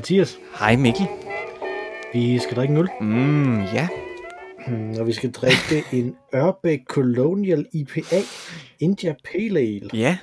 Hej 0.00 0.02
Mathias. 0.02 0.38
Hej 0.58 0.76
Mikkel. 0.76 1.06
Vi 2.12 2.38
skal 2.38 2.56
drikke 2.56 2.72
en 2.72 2.78
øl, 2.78 2.88
Mm, 3.00 3.60
ja. 3.62 3.88
Hmm, 4.68 4.90
og 5.00 5.06
vi 5.06 5.12
skal 5.12 5.30
drikke 5.32 5.84
en 5.92 6.14
Ørbæk 6.34 6.78
Colonial 6.88 7.66
IPA 7.72 8.16
India 8.78 9.14
Pale 9.24 9.60
Ale, 9.60 9.90
Ja. 9.94 10.18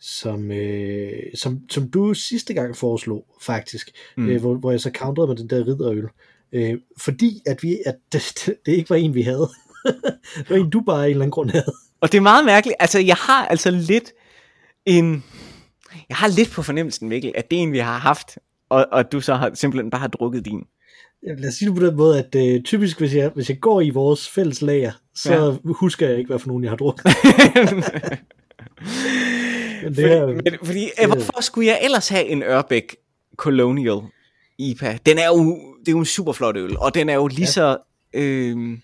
som, 0.00 0.50
øh, 0.50 1.12
som, 1.34 1.60
som 1.70 1.88
du 1.90 2.14
sidste 2.14 2.54
gang 2.54 2.76
foreslog, 2.76 3.26
faktisk, 3.42 3.90
Mm. 4.16 4.28
øh, 4.28 4.40
hvor, 4.40 4.54
hvor 4.54 4.70
jeg 4.70 4.80
så 4.80 4.90
counterede 4.94 5.28
med 5.28 5.36
den 5.36 5.50
der 5.50 5.66
ridderøl. 5.66 6.08
Øh, 6.52 6.74
fordi 6.98 7.42
at, 7.46 7.62
vi, 7.62 7.78
at 7.86 7.96
det, 8.12 8.22
det, 8.46 8.54
det 8.66 8.72
ikke 8.72 8.90
var 8.90 8.96
en, 8.96 9.14
vi 9.14 9.22
havde. 9.22 9.48
det 10.38 10.50
var 10.50 10.56
en, 10.56 10.70
du 10.70 10.80
bare 10.80 11.00
af 11.02 11.04
en 11.04 11.10
eller 11.10 11.22
anden 11.22 11.30
grund 11.30 11.50
havde. 11.50 11.72
Og 12.00 12.12
det 12.12 12.18
er 12.18 12.22
meget 12.22 12.44
mærkeligt. 12.44 12.76
Altså, 12.80 12.98
jeg 13.00 13.16
har 13.16 13.46
altså 13.46 13.70
lidt 13.70 14.12
en... 14.86 15.24
Jeg 16.08 16.16
har 16.16 16.28
lidt 16.28 16.50
på 16.50 16.62
fornemmelsen, 16.62 17.08
Mikkel, 17.08 17.32
at 17.34 17.50
det 17.50 17.58
er 17.58 17.62
en, 17.62 17.72
vi 17.72 17.78
har 17.78 17.98
haft, 17.98 18.38
og, 18.68 18.86
og 18.92 19.12
du 19.12 19.20
så 19.20 19.34
har, 19.34 19.50
simpelthen 19.54 19.90
bare 19.90 20.00
har 20.00 20.08
drukket 20.08 20.44
din. 20.44 20.62
Lad 21.38 21.48
os 21.48 21.54
sige 21.54 21.68
det 21.70 21.78
på 21.78 21.86
den 21.86 21.96
måde, 21.96 22.18
at 22.18 22.34
øh, 22.34 22.62
typisk, 22.62 22.98
hvis 22.98 23.14
jeg, 23.14 23.28
hvis 23.34 23.48
jeg 23.48 23.60
går 23.60 23.80
i 23.80 23.90
vores 23.90 24.28
fælles 24.28 24.62
lager, 24.62 24.92
så 25.14 25.32
Ja. 25.64 25.72
husker 25.72 26.08
jeg 26.08 26.18
ikke, 26.18 26.28
hvad 26.28 26.38
for 26.38 26.48
nogen 26.48 26.64
jeg 26.64 26.70
har 26.70 26.76
drukket. 26.76 27.04
Men 29.82 29.94
det 29.94 29.96
fordi, 29.96 30.12
er, 30.12 30.26
men, 30.26 30.58
fordi 30.64 30.90
øh, 31.02 31.08
hvorfor 31.10 31.42
skulle 31.42 31.66
jeg 31.68 31.80
ellers 31.82 32.08
have 32.08 32.24
en 32.26 32.42
Ørbæk 32.42 32.96
Colonial 33.36 33.98
IPA? 34.58 34.98
Den 35.06 35.18
er 35.18 35.26
jo, 35.26 35.58
det 35.80 35.88
er 35.88 35.92
jo 35.92 35.98
en 35.98 36.04
super 36.04 36.32
flot 36.32 36.56
øl, 36.56 36.76
og 36.78 36.94
den 36.94 37.08
er 37.08 37.14
jo 37.14 37.26
lige 37.26 37.40
Ja. 37.40 37.46
så... 37.46 37.76
Øh, 38.14 38.78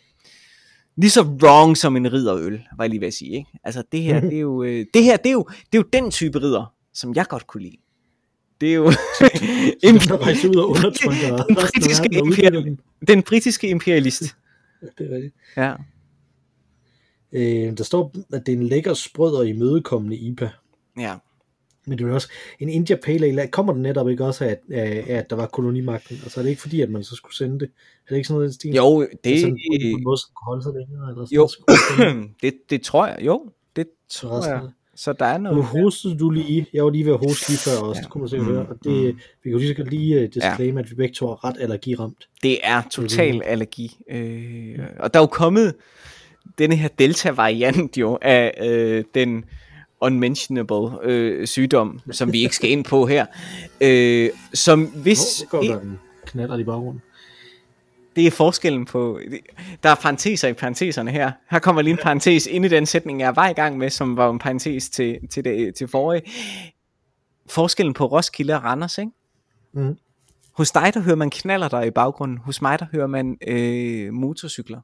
lige 0.96 1.10
så 1.10 1.22
wrong 1.22 1.76
som 1.76 1.96
en 1.96 2.12
ridderøl, 2.12 2.60
var 2.76 2.84
jeg 2.84 2.90
lige 2.90 3.00
ved 3.00 3.08
at 3.08 3.14
sige, 3.14 3.30
ikke? 3.36 3.50
Altså 3.64 3.82
det 3.92 4.02
her, 4.02 4.20
det 4.30 4.34
er 4.36 4.40
jo, 4.40 4.62
øh, 4.62 4.86
det 4.94 5.04
her, 5.04 5.16
det 5.16 5.26
er 5.28 5.32
jo, 5.32 5.44
det 5.72 5.78
er 5.78 5.82
jo 5.82 5.84
den 5.92 6.10
type 6.10 6.38
ridder, 6.38 6.72
som 6.94 7.14
jeg 7.14 7.26
godt 7.28 7.46
kunne 7.46 7.62
lide. 7.62 7.76
Det 8.60 8.70
er 8.70 8.74
jo 8.74 8.84
rejser 10.24 10.48
ud 10.48 10.56
og 10.56 10.68
undertrykker 10.70 11.36
den 11.46 11.54
britiske 11.54 12.08
imperial- 12.12 12.76
den 13.08 13.22
britiske 13.22 13.68
imperialist. 13.68 14.22
Det 14.98 15.12
er 15.12 15.14
rigtigt. 15.14 15.34
Ja. 15.56 15.74
Øh, 17.32 17.78
der 17.78 17.84
står, 17.84 18.14
at 18.32 18.46
det 18.46 18.52
er 18.52 18.56
en 18.56 18.62
lækker, 18.62 18.94
sprød 18.94 19.34
og 19.34 19.48
imødekommende 19.48 20.16
IPA. 20.16 20.50
Ja. 20.98 21.16
Men 21.86 21.98
det 21.98 22.04
er 22.04 22.08
jo 22.08 22.14
også, 22.14 22.28
en 22.60 22.68
India 22.68 22.96
Pale 22.96 23.26
Ale, 23.26 23.48
kommer 23.48 23.72
den 23.72 23.82
netop 23.82 24.08
ikke 24.08 24.24
også 24.24 24.44
af, 24.44 24.48
at, 24.50 24.60
af, 24.70 25.04
af, 25.08 25.16
at 25.16 25.30
der 25.30 25.36
var 25.36 25.46
kolonimagten? 25.46 26.16
Altså 26.22 26.40
er 26.40 26.42
det 26.42 26.50
ikke 26.50 26.62
fordi, 26.62 26.80
at 26.80 26.90
man 26.90 27.04
så 27.04 27.14
skulle 27.14 27.36
sende 27.36 27.60
det? 27.60 27.70
Er 28.06 28.08
det 28.08 28.16
ikke 28.16 28.28
sådan 28.28 28.36
noget, 28.36 28.48
den 28.48 28.54
stil? 28.54 28.74
Jo, 28.74 29.06
det, 29.24 29.40
Sådan, 29.40 29.54
på 29.54 29.98
en 29.98 30.04
måde, 30.04 30.18
som 30.18 30.30
kunne 30.34 30.44
holde 30.44 30.62
sig 30.62 30.72
længere? 30.72 31.10
Eller 31.10 31.24
sådan 31.24 31.36
jo, 31.36 31.48
noget, 31.98 32.30
det 32.42 32.54
det, 32.70 32.82
tror 32.82 33.06
jeg, 33.06 33.18
jo, 33.20 33.50
det 33.76 33.86
tror 34.08 34.46
jeg. 34.46 34.68
Så 34.96 35.12
der 35.12 35.24
er 35.24 35.38
Nu 35.38 35.50
noget. 35.50 35.64
hostede 35.64 36.18
du 36.18 36.30
lige, 36.30 36.66
jeg 36.72 36.84
var 36.84 36.90
lige 36.90 37.06
ved 37.06 37.12
at 37.12 37.18
hoste 37.18 37.48
lige 37.50 37.58
før 37.58 37.86
også, 37.86 37.98
Ja. 37.98 38.02
det 38.02 38.10
kunne 38.10 38.20
man 38.22 38.28
sikkert 38.28 38.48
Mm, 38.48 38.54
høre, 38.54 38.66
og 38.66 38.76
det, 38.84 39.06
vi 39.16 39.42
kan 39.42 39.52
jo 39.52 39.58
lige 39.58 39.68
så 39.68 39.74
godt 39.74 39.90
lige 39.90 40.16
uh, 40.22 40.28
disclaimer, 40.34 40.80
at 40.80 40.90
vi 40.90 40.94
begge 40.94 41.14
to 41.14 41.28
er 41.28 41.44
ret 41.44 41.56
allergiramt. 41.60 42.28
Det 42.42 42.58
er 42.62 42.82
total 42.90 43.42
allergi. 43.44 43.96
Øh, 44.10 44.78
og 44.98 45.14
der 45.14 45.20
er 45.20 45.22
jo 45.22 45.26
kommet 45.26 45.74
denne 46.58 46.76
her 46.76 46.88
delta-variant 46.98 47.96
jo 47.98 48.18
af 48.22 48.54
øh, 48.64 49.04
den 49.14 49.44
unmentionable 50.00 50.98
øh, 51.02 51.46
sygdom, 51.46 52.00
som 52.10 52.32
vi 52.32 52.42
ikke 52.42 52.56
skal 52.56 52.70
ind 52.70 52.84
på 52.84 53.06
her. 53.06 53.26
Øh, 53.80 54.30
som 54.54 54.84
hvis... 54.84 55.40
Hvor 55.50 55.58
går 55.60 55.62
der 55.74 55.80
en 55.80 55.98
knaller 56.26 56.58
i 56.58 56.64
baggrunden? 56.64 57.02
Det 58.16 58.26
er 58.26 58.30
forskellen 58.30 58.84
på... 58.84 59.20
Der 59.82 59.88
er 59.88 59.94
parenteser 59.94 60.48
i 60.48 60.52
parenteserne 60.52 61.10
her. 61.10 61.32
Her 61.50 61.58
kommer 61.58 61.82
lige 61.82 61.92
en 61.92 61.98
parentes 62.02 62.46
ind 62.46 62.64
i 62.64 62.68
den 62.68 62.86
sætning, 62.86 63.20
jeg 63.20 63.36
var 63.36 63.48
i 63.48 63.52
gang 63.52 63.78
med, 63.78 63.90
som 63.90 64.16
var 64.16 64.30
en 64.30 64.38
parentes 64.38 64.90
til, 64.90 65.18
til, 65.30 65.44
det, 65.44 65.74
til 65.74 65.88
forrige. 65.88 66.22
Forskellen 67.50 67.94
på 67.94 68.06
Roskilde 68.06 68.54
og 68.54 68.64
Randers, 68.64 68.98
ikke? 68.98 69.12
Mm. 69.72 69.96
Hos 70.52 70.70
dig, 70.70 70.94
der 70.94 71.00
hører 71.00 71.16
man 71.16 71.30
knaller 71.30 71.68
der 71.68 71.82
i 71.82 71.90
baggrunden. 71.90 72.38
Hos 72.38 72.62
mig, 72.62 72.78
der 72.78 72.86
hører 72.92 73.06
man 73.06 73.38
øh, 73.46 74.12
motorcykler. 74.12 74.80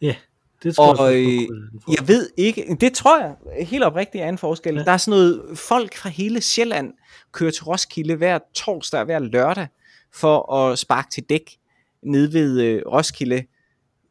Ja, 0.00 0.14
det 0.62 0.76
tror 0.76 0.96
Og, 0.96 1.12
jeg, 1.12 1.20
øh, 1.20 1.94
Jeg 1.98 2.08
ved 2.08 2.30
ikke, 2.36 2.76
det 2.80 2.92
tror 2.92 3.20
jeg 3.20 3.34
helt 3.66 3.84
oprigtigt 3.84 4.24
er 4.24 4.28
en 4.28 4.38
forskel. 4.38 4.74
Ja. 4.74 4.84
Der 4.84 4.92
er 4.92 4.96
sådan 4.96 5.18
noget, 5.18 5.58
folk 5.58 5.96
fra 5.96 6.08
hele 6.08 6.40
Sjælland 6.40 6.94
kører 7.32 7.50
til 7.50 7.64
Roskilde 7.64 8.14
hver 8.14 8.38
torsdag 8.54 9.00
og 9.00 9.06
hver 9.06 9.18
lørdag 9.18 9.66
for 10.14 10.52
at 10.54 10.78
sparke 10.78 11.10
til 11.10 11.22
dæk 11.22 11.57
nede 12.02 12.32
ved 12.32 12.60
øh, 12.62 12.82
Roskilde 12.86 13.44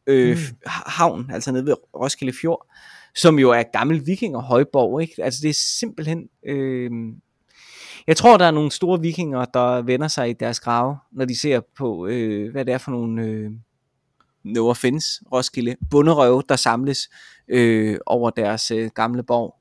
øh, 0.06 0.36
Mm. 0.36 0.56
havn, 0.66 1.30
altså 1.32 1.52
nede 1.52 1.66
ved 1.66 1.74
Roskilde 1.94 2.32
Fjord, 2.40 2.66
som 3.14 3.38
jo 3.38 3.50
er 3.50 3.62
gammel 3.72 4.06
vikinger 4.06 4.40
højborg, 4.40 5.02
ikke? 5.02 5.24
Altså 5.24 5.40
det 5.42 5.48
er 5.50 5.54
simpelthen, 5.78 6.28
øh, 6.46 6.90
jeg 8.06 8.16
tror 8.16 8.36
der 8.36 8.44
er 8.44 8.50
nogle 8.50 8.70
store 8.70 9.00
vikinger, 9.00 9.44
der 9.44 9.82
vender 9.82 10.08
sig 10.08 10.30
i 10.30 10.32
deres 10.32 10.60
grave, 10.60 10.96
når 11.12 11.24
de 11.24 11.38
ser 11.38 11.60
på, 11.76 12.06
øh, 12.06 12.52
hvad 12.52 12.64
det 12.64 12.74
er 12.74 12.78
for 12.78 12.90
nogle, 12.90 13.22
øh, 13.22 13.50
no 14.44 14.68
offense, 14.68 15.20
Roskilde, 15.32 15.76
bunderøve, 15.90 16.42
der 16.48 16.56
samles 16.56 16.98
øh, 17.48 17.98
over 18.06 18.30
deres 18.30 18.70
øh, 18.70 18.90
gamle 18.94 19.22
borg. 19.22 19.54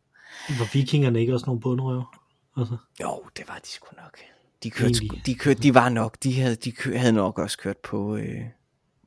Var 0.49 0.69
vikingerne 0.73 1.19
ikke 1.19 1.33
også 1.33 1.45
nogle 1.45 1.61
bundrøver? 1.61 2.21
Altså, 2.57 2.77
Jo, 3.01 3.23
det 3.37 3.47
var 3.47 3.59
de 3.63 3.67
sgu 3.69 3.87
nok. 4.03 4.17
De 4.63 4.69
kørte, 4.69 4.93
Egentlig. 4.93 5.21
de 5.25 5.35
kørte, 5.35 5.63
de 5.63 5.73
var 5.73 5.89
nok, 5.89 6.17
de 6.23 6.41
havde, 6.41 6.55
de 6.55 6.71
kø, 6.71 6.95
havde 6.97 7.13
nok 7.13 7.39
også 7.39 7.57
kørt 7.57 7.77
på, 7.77 8.15
øh, 8.15 8.41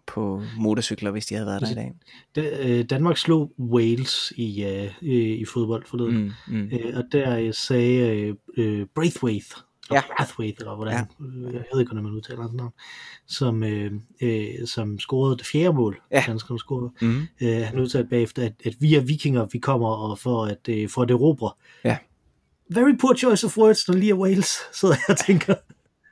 på 0.06 0.43
motorcykler, 0.56 1.11
hvis 1.11 1.27
de 1.27 1.34
havde 1.34 1.47
været 1.47 1.61
der 1.61 1.71
i 1.71 1.75
dag. 1.75 1.93
da, 2.37 2.69
øh, 2.69 2.84
Danmark 2.84 3.16
slog 3.16 3.53
Wales 3.59 4.33
i, 4.37 4.65
øh, 4.65 4.93
i, 5.00 5.34
i 5.34 5.44
fodbold 5.44 5.87
forleden, 5.87 6.33
Mm, 6.49 6.55
mm. 6.55 6.71
øh, 6.72 6.97
og 6.97 7.05
der 7.12 7.38
øh, 7.38 7.55
sagde 7.55 8.16
øh, 8.16 8.34
øh, 8.56 8.87
Braithwaite, 8.94 9.55
Ja. 9.93 10.03
Braithwaite, 10.16 10.56
eller 10.61 10.75
hvordan, 10.77 10.93
ja. 10.94 11.05
jeg 11.53 11.65
ved 11.72 11.81
ikke, 11.81 11.91
hvordan 11.93 12.05
man 12.05 12.12
udtaler 12.12 12.41
hans 12.41 12.53
navn, 12.55 12.72
som, 13.27 13.62
øh, 13.65 13.93
øh, 14.22 14.44
som 14.67 14.99
scorede 14.99 15.37
det 15.37 15.47
fjerde 15.47 15.72
mål, 15.77 16.00
Ja. 16.12 16.25
danskerne 16.27 16.59
scorede. 16.59 16.91
Mm. 17.03 17.22
Øh, 17.41 17.62
han 17.67 17.78
udtalte 17.78 18.09
bagefter, 18.09 18.44
at, 18.44 18.53
at 18.65 18.75
vi 18.81 18.94
er 18.94 19.00
vikinger, 19.00 19.47
vi 19.53 19.59
kommer 19.59 19.88
og 19.88 20.19
for 20.19 20.44
at, 20.44 20.69
øh, 20.69 20.88
for 20.88 21.03
at 21.03 21.11
erobre. 21.11 21.50
Ja. 21.84 21.97
Very 22.75 22.97
poor 23.00 23.14
choice 23.14 23.47
of 23.47 23.58
words, 23.58 23.88
når 23.88 23.94
lige 23.94 24.10
er 24.10 24.14
Wales, 24.14 24.58
sidder 24.81 24.94
jeg 24.94 25.10
og 25.10 25.16
tænker. 25.26 25.54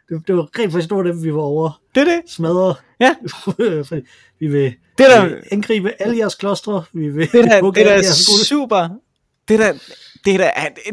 Det, 0.08 0.22
det 0.26 0.36
var 0.36 0.48
rent 0.58 0.72
faktisk 0.72 0.90
nogle 0.90 1.08
af 1.08 1.14
dem, 1.14 1.24
vi 1.24 1.34
var 1.34 1.40
over 1.40 1.80
Det 1.94 2.00
er 2.00 2.04
det. 2.04 2.20
smadre. 2.26 2.74
Ja. 3.00 3.14
vi 4.40 4.46
vil, 4.46 4.74
Det 4.98 5.16
er 5.16 5.22
vi 5.24 5.28
vil 5.28 5.42
angribe 5.52 5.92
alle 6.02 6.18
jeres 6.18 6.34
klostre. 6.34 6.84
Vi 6.92 7.08
vil 7.08 7.32
det 7.32 7.44
er 7.52 7.60
hugge 7.64 7.80
det 7.84 7.92
er 7.96 8.02
skole. 8.02 8.44
super. 8.44 8.88
Det 9.48 9.60
er 9.60 9.72
da, 9.72 9.78
det 10.24 10.34
er 10.34 10.38
da, 10.38 10.50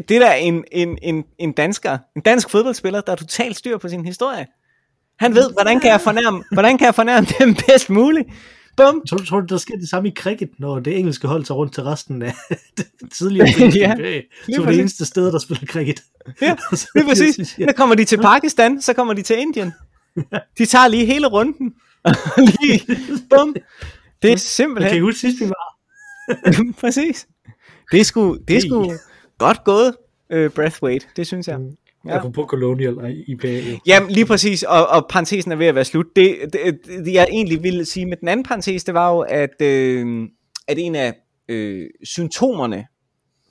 det 0.08 0.16
er 0.16 0.20
da 0.20 0.34
en, 0.38 0.64
en, 0.72 0.98
en, 1.02 1.24
en 1.38 1.52
dansker, 1.52 1.98
en 2.16 2.22
dansk 2.22 2.50
fodboldspiller, 2.50 3.00
der 3.00 3.12
er 3.12 3.16
totalt 3.16 3.56
styr 3.56 3.78
på 3.78 3.88
sin 3.88 4.04
historie. 4.04 4.46
Han 5.18 5.34
ved, 5.34 5.52
hvordan 5.52 5.80
kan 5.80 5.90
jeg 5.90 6.00
fornærme, 6.00 6.44
hvordan 6.52 6.78
kan 6.78 6.84
jeg 6.84 6.94
fornærme 6.94 7.26
dem 7.38 7.54
bedst 7.54 7.90
muligt. 7.90 8.28
Bum. 8.76 9.02
Tror, 9.08 9.18
tror 9.18 9.40
du, 9.40 9.46
der 9.46 9.56
sker 9.58 9.76
det 9.76 9.88
samme 9.88 10.08
i 10.08 10.12
cricket, 10.14 10.50
når 10.58 10.78
det 10.80 10.98
engelske 10.98 11.28
hold 11.28 11.44
tager 11.44 11.58
rundt 11.58 11.74
til 11.74 11.82
resten 11.82 12.22
af 12.22 12.34
det 12.76 12.86
tidligere 13.12 13.48
Ja, 13.60 13.94
ja, 13.98 14.20
lige 14.46 14.56
som 14.56 14.66
det 14.66 14.78
eneste 14.80 15.04
sted, 15.04 15.32
der 15.32 15.38
spiller 15.38 15.66
cricket? 15.66 16.02
Ja, 16.42 16.56
så 16.74 16.88
Det 16.94 17.02
er 17.02 17.06
præcis. 17.06 17.46
Så 17.48 17.72
kommer 17.76 17.94
de 17.94 18.04
til 18.04 18.16
Pakistan, 18.20 18.82
så 18.82 18.92
kommer 18.92 19.12
de 19.14 19.22
til 19.22 19.38
Indien. 19.38 19.72
De 20.58 20.66
tager 20.66 20.88
lige 20.88 21.06
hele 21.06 21.26
runden. 21.26 21.74
lige, 22.38 22.80
bum. 23.30 23.54
Det 24.22 24.28
er 24.30 24.34
Kan 24.34 24.38
simpelthen, 24.38 24.96
I 24.96 25.00
huske 25.00 25.20
sidst, 25.20 25.40
vi 25.40 25.44
var? 25.48 25.76
præcis. 26.80 27.26
Det 27.92 28.00
er 28.00 28.04
sgu, 28.04 28.38
det 28.48 28.56
er 28.56 28.60
sgu 28.60 28.82
Hey. 28.90 28.96
godt 29.38 29.64
gået, 29.64 29.94
uh, 30.34 30.46
Breathwaite, 30.50 31.06
det 31.16 31.26
synes 31.26 31.48
jeg. 31.48 31.58
Ja. 31.60 31.66
Ja. 32.06 32.18
Apropos 32.18 32.46
Colonial 32.48 33.22
IPA. 33.26 33.78
Jamen 33.86 34.10
lige 34.10 34.26
præcis, 34.26 34.62
og, 34.62 34.86
og 34.88 35.06
parentesen 35.10 35.52
er 35.52 35.56
ved 35.56 35.66
at 35.66 35.74
være 35.74 35.84
slut. 35.84 36.06
Det, 36.16 36.36
det, 36.52 36.80
det 36.86 37.12
jeg 37.12 37.26
egentlig 37.30 37.62
ville 37.62 37.84
sige 37.84 38.06
med 38.06 38.16
den 38.16 38.28
anden 38.28 38.44
parentes, 38.44 38.84
det 38.84 38.94
var 38.94 39.12
jo, 39.12 39.20
at, 39.20 39.62
øh, 39.62 40.28
at 40.68 40.78
en 40.78 40.94
af 40.94 41.14
øh, 41.48 41.86
symptomerne 42.04 42.86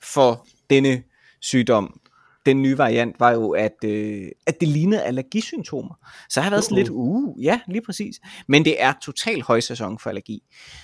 for 0.02 0.46
denne 0.70 1.02
sygdom, 1.40 2.00
den 2.46 2.62
nye 2.62 2.78
variant, 2.78 3.20
var 3.20 3.32
jo, 3.32 3.50
at, 3.50 3.84
øh, 3.84 4.28
at 4.46 4.60
det 4.60 4.68
lignede 4.68 5.02
allergisymptomer. 5.02 5.94
Så 6.28 6.40
jeg 6.40 6.44
har 6.44 6.50
været 6.50 6.64
sådan 6.64 6.78
lidt, 6.78 6.88
uh, 6.88 7.44
ja, 7.44 7.60
lige 7.68 7.82
præcis. 7.82 8.20
Men 8.48 8.64
det 8.64 8.82
er 8.82 8.92
total 9.02 9.42
højsæson 9.42 9.98
for 9.98 10.10
allergi. 10.10 10.42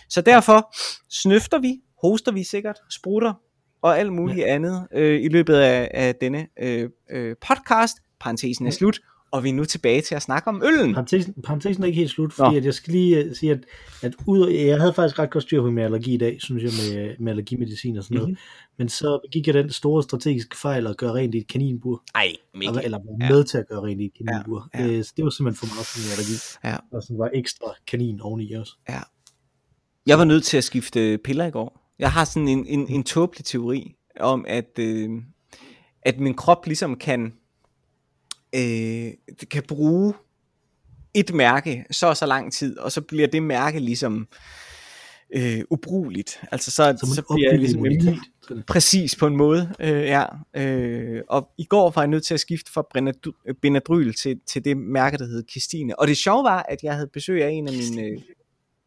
Så 0.09 0.21
derfor 0.21 0.75
snøfter 1.11 1.59
vi, 1.59 1.81
hoster 2.03 2.33
vi 2.33 2.45
sikkert, 2.45 2.77
sprutter 2.91 3.33
og 3.83 3.99
alt 3.99 4.13
muligt 4.13 4.39
ja. 4.39 4.55
andet 4.55 4.87
øh, 4.95 5.23
i 5.23 5.29
løbet 5.29 5.55
af, 5.55 5.91
af 5.95 6.15
denne 6.15 6.47
øh, 6.63 6.91
øh, 7.11 7.37
podcast. 7.49 7.97
Parentesen 8.21 8.67
er 8.67 8.71
slut, 8.71 9.01
og 9.31 9.45
vi 9.45 9.49
er 9.49 9.53
nu 9.53 9.65
tilbage 9.65 10.01
til 10.01 10.15
at 10.15 10.23
snakke 10.23 10.49
om 10.49 10.63
øllen. 10.65 10.95
Parentesen, 10.95 11.35
parentesen 11.45 11.83
er 11.83 11.87
ikke 11.87 11.99
helt 11.99 12.11
slut, 12.11 12.33
fordi 12.33 12.51
Nå. 12.51 12.57
at 12.57 12.65
jeg 12.65 12.75
skal 12.75 12.93
lige 12.93 13.27
uh, 13.27 13.33
sige, 13.37 13.53
at, 13.53 13.59
at 14.03 14.15
ud, 14.27 14.49
jeg 14.51 14.81
havde 14.81 14.93
faktisk 14.95 15.19
ret 15.19 15.31
godt 15.31 15.45
styr 15.45 15.61
på 15.63 15.71
med 15.71 15.83
allergi 15.83 16.15
i 16.15 16.17
dag, 16.17 16.37
synes 16.41 16.63
jeg, 16.63 16.73
med, 16.97 17.15
med 17.19 17.33
allergimedicin 17.33 17.97
og 17.97 18.05
sådan 18.05 18.15
noget. 18.15 18.29
Mhm. 18.29 18.33
Mm-hmm. 18.33 18.77
Men 18.79 18.89
så 18.89 19.29
gik 19.33 19.47
jeg 19.47 19.55
den 19.55 19.71
store 19.71 20.03
strategiske 20.03 20.57
fejl 20.57 20.87
at 20.87 20.97
gøre 20.97 21.13
rent 21.15 21.35
i 21.35 21.39
et 21.39 21.49
kaninbur. 21.49 22.03
Ej, 22.15 22.23
Eller, 22.25 22.39
Mikkel. 22.55 22.85
eller 22.85 22.99
være 22.99 23.17
Ja. 23.21 23.35
med 23.35 23.45
til 23.45 23.59
at 23.59 23.69
gøre 23.69 23.81
rent 23.83 24.01
i 24.01 24.05
et 24.05 24.13
kaninbur. 24.19 24.69
Ja, 24.75 24.79
ja. 24.79 24.85
Ja, 24.87 24.93
ja. 24.93 24.99
Det, 24.99 25.13
det 25.17 25.25
var 25.25 25.31
simpelthen 25.31 25.69
for 25.69 25.75
meget 25.75 25.87
for 25.87 25.99
min 25.99 26.11
allergi. 26.13 26.37
Ja. 26.65 26.97
Og 26.97 27.03
sådan 27.03 27.19
var 27.19 27.31
ekstra 27.35 27.67
kanin 27.87 28.21
oveni 28.21 28.53
også. 28.53 28.73
Jeg 30.07 30.19
var 30.19 30.25
nødt 30.25 30.45
til 30.45 30.57
at 30.57 30.65
skifte 30.65 31.19
piller 31.25 31.45
i 31.45 31.51
går. 31.51 31.82
Jeg 32.03 32.13
har 32.13 32.25
sådan 32.25 32.49
en, 32.49 32.67
en, 32.67 32.89
en 32.89 33.05
tåbelig 33.05 33.45
teori 33.45 33.95
om, 34.21 34.45
at, 34.49 34.79
øh, 34.79 35.11
at 36.03 36.21
min 36.21 36.35
krop 36.35 36.67
ligesom 36.67 36.97
kan 36.97 37.33
øh, 38.55 39.11
kan 39.51 39.63
bruge 39.69 40.15
et 41.15 41.35
mærke 41.35 41.85
så 41.91 42.07
og 42.07 42.17
så 42.17 42.27
lang 42.27 42.53
tid, 42.53 42.79
og 42.79 42.93
så 42.93 43.01
bliver 43.01 43.27
det 43.27 43.43
mærke 43.43 43.79
ligesom 43.79 44.29
øh, 45.35 45.61
ubrugeligt. 45.71 46.41
Altså 46.53 46.71
så, 46.71 46.97
så 46.99 47.21
en 47.21 47.37
bliver 47.37 47.51
jeg 47.51 47.59
ligesom. 47.59 47.87
Sådan. 48.49 48.63
præcis 48.67 49.17
på 49.17 49.27
en 49.27 49.37
måde, 49.37 49.75
øh, 49.81 50.03
ja. 50.03 50.25
Øh, 50.57 51.23
og 51.29 51.49
i 51.59 51.65
går 51.65 51.91
var 51.91 52.03
jeg 52.03 52.09
nødt 52.09 52.25
til 52.25 52.35
at 52.35 52.41
skifte 52.41 52.73
fra 52.73 52.85
Benadry- 52.95 53.43
øh, 53.49 53.55
Benadryl 53.63 54.15
til, 54.15 54.41
til 54.47 54.65
det 54.65 54.77
mærke, 54.77 55.19
der 55.19 55.25
hedder 55.25 55.43
Kistine. 55.49 55.99
Og 55.99 56.07
det 56.09 56.17
sjove 56.17 56.45
var, 56.45 56.67
at 56.69 56.83
jeg 56.83 56.95
havde 56.95 57.11
besøg 57.13 57.45
af 57.45 57.51
en 57.51 57.69
af 57.69 57.75
mine... 57.75 58.23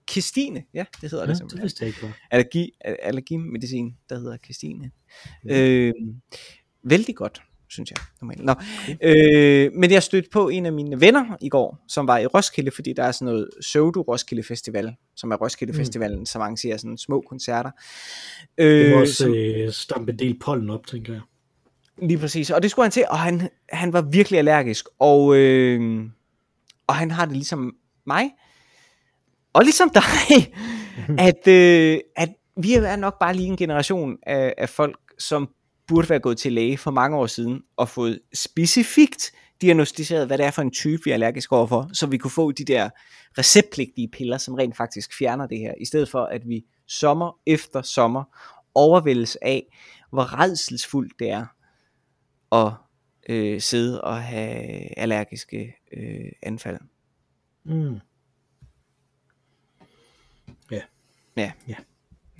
Øh, 0.05 0.13
Kistine, 0.13 0.63
ja, 0.73 0.85
det 1.01 1.09
hedder 1.11 1.17
Ja, 1.17 1.21
det 1.21 1.29
det 1.29 1.37
simpelthen 1.37 1.61
vidste 1.63 1.83
jeg 1.85 1.87
ikke, 1.87 2.13
allergi, 2.31 2.71
allergimedicin, 2.81 3.95
der 4.09 4.19
hedder 4.19 4.37
Christine. 4.37 4.91
Mm. 5.43 5.49
Øh, 5.49 5.93
vældig 6.83 7.15
godt, 7.15 7.41
synes 7.69 7.91
jeg. 7.91 7.97
Normalt. 8.21 8.43
Nå, 8.45 8.53
øh, 9.01 9.71
men 9.73 9.91
jeg 9.91 10.03
stødte 10.03 10.29
på 10.31 10.49
en 10.49 10.65
af 10.65 10.73
mine 10.73 11.01
venner 11.01 11.37
i 11.41 11.49
går, 11.49 11.83
som 11.87 12.07
var 12.07 12.17
i 12.17 12.25
Roskilde, 12.25 12.71
fordi 12.71 12.93
der 12.93 13.03
er 13.03 13.11
sådan 13.11 13.25
noget 13.25 13.49
Pseudo 13.61 14.01
Roskilde 14.01 14.43
Festival, 14.43 14.95
som 15.15 15.31
er 15.31 15.35
Roskilde 15.35 15.73
Mm. 15.73 15.77
Festivalen, 15.77 16.25
som 16.25 16.41
arrangerer 16.41 16.77
sådan 16.77 16.97
små 16.97 17.21
koncerter. 17.29 17.71
Det 18.57 18.89
må 18.89 18.95
Øh, 18.95 19.01
også 19.01 19.13
som- 19.13 19.33
øh, 19.33 19.71
stampe 19.71 20.11
en 20.11 20.19
del 20.19 20.39
pollen 20.39 20.69
op, 20.69 20.87
tænker 20.87 21.13
jeg. 21.13 21.21
Lige 22.01 22.17
præcis, 22.17 22.49
og 22.51 22.61
det 22.63 22.71
skulle 22.71 22.83
han 22.83 22.91
til, 22.91 23.03
og 23.09 23.19
han, 23.19 23.49
han 23.69 23.93
var 23.93 24.01
virkelig 24.01 24.37
allergisk, 24.39 24.85
og, 24.99 25.35
øh, 25.37 26.03
og 26.87 26.95
han 26.95 27.11
har 27.11 27.25
det 27.25 27.35
ligesom 27.35 27.75
mig, 28.07 28.29
og 29.55 29.63
ligesom 29.63 29.89
dig, 29.89 30.53
at, 31.27 31.47
øh, 31.47 31.99
at 32.15 32.29
vi 32.57 32.73
er 32.73 32.95
nok 32.95 33.19
bare 33.19 33.35
lige 33.35 33.47
en 33.47 33.57
generation 33.57 34.17
af, 34.23 34.53
af 34.57 34.69
folk, 34.69 34.99
som 35.19 35.49
burde 35.87 36.09
være 36.09 36.19
gået 36.19 36.37
til 36.37 36.53
læge 36.53 36.77
for 36.77 36.91
mange 36.91 37.17
år 37.17 37.27
siden, 37.27 37.61
og 37.77 37.89
fået 37.89 38.19
specifikt 38.33 39.31
diagnostiseret, 39.61 40.27
hvad 40.27 40.37
det 40.37 40.45
er 40.45 40.51
for 40.51 40.61
en 40.61 40.71
type, 40.71 41.01
vi 41.05 41.09
er 41.09 41.13
allergisk 41.13 41.51
overfor, 41.51 41.89
så 41.93 42.07
vi 42.07 42.17
kunne 42.17 42.31
få 42.31 42.51
de 42.51 42.65
der 42.65 42.89
receptpligtige 43.37 44.07
piller, 44.07 44.37
som 44.37 44.53
rent 44.53 44.77
faktisk 44.77 45.17
fjerner 45.17 45.47
det 45.47 45.59
her, 45.59 45.73
i 45.81 45.85
stedet 45.85 46.09
for 46.09 46.23
at 46.25 46.41
vi 46.47 46.65
sommer 46.87 47.39
efter 47.45 47.81
sommer 47.81 48.23
overvældes 48.75 49.37
af, 49.41 49.63
hvor 50.09 50.39
redselsfuldt 50.39 51.13
det 51.19 51.29
er 51.29 51.45
at 52.51 52.73
øh, 53.29 53.61
sidde 53.61 54.01
og 54.01 54.23
have 54.23 54.99
allergiske 54.99 55.75
øh, 55.97 56.31
anfald. 56.43 56.77
Mm. 57.63 57.99
Ja. 60.71 60.81
Ja. 61.37 61.51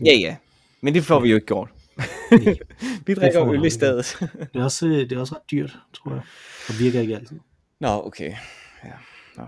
Ja, 0.06 0.14
ja. 0.14 0.36
Men 0.82 0.94
det 0.94 1.04
får 1.04 1.20
vi 1.20 1.30
jo 1.30 1.36
ikke 1.36 1.48
gjort. 1.48 1.70
Vi 3.08 3.14
drikker 3.14 3.52
øl 3.52 3.66
i 3.66 3.70
stedet. 3.70 4.18
Det 4.54 4.60
er, 4.60 4.64
også, 4.64 4.88
øh, 4.88 5.10
det 5.10 5.12
er 5.12 5.20
også 5.20 5.36
ret 5.36 5.52
dyrt, 5.52 5.78
tror 5.94 6.12
jeg. 6.12 6.22
Og 6.70 6.80
virker 6.80 7.02
ikke 7.02 7.16
altid. 7.16 7.40
Nå, 7.80 7.88
okay. 7.88 8.36
Ja. 8.84 8.92
Nå. 9.38 9.44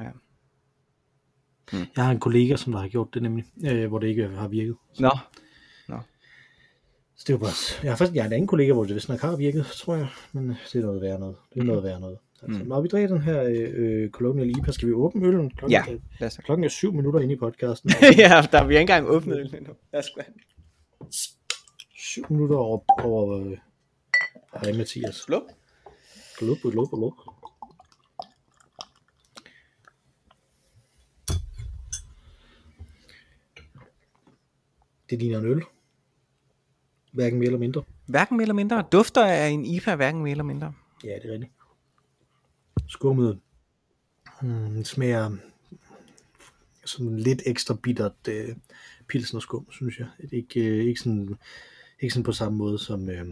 Ja. 0.00 0.10
Jeg 1.96 2.04
har 2.04 2.10
en 2.10 2.20
kollega, 2.20 2.56
som 2.56 2.72
der 2.72 2.80
har 2.80 2.88
gjort 2.88 3.14
det 3.14 3.22
nemlig, 3.22 3.44
øh, 3.64 3.88
hvor 3.88 3.98
det 3.98 4.08
ikke 4.08 4.28
har 4.28 4.48
virket. 4.48 4.76
Nå. 4.98 5.10
Så 7.18 7.24
det 7.26 7.32
jo 7.32 7.38
bare... 7.38 7.82
Jeg 7.82 7.92
har 7.92 7.96
faktisk 7.96 8.14
jeg 8.14 8.22
har 8.22 8.28
en 8.28 8.32
anden 8.32 8.46
kollega, 8.46 8.72
hvor 8.72 8.84
det 8.84 8.94
vist 8.94 9.08
nok 9.08 9.20
har 9.20 9.36
virket, 9.36 9.66
tror 9.66 9.94
jeg. 9.94 10.08
Men 10.32 10.50
øh, 10.50 10.56
det 10.72 10.78
er 10.78 10.82
noget 10.82 11.02
værre 11.02 11.18
noget. 11.18 11.36
Det 11.54 11.60
er 11.60 11.64
noget 11.64 11.82
værre 11.82 12.00
noget. 12.00 12.18
Altså, 12.42 12.62
Mm. 12.62 12.68
Når 12.68 12.80
vi 12.80 12.88
drikker 12.88 13.08
den 13.08 13.22
her 13.22 13.42
øh, 13.74 14.10
Colonial 14.10 14.50
IPA, 14.58 14.72
skal 14.72 14.88
vi 14.88 14.92
åbne 14.92 15.26
øllen? 15.26 15.50
Klokken, 15.50 15.70
Ja. 15.70 15.84
Lad 16.20 16.26
os 16.26 16.36
klokken 16.36 16.64
er 16.64 16.68
syv 16.68 16.92
minutter 16.92 17.20
inde 17.20 17.34
i 17.34 17.36
podcasten. 17.36 17.90
ja, 18.18 18.46
der 18.52 18.64
vi 18.64 18.74
ikke 18.74 18.80
engang 18.80 19.06
åbnet 19.08 19.38
øl 19.38 19.54
endnu. 19.54 19.72
Lad 19.92 20.00
os 20.00 20.10
syv 21.96 22.24
minutter 22.30 22.56
over... 22.56 22.80
over 23.04 23.38
øh, 23.40 23.56
hej 24.62 24.72
Mathias. 24.72 25.14
Slå. 25.14 25.48
Glup, 26.38 26.58
glup, 26.62 26.88
glup. 26.90 27.12
Det 35.10 35.18
ligner 35.18 35.38
en 35.38 35.46
øl. 35.46 35.62
Hverken 37.12 37.38
mere 37.38 37.46
eller 37.46 37.58
mindre. 37.58 37.82
Hverken 38.06 38.36
mere 38.36 38.44
eller 38.44 38.54
mindre. 38.54 38.84
Dufter 38.92 39.24
af 39.24 39.48
en 39.48 39.64
IPA, 39.64 39.94
hverken 39.94 40.22
mere 40.22 40.30
eller 40.30 40.44
mindre. 40.44 40.72
Ja, 41.04 41.08
det 41.08 41.24
er 41.28 41.32
rigtigt. 41.32 41.52
Skummet 42.88 43.40
hmm, 44.40 44.84
smager 44.84 45.36
sådan 46.84 47.16
lidt 47.18 47.42
ekstra 47.46 47.74
bittert 47.82 48.28
øh, 48.28 48.56
pilsnerskum, 49.08 49.66
synes 49.72 49.98
jeg. 49.98 50.08
Det 50.20 50.32
er 50.32 50.36
ikke, 50.36 50.60
øh, 50.60 50.84
ikke, 50.84 51.00
sådan, 51.00 51.36
ikke 52.00 52.14
sådan 52.14 52.24
på 52.24 52.32
samme 52.32 52.58
måde 52.58 52.78
som, 52.78 53.08
øh, 53.10 53.26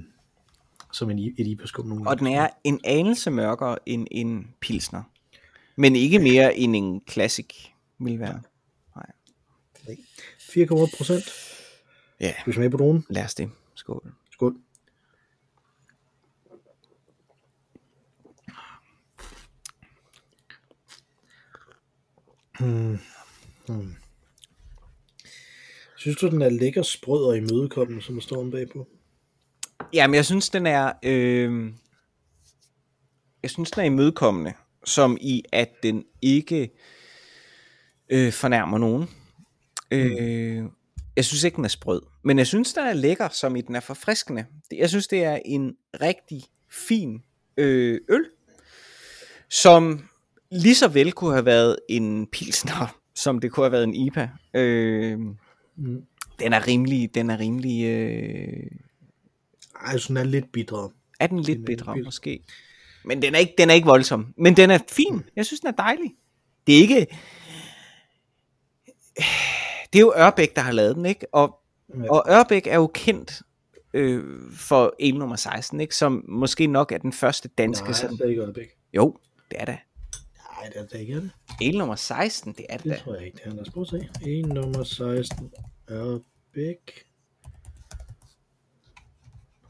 som 0.92 1.10
en, 1.10 1.18
I- 1.18 1.34
et 1.38 1.46
IPA-skum. 1.46 1.86
nogle 1.86 2.08
Og 2.08 2.18
den 2.18 2.26
er 2.26 2.48
en 2.64 2.80
anelse 2.84 3.30
mørkere 3.30 3.78
end 3.88 4.06
en 4.10 4.54
pilsner. 4.60 5.02
Men 5.76 5.96
ikke 5.96 6.18
mere 6.18 6.56
end 6.56 6.76
en 6.76 7.02
classic 7.10 7.46
vil 7.98 8.20
være. 8.20 8.42
4,8 10.38 10.96
procent. 10.96 11.24
Ja, 12.20 12.32
Skal 12.40 12.46
vi 12.46 12.52
smage 12.52 12.70
på 12.70 12.76
dronen? 12.76 13.06
lad 13.10 13.24
os 13.24 13.34
det. 13.34 13.50
Skål. 13.74 14.12
Skål. 14.30 14.56
Hmm. 22.60 22.98
Hmm. 23.68 23.94
Synes 25.96 26.16
du, 26.16 26.30
den 26.30 26.42
er 26.42 26.48
lækker, 26.48 26.82
sprød 26.82 27.24
og 27.24 27.36
imødekommende, 27.36 28.02
som 28.02 28.14
der 28.14 28.22
står 28.22 28.40
om 28.40 28.50
bagpå? 28.50 28.88
Jamen, 29.92 30.14
jeg 30.14 30.24
synes, 30.24 30.50
den 30.50 30.66
er... 30.66 30.92
Øh, 31.02 31.72
jeg 33.42 33.50
synes, 33.50 33.70
den 33.70 33.80
er 33.80 33.86
imødekommende, 33.86 34.52
som 34.84 35.18
i, 35.20 35.42
at 35.52 35.70
den 35.82 36.04
ikke 36.22 36.70
øh, 38.08 38.32
fornærmer 38.32 38.78
nogen. 38.78 39.08
Øh, 39.90 40.64
jeg 41.16 41.24
synes 41.24 41.44
ikke, 41.44 41.56
den 41.56 41.64
er 41.64 41.68
sprød. 41.68 42.02
Men 42.22 42.38
jeg 42.38 42.46
synes, 42.46 42.72
den 42.72 42.86
er 42.86 42.92
lækker, 42.92 43.28
som 43.28 43.56
i 43.56 43.60
den 43.60 43.74
er 43.74 43.80
forfriskende. 43.80 44.46
Jeg 44.72 44.88
synes, 44.88 45.06
det 45.06 45.24
er 45.24 45.38
en 45.44 45.76
rigtig 46.00 46.42
fin 46.70 47.22
øh, 47.56 48.00
øl, 48.08 48.24
som 49.50 50.08
lige 50.52 50.74
så 50.74 50.88
vel 50.88 51.12
kunne 51.12 51.32
have 51.32 51.44
været 51.44 51.76
en 51.88 52.26
pilsner, 52.26 52.98
som 53.14 53.38
det 53.40 53.52
kunne 53.52 53.64
have 53.64 53.72
været 53.72 53.84
en 53.84 53.94
IPA. 53.94 54.28
Øh, 54.54 55.18
Mm. 55.78 56.02
den 56.38 56.52
er 56.52 56.66
rimelig, 56.66 57.14
den 57.14 57.30
er 57.30 57.38
rimelig... 57.40 57.84
Øh, 57.84 58.66
Ej, 59.86 59.96
den 60.08 60.16
er 60.16 60.24
lidt 60.24 60.52
bitre. 60.52 60.90
er 61.20 61.26
den 61.26 61.40
lidt 61.40 61.58
Den 61.58 61.64
bedre, 61.64 61.94
lidt- 61.96 62.04
måske. 62.04 62.40
Men 63.04 63.22
den 63.22 63.34
er, 63.34 63.38
ikke, 63.38 63.54
den 63.58 63.70
er 63.70 63.74
ikke 63.74 63.86
voldsom. 63.86 64.34
Men 64.38 64.56
den 64.56 64.70
er 64.70 64.78
fin. 64.90 65.22
Jeg 65.36 65.46
synes, 65.46 65.60
den 65.60 65.68
er 65.68 65.72
dejlig. 65.72 66.14
Det 66.66 66.76
er 66.76 66.80
ikke... 66.80 67.06
Det 69.92 69.98
er 69.98 70.00
jo 70.00 70.12
Ørbæk, 70.16 70.56
der 70.56 70.62
har 70.62 70.72
lavet 70.72 70.96
den, 70.96 71.06
ikke? 71.06 71.26
Og, 71.34 71.58
Ja. 72.04 72.10
og 72.10 72.24
Ørbæk 72.28 72.66
er 72.66 72.74
jo 72.76 72.86
kendt 72.94 73.42
øh, 73.94 74.24
for 74.52 74.94
el 75.00 75.14
nummer 75.18 75.36
16, 75.36 75.80
ikke? 75.80 75.94
Som 75.94 76.24
måske 76.28 76.66
nok 76.66 76.92
er 76.92 76.98
den 76.98 77.12
første 77.12 77.48
danske 77.48 77.84
Nej, 77.84 77.92
sådan. 77.92 78.16
det 78.16 78.24
er 78.24 78.28
ikke 78.28 78.42
Ørbæk. 78.42 78.68
Jo, 78.94 79.16
det 79.50 79.56
er 79.60 79.64
da. 79.64 79.78
Nej, 80.66 80.72
det 80.72 80.82
er 80.82 80.86
det 80.86 81.00
ikke, 81.00 81.12
er 81.12 81.20
det? 81.20 81.30
El 81.60 81.78
nummer 81.78 81.94
16, 81.96 82.52
det 82.52 82.66
er 82.68 82.76
det 82.76 82.84
Det 82.84 82.92
da. 82.92 82.98
tror 82.98 83.14
jeg 83.14 83.26
ikke, 83.26 83.36
det 83.44 83.46
er. 83.46 83.54
Lad 83.54 83.60
os 83.62 83.70
prøve 83.70 83.82
at 83.82 83.88
se. 84.22 84.30
1 84.30 84.46
nummer 84.46 84.84
16 84.84 85.50
Ørbæk. 85.90 87.04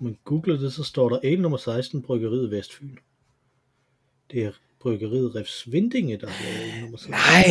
Når 0.00 0.04
man 0.04 0.18
googler 0.24 0.56
det, 0.58 0.72
så 0.72 0.84
står 0.84 1.08
der 1.08 1.18
el 1.22 1.40
nummer 1.42 1.58
16 1.58 2.02
Bryggeriet 2.02 2.50
Vestfyn. 2.50 2.96
Det 4.30 4.44
er 4.44 4.52
Bryggeriet 4.80 5.34
Refsvindinge, 5.34 6.16
der 6.16 6.26
har 6.28 6.44
lavet 6.44 6.74
el 6.74 6.80
nummer 6.80 6.96
16. 6.98 7.10
Nej, 7.10 7.44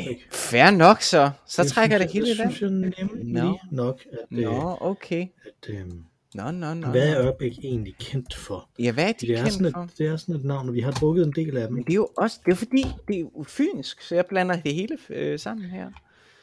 Ørbæk. 0.00 0.32
fair 0.32 0.70
nok 0.70 1.00
så. 1.02 1.30
Så 1.46 1.62
Det 1.62 1.72
trækker 1.72 1.98
synes 1.98 2.12
det 2.12 2.12
hele 2.12 2.26
i 2.26 2.30
Det 2.30 2.38
vand. 2.38 2.52
synes 2.52 2.94
jeg 2.98 3.04
nemlig 3.04 3.24
Nå. 3.32 3.58
nok, 3.72 4.00
at, 4.12 4.18
øh, 4.38 4.38
Nå, 4.44 4.76
okay. 4.80 5.26
at 5.46 5.68
øh, 5.74 5.86
Nå, 6.34 6.50
nå, 6.50 6.74
nå. 6.74 6.86
hvad 6.86 7.08
er. 7.08 7.26
Ørbæk 7.26 7.52
egentlig 7.62 7.94
kendt 8.00 8.34
for? 8.34 8.68
Ja, 8.78 8.92
hvad 8.92 9.08
er 9.08 9.12
de 9.12 9.26
Det 9.26 9.38
er, 9.38 9.48
sådan 9.48 9.64
kendt 9.64 9.76
for? 9.76 9.82
et, 9.82 9.98
det 9.98 10.06
er 10.06 10.16
sådan 10.16 10.34
et 10.34 10.44
navn, 10.44 10.68
og 10.68 10.74
vi 10.74 10.80
har 10.80 10.90
drukket 10.92 11.26
en 11.26 11.32
del 11.36 11.56
af 11.56 11.66
dem. 11.66 11.74
Men 11.74 11.84
det 11.84 11.90
er 11.90 11.94
jo 11.94 12.08
også, 12.16 12.40
det 12.46 12.52
er 12.52 12.56
fordi, 12.56 12.84
det 13.08 13.16
er 13.16 13.20
jo 13.20 13.44
fynsk, 13.48 14.02
så 14.02 14.14
jeg 14.14 14.26
blander 14.26 14.56
det 14.60 14.74
hele 14.74 14.98
øh, 15.10 15.38
sammen 15.38 15.64
her. 15.70 15.90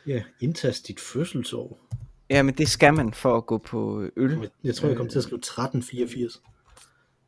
Ja, 0.08 0.22
indtast 0.40 0.88
dit 0.88 1.00
fødselsår. 1.00 1.80
Ja, 2.30 2.44
men 2.44 2.54
det 2.54 2.68
skal 2.70 2.94
man 2.94 3.14
for 3.14 3.38
at 3.38 3.46
gå 3.46 3.58
på 3.58 4.04
øl. 4.18 4.40
Men 4.40 4.50
Jeg 4.64 4.76
tror, 4.76 4.88
jeg 4.88 4.98
kom 4.98 5.08
til 5.10 5.18
at 5.18 5.24
skrive 5.24 5.38
1384. 5.38 6.32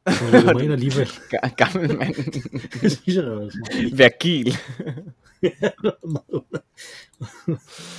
Så 0.10 0.25
jeg 0.32 0.44
kommer 0.44 0.62
ind 0.62 0.74
alligevel. 0.74 1.08
Ga- 1.08 1.56
Gammel 1.56 1.98
mand. 1.98 2.16
Det 2.82 2.92
synes 2.92 3.16
jeg, 3.16 3.24
der 3.24 3.36
var 3.36 3.50
sådan. 3.50 3.98
Vergil. 3.98 4.46
det 5.42 5.51
var 5.84 6.08
meget 6.08 6.24
under. 6.30 6.60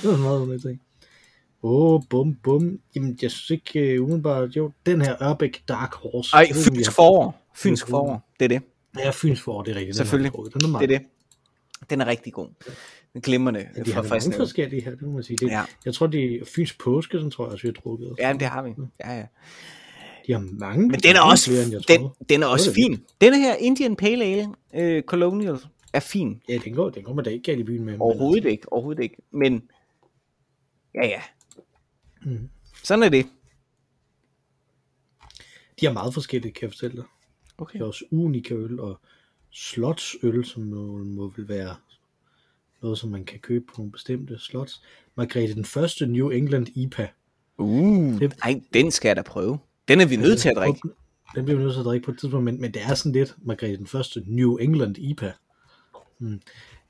det 0.01 0.09
var 0.09 0.15
en 0.15 0.21
meget 0.21 0.39
under 0.39 0.57
ting. 0.59 0.81
Åh, 1.63 1.93
oh, 1.93 2.01
bum, 2.09 2.35
bum. 2.35 2.79
Jamen, 2.95 3.17
jeg 3.21 3.31
synes 3.31 3.49
ikke 3.49 3.99
uh, 3.99 4.03
umiddelbart, 4.03 4.49
jo, 4.55 4.71
den 4.85 5.01
her 5.01 5.23
Ørbæk 5.23 5.63
Dark 5.67 5.93
Horse. 5.93 6.35
Ej, 6.35 6.47
fynsk 6.53 6.91
forår. 6.91 7.41
Fynsk 7.55 7.87
forår, 7.87 8.29
det 8.39 8.45
er 8.45 8.49
det. 8.49 8.61
Ja, 8.97 9.09
Fyns 9.09 9.41
forår, 9.41 9.63
det 9.63 9.71
er 9.71 9.75
rigtigt. 9.75 9.97
Den 9.97 10.05
Selvfølgelig. 10.05 10.31
Den 10.33 10.75
er 10.75 10.79
Det 10.79 10.91
er 10.91 10.99
det. 10.99 11.07
Den 11.89 12.01
er 12.01 12.05
rigtig 12.05 12.33
god. 12.33 12.47
Den 13.13 13.21
glimrende 13.21 13.67
Ja, 13.77 13.83
de 13.83 13.93
har 13.93 14.03
mange 14.03 14.33
forskellige 14.33 14.83
her, 14.83 14.91
det 14.91 15.01
må 15.01 15.11
man 15.11 15.23
sige. 15.23 15.37
Det, 15.37 15.47
Ja. 15.47 15.63
Jeg 15.85 15.93
tror, 15.93 16.07
det 16.07 16.35
er 16.35 16.45
Fyns 16.55 16.73
påske, 16.73 17.19
som 17.19 17.31
tror 17.31 17.45
jeg 17.45 17.51
også, 17.51 17.63
vi 17.63 17.67
har 17.67 17.81
drukket. 17.81 18.15
Ja, 18.19 18.33
men 18.33 18.39
det 18.39 18.47
har 18.47 18.61
vi. 18.63 18.73
Ja, 19.05 19.17
ja. 19.17 19.25
De 20.27 20.33
har 20.33 20.39
mange. 20.39 20.87
Men 20.87 20.99
den 20.99 21.15
er 21.15 21.21
også, 21.21 21.49
flere, 21.49 21.65
jeg 21.71 21.99
den, 21.99 22.09
den 22.29 22.43
er 22.43 22.47
også 22.47 22.71
Det 22.71 22.77
er 22.77 22.87
fin. 22.87 23.03
Denne 23.21 23.39
her 23.39 23.55
Indian 23.55 23.95
Pale 23.95 24.25
Ale 24.25 24.47
øh, 24.75 25.03
Colonial 25.03 25.57
er 25.93 25.99
fin. 25.99 26.41
Ja, 26.49 26.57
den 26.65 26.73
går, 26.73 26.89
den 26.89 27.03
går 27.03 27.13
man 27.13 27.25
da 27.25 27.29
ikke 27.29 27.43
galt 27.43 27.59
i 27.59 27.63
byen 27.63 27.83
med. 27.85 27.93
men 27.93 28.01
Overhovedet 28.01 28.45
ikke, 28.45 28.73
overhovedet 28.73 29.03
ikke. 29.03 29.15
Men, 29.31 29.63
ja 30.95 31.07
ja. 31.07 31.21
Mm. 32.25 32.49
Sådan 32.83 33.03
er 33.03 33.09
det. 33.09 33.25
De 35.79 35.85
har 35.85 35.93
meget 35.93 36.13
forskellige, 36.13 36.51
kan 36.53 36.61
jeg 36.63 36.71
fortælle 36.71 36.95
dig. 36.97 37.05
Okay. 37.57 37.73
De 37.73 37.77
har 37.79 37.85
også 37.85 38.05
unika 38.11 38.53
øl 38.53 38.79
og 38.79 38.99
slotsøl, 39.51 40.45
som 40.45 40.63
må, 40.63 40.97
må 41.03 41.33
vel 41.37 41.47
være 41.47 41.75
noget, 42.81 42.97
som 42.99 43.09
man 43.09 43.25
kan 43.25 43.39
købe 43.39 43.65
på 43.67 43.73
nogle 43.77 43.91
bestemte 43.91 44.39
slots. 44.39 44.81
Margrethe 45.15 45.55
den 45.55 45.65
første 45.65 46.05
New 46.07 46.29
England 46.29 46.67
IPA. 46.77 47.07
Uh, 47.57 48.19
Det- 48.19 48.33
ej, 48.43 48.61
den 48.73 48.91
skal 48.91 49.09
jeg 49.09 49.15
da 49.15 49.21
prøve. 49.21 49.59
Den 49.87 50.01
er 50.01 50.05
vi 50.05 50.15
nødt 50.15 50.39
til 50.39 50.49
at 50.49 50.55
drikke. 50.55 50.79
Den 51.35 51.45
bliver 51.45 51.57
vi 51.57 51.63
nødt 51.63 51.73
til 51.73 51.79
at 51.79 51.85
drikke 51.85 52.05
på 52.05 52.11
et 52.11 52.19
tidspunkt, 52.19 52.43
men, 52.45 52.61
men 52.61 52.73
det 52.73 52.81
er 52.81 52.93
sådan 52.93 53.11
lidt 53.11 53.35
Margrethe 53.41 53.77
den 53.77 53.87
første 53.87 54.23
New 54.27 54.57
England 54.57 54.97
IPA. 54.97 55.33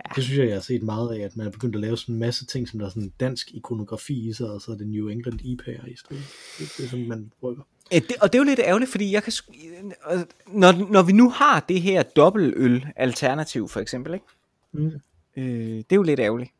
Hmm. 0.05 0.15
Det 0.15 0.23
synes 0.23 0.39
jeg, 0.39 0.47
jeg 0.47 0.55
har 0.55 0.61
set 0.61 0.83
meget 0.83 1.15
af, 1.15 1.19
at 1.19 1.37
man 1.37 1.47
er 1.47 1.51
begyndt 1.51 1.75
at 1.75 1.81
lave 1.81 1.97
sådan 1.97 2.15
en 2.15 2.19
masse 2.19 2.45
ting, 2.45 2.69
som 2.69 2.79
der 2.79 2.85
er 2.85 2.89
sådan 2.89 3.13
dansk 3.19 3.51
ikonografi 3.53 4.29
i 4.29 4.33
sig, 4.33 4.49
og 4.49 4.61
så 4.61 4.71
er 4.71 4.75
det 4.75 4.87
New 4.87 5.07
England 5.07 5.41
IPA'er 5.41 5.91
i 5.91 5.95
stedet. 5.95 6.23
Det, 6.59 6.73
det 6.77 6.85
er 6.85 6.89
sådan, 6.89 7.07
man. 7.07 7.31
Ja, 7.91 7.99
det, 7.99 8.15
og 8.21 8.33
det 8.33 8.39
er 8.39 8.43
jo 8.43 8.49
lidt 8.49 8.59
ærgerligt, 8.59 8.91
fordi 8.91 9.11
jeg 9.11 9.23
kan, 9.23 9.33
når, 10.47 10.91
når 10.91 11.03
vi 11.03 11.11
nu 11.11 11.29
har 11.29 11.65
det 11.69 11.81
her 11.81 12.03
dobbeltøl 12.03 12.85
alternativ 12.95 13.67
for 13.67 13.79
eksempel, 13.79 14.13
ikke? 14.13 14.25
Mm. 14.71 14.91
Øh, 15.37 15.43
det 15.77 15.91
er 15.91 15.95
jo 15.95 16.03
lidt 16.03 16.19
ærgerligt. 16.19 16.51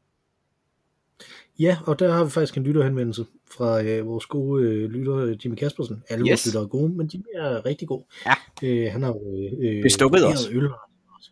Ja, 1.59 1.77
og 1.85 1.99
der 1.99 2.11
har 2.11 2.23
vi 2.23 2.29
faktisk 2.29 2.57
en 2.57 2.63
lytterhenvendelse 2.63 3.25
fra 3.51 3.83
øh, 3.83 4.07
vores 4.07 4.25
gode 4.25 4.63
øh, 4.63 4.89
lytter, 4.89 5.15
øh, 5.15 5.45
Jimmy 5.45 5.55
Kaspersen. 5.55 6.03
Alle 6.09 6.23
yes. 6.23 6.29
Vores 6.29 6.45
lyttere 6.45 6.63
er 6.63 6.67
gode, 6.67 6.89
men 6.93 7.09
Jimmy 7.13 7.25
er 7.35 7.65
rigtig 7.65 7.87
god. 7.87 8.01
Ja. 8.25 8.33
Øh, 8.63 8.91
han 8.91 9.03
har 9.03 9.09
jo 9.09 9.21
øh, 9.37 9.77
øh, 9.77 9.83
Bestukket 9.83 10.27
os. 10.27 10.49
øl 10.51 10.69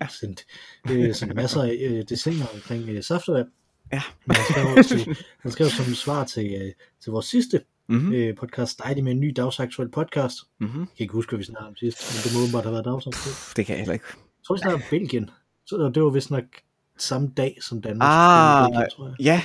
ja. 0.02 0.08
sendt 0.20 0.46
øh, 0.92 1.14
sådan 1.14 1.36
masser 1.36 1.62
af 1.62 1.78
øh, 1.82 2.04
designer 2.10 2.46
omkring 2.54 2.90
øh, 2.90 3.04
saftevand. 3.04 3.48
Ja. 3.94 4.02
Men 4.26 4.36
han 4.36 4.46
skrev, 4.46 4.84
til, 4.84 5.18
han 5.40 5.52
skrev 5.52 5.70
som 5.70 5.86
svar 5.86 6.24
til, 6.26 6.54
øh, 6.62 6.72
til 7.04 7.12
vores 7.12 7.26
sidste 7.26 7.62
Mm-hmm. 7.92 8.14
øh, 8.14 8.36
podcast, 8.36 8.80
Dejlig 8.84 9.04
med 9.04 9.12
en 9.12 9.20
ny 9.20 9.34
dagsaktuel 9.36 9.90
podcast. 9.90 10.38
Mm-hmm. 10.60 10.80
Jeg 10.80 10.88
kan 10.88 11.04
ikke 11.04 11.14
huske, 11.14 11.30
hvad 11.30 11.38
vi 11.38 11.44
snakkede 11.44 11.68
om 11.68 11.76
sidst, 11.76 11.98
men 12.16 12.24
det 12.24 12.38
må 12.38 12.44
åbenbart 12.44 12.64
have 12.64 12.74
været 12.74 12.86
dagsaktuel. 12.86 13.36
Det 13.56 13.66
kan 13.66 13.74
jeg 13.74 13.80
heller 13.80 13.94
ikke. 13.94 14.06
Jeg 14.10 14.46
tror, 14.46 14.56
vi 14.56 14.60
snakkede 14.60 14.84
om 14.84 14.90
Belgien. 14.90 15.30
Så 15.66 15.92
det 15.96 16.04
var 16.04 16.10
vist 16.10 16.32
nok 16.32 16.44
samme 16.98 17.32
dag 17.38 17.58
som 17.62 17.82
Danmark. 17.82 18.10
Ah, 18.12 18.68
Belgien, 18.68 18.90
tror 18.96 19.08
jeg. 19.08 19.16
Ja, 19.20 19.42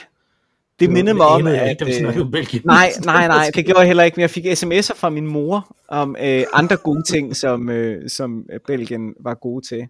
det 0.81 0.91
mindede 0.91 1.15
mig 1.15 1.27
om, 1.27 1.47
at... 1.47 1.71
ikke, 1.71 1.99
snakkede 1.99 2.25
Øh, 2.25 2.31
Belgien. 2.31 2.63
nej, 2.65 2.93
nej, 3.05 3.27
nej, 3.29 3.51
det 3.55 3.65
gjorde 3.65 3.81
jeg 3.81 3.87
heller 3.87 4.05
ikke, 4.05 4.17
men 4.17 4.21
jeg 4.23 4.31
fik 4.31 4.45
sms'er 4.47 4.95
fra 4.97 5.11
min 5.11 5.27
mor 5.27 5.77
om 5.89 6.17
øh, 6.21 6.45
andre 6.53 6.77
gode 6.77 7.03
ting, 7.03 7.37
som, 7.37 7.69
øh, 7.69 8.09
som 8.09 8.47
Belgien 8.67 9.15
var 9.21 9.35
gode 9.35 9.67
til. 9.67 9.89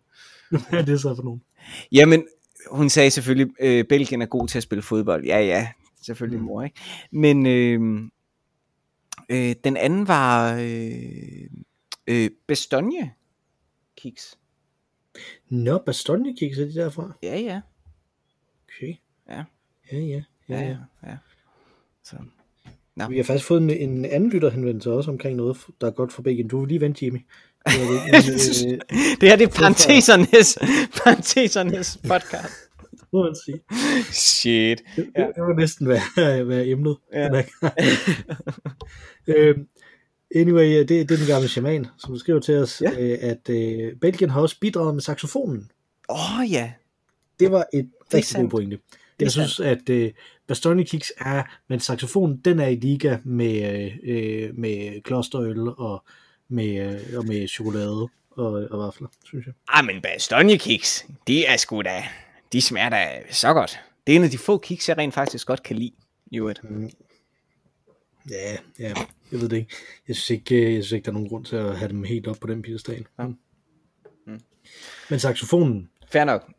Hvad 0.71 0.81
er 0.81 0.85
det 0.85 1.01
så 1.01 1.15
for 1.15 1.23
nogen? 1.23 1.43
Jamen, 1.93 2.27
hun 2.71 2.91
sagde 2.91 3.11
selvfølgelig, 3.11 3.55
øh, 3.61 3.85
Belgien 3.85 4.23
er 4.23 4.27
god 4.27 4.49
til 4.49 4.59
at 4.59 4.63
spille 4.63 4.83
fodbold. 4.83 5.25
Ja, 5.25 5.41
ja, 5.41 5.69
selvfølgelig 6.03 6.39
Mm. 6.41 6.45
mor, 6.47 6.63
ikke? 6.63 6.77
Men 7.11 7.47
øh, 7.47 8.01
øh, 9.31 9.55
den 9.65 9.77
anden 9.77 10.09
var 10.09 10.57
øh, 10.61 11.51
øh, 12.07 12.31
Bastogne 12.49 13.11
kiks. 13.97 14.39
Nå, 15.49 15.79
Bastogne 15.79 16.37
kiks 16.37 16.59
er 16.59 16.65
de 16.65 16.75
derfra. 16.75 17.13
Ja, 17.23 17.39
ja. 17.41 17.61
Okay. 18.69 18.95
Ja. 19.29 19.45
Ja, 19.93 19.99
ja. 19.99 20.23
Ja, 20.49 20.61
ja. 20.61 20.77
ja. 21.07 21.17
Så. 22.03 22.17
Nå. 22.97 23.09
Vi 23.09 23.17
har 23.17 23.25
faktisk 23.25 23.47
fået 23.47 23.63
en, 23.63 23.71
en 23.71 24.05
anden 24.05 24.31
lytterhenvendelse 24.31 24.93
også 24.93 25.11
omkring 25.11 25.37
noget, 25.37 25.57
der 25.81 25.87
er 25.87 25.91
godt 25.91 26.13
for 26.13 26.23
Belgien. 26.23 26.49
Du 26.49 26.59
vil 26.61 26.69
lige 26.69 26.81
vente, 26.81 27.05
Jimmy. 27.05 27.19
Det 27.67 27.75
det, 28.13 28.67
øh, 28.73 28.79
Det 29.21 29.29
her 29.29 29.37
det 29.37 29.45
er 29.45 29.53
parentesernes, 29.61 30.59
parentesernes 31.05 31.99
podcast. 32.09 32.55
må 33.13 33.23
man 33.23 33.35
sige. 33.45 33.61
Shit. 34.13 34.83
Det, 34.97 35.07
ja. 35.17 35.23
det 35.23 35.43
var 35.43 35.55
næsten 35.61 35.89
være, 35.89 36.49
være 36.49 36.67
emnet. 36.67 36.97
Ja. 37.13 37.43
Øhm, 39.27 39.67
anyway, 40.35 40.79
det, 40.79 40.89
det 40.89 41.11
er 41.11 41.17
den 41.17 41.27
gamle 41.27 41.49
shaman, 41.49 41.87
som 41.99 42.17
skriver 42.19 42.41
til 42.41 42.55
os, 42.59 42.83
Ja. 42.83 42.91
øh, 43.01 43.19
at 43.21 43.51
øh, 43.51 43.93
Belgien 44.01 44.31
har 44.31 44.41
også 44.41 44.57
bidraget 44.61 44.95
med 44.95 45.03
saxofonen. 45.03 45.71
Åh 46.09 46.41
oh, 46.41 46.53
ja. 46.53 46.73
Det 47.41 47.51
var 47.53 47.67
et 47.75 47.91
rigtig 48.15 48.41
god 48.41 48.49
pointe. 48.51 48.77
er 48.77 48.81
Jeg 49.21 49.31
synes, 49.31 49.61
at 49.61 49.91
øh, 49.91 50.11
Bastogne 50.49 50.85
Kicks 50.85 51.13
er, 51.19 51.43
men 51.69 51.81
saxofonen, 51.81 52.37
den 52.45 52.61
er 52.61 52.67
i 52.67 52.75
liga 52.75 53.19
med, 53.25 53.91
øh, 54.05 54.59
med 54.59 55.03
klosterøl 55.03 55.59
og 55.69 56.05
med, 56.49 56.95
øh, 57.13 57.19
og 57.19 57.27
med 57.27 57.49
chokolade 57.49 58.09
og, 58.31 58.53
og 58.71 58.79
vafler, 58.79 59.09
synes 59.25 59.47
jeg. 59.47 59.55
Ah, 59.69 59.85
men 59.85 60.03
Bastogne 60.03 60.59
kiks, 60.59 61.07
de 61.27 61.45
er 61.45 61.57
sgu 61.57 61.83
da, 61.83 62.05
de 62.53 62.61
smager 62.63 62.89
da 62.89 63.09
så 63.31 63.53
godt. 63.55 63.81
Det 64.07 64.13
er 64.13 64.17
en 64.17 64.25
af 64.25 64.31
de 64.31 64.39
få 64.39 64.59
kiks, 64.59 64.89
jeg 64.89 64.99
rent 64.99 65.15
faktisk 65.15 65.47
godt 65.47 65.63
kan 65.63 65.77
lide. 65.77 65.93
I 66.27 66.39
øvrigt. 66.39 66.61
Ja, 68.31 68.53
ja, 68.79 68.95
jeg 69.33 69.41
ved 69.41 69.49
det 69.49 69.57
ikke. 69.57 69.75
Jeg 70.09 70.17
synes 70.17 70.31
ikke, 70.31 70.55
øh, 70.67 70.75
jeg 70.75 70.85
synes 70.85 70.93
ikke 70.93 71.05
der 71.05 71.11
er 71.11 71.13
nogen 71.15 71.29
grund 71.29 71.45
til 71.45 71.57
at 71.57 71.79
have 71.79 71.89
dem 71.89 72.05
helt 72.05 72.27
op 72.27 72.37
på 72.41 72.47
den 72.47 72.63
piedestal. 72.63 73.07
Ja. 73.19 73.27
Mm. 73.27 74.41
Men 75.11 75.19
saxofonen, 75.19 75.91
Fair 76.13 76.25
nok. 76.25 76.53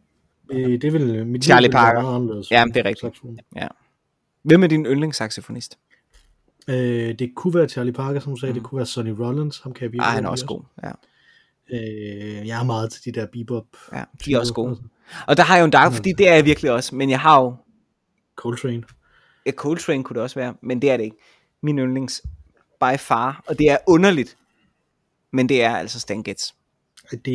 øh, 0.52 0.82
det 0.82 0.94
vel 0.94 1.28
mit 1.28 1.44
Charlie 1.44 1.62
liv 1.68 1.70
vil 1.70 1.74
Parker. 1.74 2.00
anderledes. 2.08 2.52
Ja, 2.52 2.66
det 2.68 2.78
er 2.78 2.86
rigtigt. 2.86 3.00
Saxofon. 3.02 3.40
Ja. 3.56 3.68
Hvem 4.44 4.64
er 4.64 4.68
din 4.68 4.86
yndlingssaxofonist? 4.86 5.78
Øh, 6.68 7.20
det 7.20 7.36
kunne 7.36 7.54
være 7.54 7.70
Charlie 7.70 7.94
Parker, 7.94 8.20
som 8.20 8.34
du 8.34 8.40
sagde. 8.40 8.54
Mm. 8.54 8.60
Det 8.60 8.64
kunne 8.64 8.78
være 8.78 8.86
Sonny 8.86 9.10
Rollins. 9.12 9.60
Ham 9.60 9.74
kan 9.74 9.82
jeg 9.84 9.92
virkelig 9.92 10.08
Ah, 10.08 10.14
han 10.14 10.26
er 10.26 10.30
også 10.30 10.46
god. 10.46 10.62
Ja. 10.84 10.92
Øh, 11.74 12.48
jeg 12.48 12.60
er 12.60 12.64
meget 12.64 12.92
til 12.92 13.06
de 13.06 13.20
der 13.20 13.26
bebop. 13.34 13.66
ja, 13.94 14.04
de 14.26 14.34
er 14.34 14.40
også 14.40 14.54
gode. 14.54 14.80
Og 15.28 15.38
der 15.38 15.44
har 15.44 15.56
jeg 15.56 15.62
jo 15.62 15.66
en 15.66 15.72
dark, 15.72 15.94
fordi 15.94 16.12
det 16.18 16.30
er 16.30 16.36
jeg 16.36 16.46
virkelig 16.46 16.72
også. 16.72 16.96
Men 16.96 17.10
jeg 17.10 17.20
har 17.20 17.42
jo, 17.42 17.56
Coltrane. 18.36 18.84
et 19.46 19.56
Coltrane 19.56 20.04
kunne 20.04 20.16
det 20.16 20.24
også 20.24 20.40
være, 20.40 20.54
men 20.62 20.82
det 20.82 20.92
er 20.92 20.98
det 20.98 21.04
ikke. 21.04 21.18
Min 21.64 21.80
yndlings 21.80 22.22
by 22.82 22.98
far, 23.00 23.44
og 23.48 23.60
det 23.60 23.70
er 23.72 23.78
underligt, 23.88 24.38
men 25.34 25.50
det 25.50 25.64
er 25.64 25.76
altså 25.76 26.00
Stan 26.00 26.24
Getz. 26.24 26.52
Det, 27.12 27.26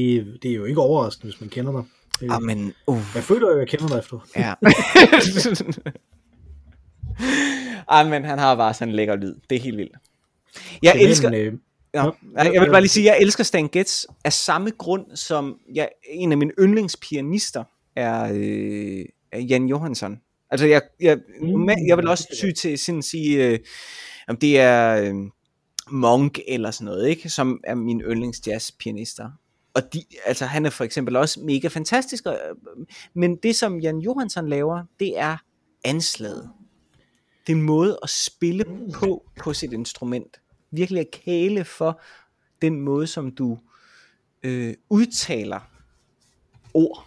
det 0.42 0.50
er 0.50 0.54
jo 0.54 0.64
ikke 0.64 0.80
overraskende, 0.80 1.32
hvis 1.32 1.40
man 1.40 1.50
kender 1.50 1.72
dig. 1.72 2.30
Ah, 2.30 2.42
men, 2.42 2.72
uh, 2.86 3.02
Jeg 3.14 3.22
føler 3.24 3.46
jo, 3.48 3.52
at 3.54 3.58
jeg 3.58 3.68
kender 3.68 3.88
dig 3.88 3.98
efter. 3.98 4.18
ja. 4.36 4.54
ah, 7.88 8.10
men 8.10 8.24
han 8.24 8.38
har 8.38 8.54
bare 8.56 8.74
sådan 8.74 8.88
en 8.88 8.96
lækker 8.96 9.16
lyd. 9.16 9.34
Det 9.50 9.56
er 9.56 9.60
helt 9.60 9.76
vildt. 9.76 9.96
Jeg 10.82 10.92
Men, 10.96 11.06
elsker, 11.06 11.30
øh, 11.34 11.52
Ja. 11.94 12.04
Jeg 12.36 12.62
vil 12.62 12.70
bare 12.70 12.80
lige 12.80 12.88
sige, 12.88 13.10
at 13.10 13.14
jeg 13.14 13.22
elsker 13.22 13.44
Stan 13.44 13.68
Getz 13.68 14.04
af 14.24 14.32
samme 14.32 14.70
grund, 14.70 15.16
som 15.16 15.58
jeg, 15.74 15.88
en 16.10 16.32
af 16.32 16.38
mine 16.38 16.52
yndlingspianister 16.60 17.64
er, 17.96 18.32
øh, 18.34 19.04
er 19.32 19.40
Jan 19.40 19.66
Johansson. 19.66 20.20
Altså, 20.50 20.66
jeg, 20.66 20.82
jeg, 21.00 21.18
Mm, 21.40 21.68
jeg 21.68 21.96
vil 21.96 22.08
også 22.08 22.26
det 22.30 22.38
ty 22.38 22.60
til 22.60 22.78
sådan 22.78 23.02
sige, 23.02 23.46
øh, 23.46 23.58
om 24.28 24.36
det 24.36 24.60
er 24.60 24.96
øh, 24.96 25.14
Monk 25.90 26.38
eller 26.48 26.70
sådan 26.70 26.84
noget, 26.84 27.08
ikke? 27.08 27.28
som 27.28 27.60
er 27.64 27.74
min 27.74 28.00
yndlingsjazzpianister. 28.00 29.30
Og 29.74 29.82
de, 29.92 30.02
altså, 30.24 30.46
han 30.46 30.66
er 30.66 30.70
for 30.70 30.84
eksempel 30.84 31.16
også 31.16 31.40
mega 31.40 31.68
fantastisk, 31.68 32.26
og, 32.26 32.32
øh, 32.32 32.86
men 33.14 33.36
det 33.36 33.56
som 33.56 33.80
Jan 33.80 33.98
Johansson 33.98 34.48
laver, 34.48 34.82
det 35.00 35.18
er 35.18 35.36
anslaget. 35.84 36.50
Det 37.46 37.52
er 37.52 37.56
en 37.56 37.62
måde 37.62 37.98
at 38.02 38.10
spille 38.10 38.64
på 38.94 39.30
på 39.38 39.52
sit 39.52 39.72
instrument. 39.72 40.40
Virkelig 40.70 41.00
at 41.00 41.10
kæle 41.10 41.64
for 41.64 42.00
den 42.62 42.80
måde, 42.80 43.06
som 43.06 43.30
du 43.30 43.58
øh, 44.42 44.74
udtaler 44.90 45.60
ord 46.74 47.06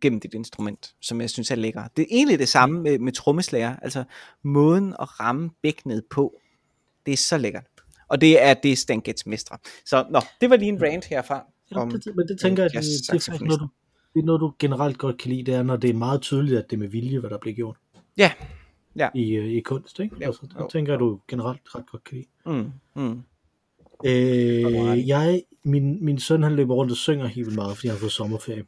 gennem 0.00 0.20
dit 0.20 0.34
instrument, 0.34 0.94
som 1.00 1.20
jeg 1.20 1.30
synes 1.30 1.50
er 1.50 1.54
lækker. 1.54 1.84
Det 1.96 2.02
er 2.02 2.06
egentlig 2.10 2.38
det 2.38 2.48
samme 2.48 2.82
med, 2.82 2.98
med 2.98 3.12
trommeslager, 3.12 3.76
altså 3.76 4.04
måden 4.42 4.94
at 5.00 5.20
ramme 5.20 5.50
bækkenet 5.62 6.04
på, 6.10 6.40
det 7.06 7.12
er 7.12 7.16
så 7.16 7.38
lækkert. 7.38 7.64
Og 8.08 8.20
det 8.20 8.42
er 8.42 8.54
det 8.54 8.78
Stan 8.78 9.00
Getz 9.00 9.26
mestre. 9.26 9.58
Så 9.86 10.06
nå, 10.10 10.20
det 10.40 10.50
var 10.50 10.56
lige 10.56 10.68
en 10.68 10.82
rant 10.82 11.04
herfra. 11.04 11.44
Ja, 11.70 11.80
om, 11.80 11.90
det, 11.90 12.16
men 12.16 12.28
det 12.28 12.40
tænker 12.40 12.62
jeg, 12.62 12.70
det, 12.72 12.82
det, 12.82 13.08
er 13.08 13.12
faktisk 13.12 13.42
noget, 13.42 13.60
du, 13.60 13.68
det 14.14 14.20
er 14.20 14.24
noget, 14.24 14.40
du 14.40 14.52
generelt 14.58 14.98
godt 14.98 15.18
kan 15.18 15.30
lide, 15.30 15.44
det 15.44 15.54
er, 15.54 15.62
når 15.62 15.76
det 15.76 15.90
er 15.90 15.94
meget 15.94 16.20
tydeligt, 16.20 16.58
at 16.58 16.70
det 16.70 16.76
er 16.76 16.80
med 16.80 16.88
vilje, 16.88 17.18
hvad 17.18 17.30
der 17.30 17.38
bliver 17.38 17.54
gjort 17.54 17.76
Ja, 18.16 18.32
ja. 18.96 19.08
i, 19.14 19.30
øh, 19.34 19.46
i 19.46 19.60
kunst, 19.60 20.00
ikke? 20.00 20.16
Jo, 20.20 20.26
altså, 20.26 20.40
det 20.42 20.60
jo. 20.60 20.68
tænker 20.72 20.92
jeg, 20.92 21.00
du 21.00 21.20
generelt 21.28 21.60
ret 21.74 21.86
godt 21.90 22.04
kan 22.04 22.16
lide. 22.16 22.28
Mm, 22.46 22.72
mm. 22.94 23.22
Øh, 24.04 25.08
jeg, 25.08 25.42
min, 25.64 26.04
min 26.04 26.18
søn, 26.18 26.42
han 26.42 26.56
løber 26.56 26.74
rundt 26.74 26.92
og 26.92 26.96
synger 26.96 27.26
helt 27.26 27.46
vildt 27.46 27.54
meget, 27.54 27.76
fordi 27.76 27.88
han 27.88 27.94
har 27.94 28.00
fået 28.00 28.12
sommerferie. 28.12 28.64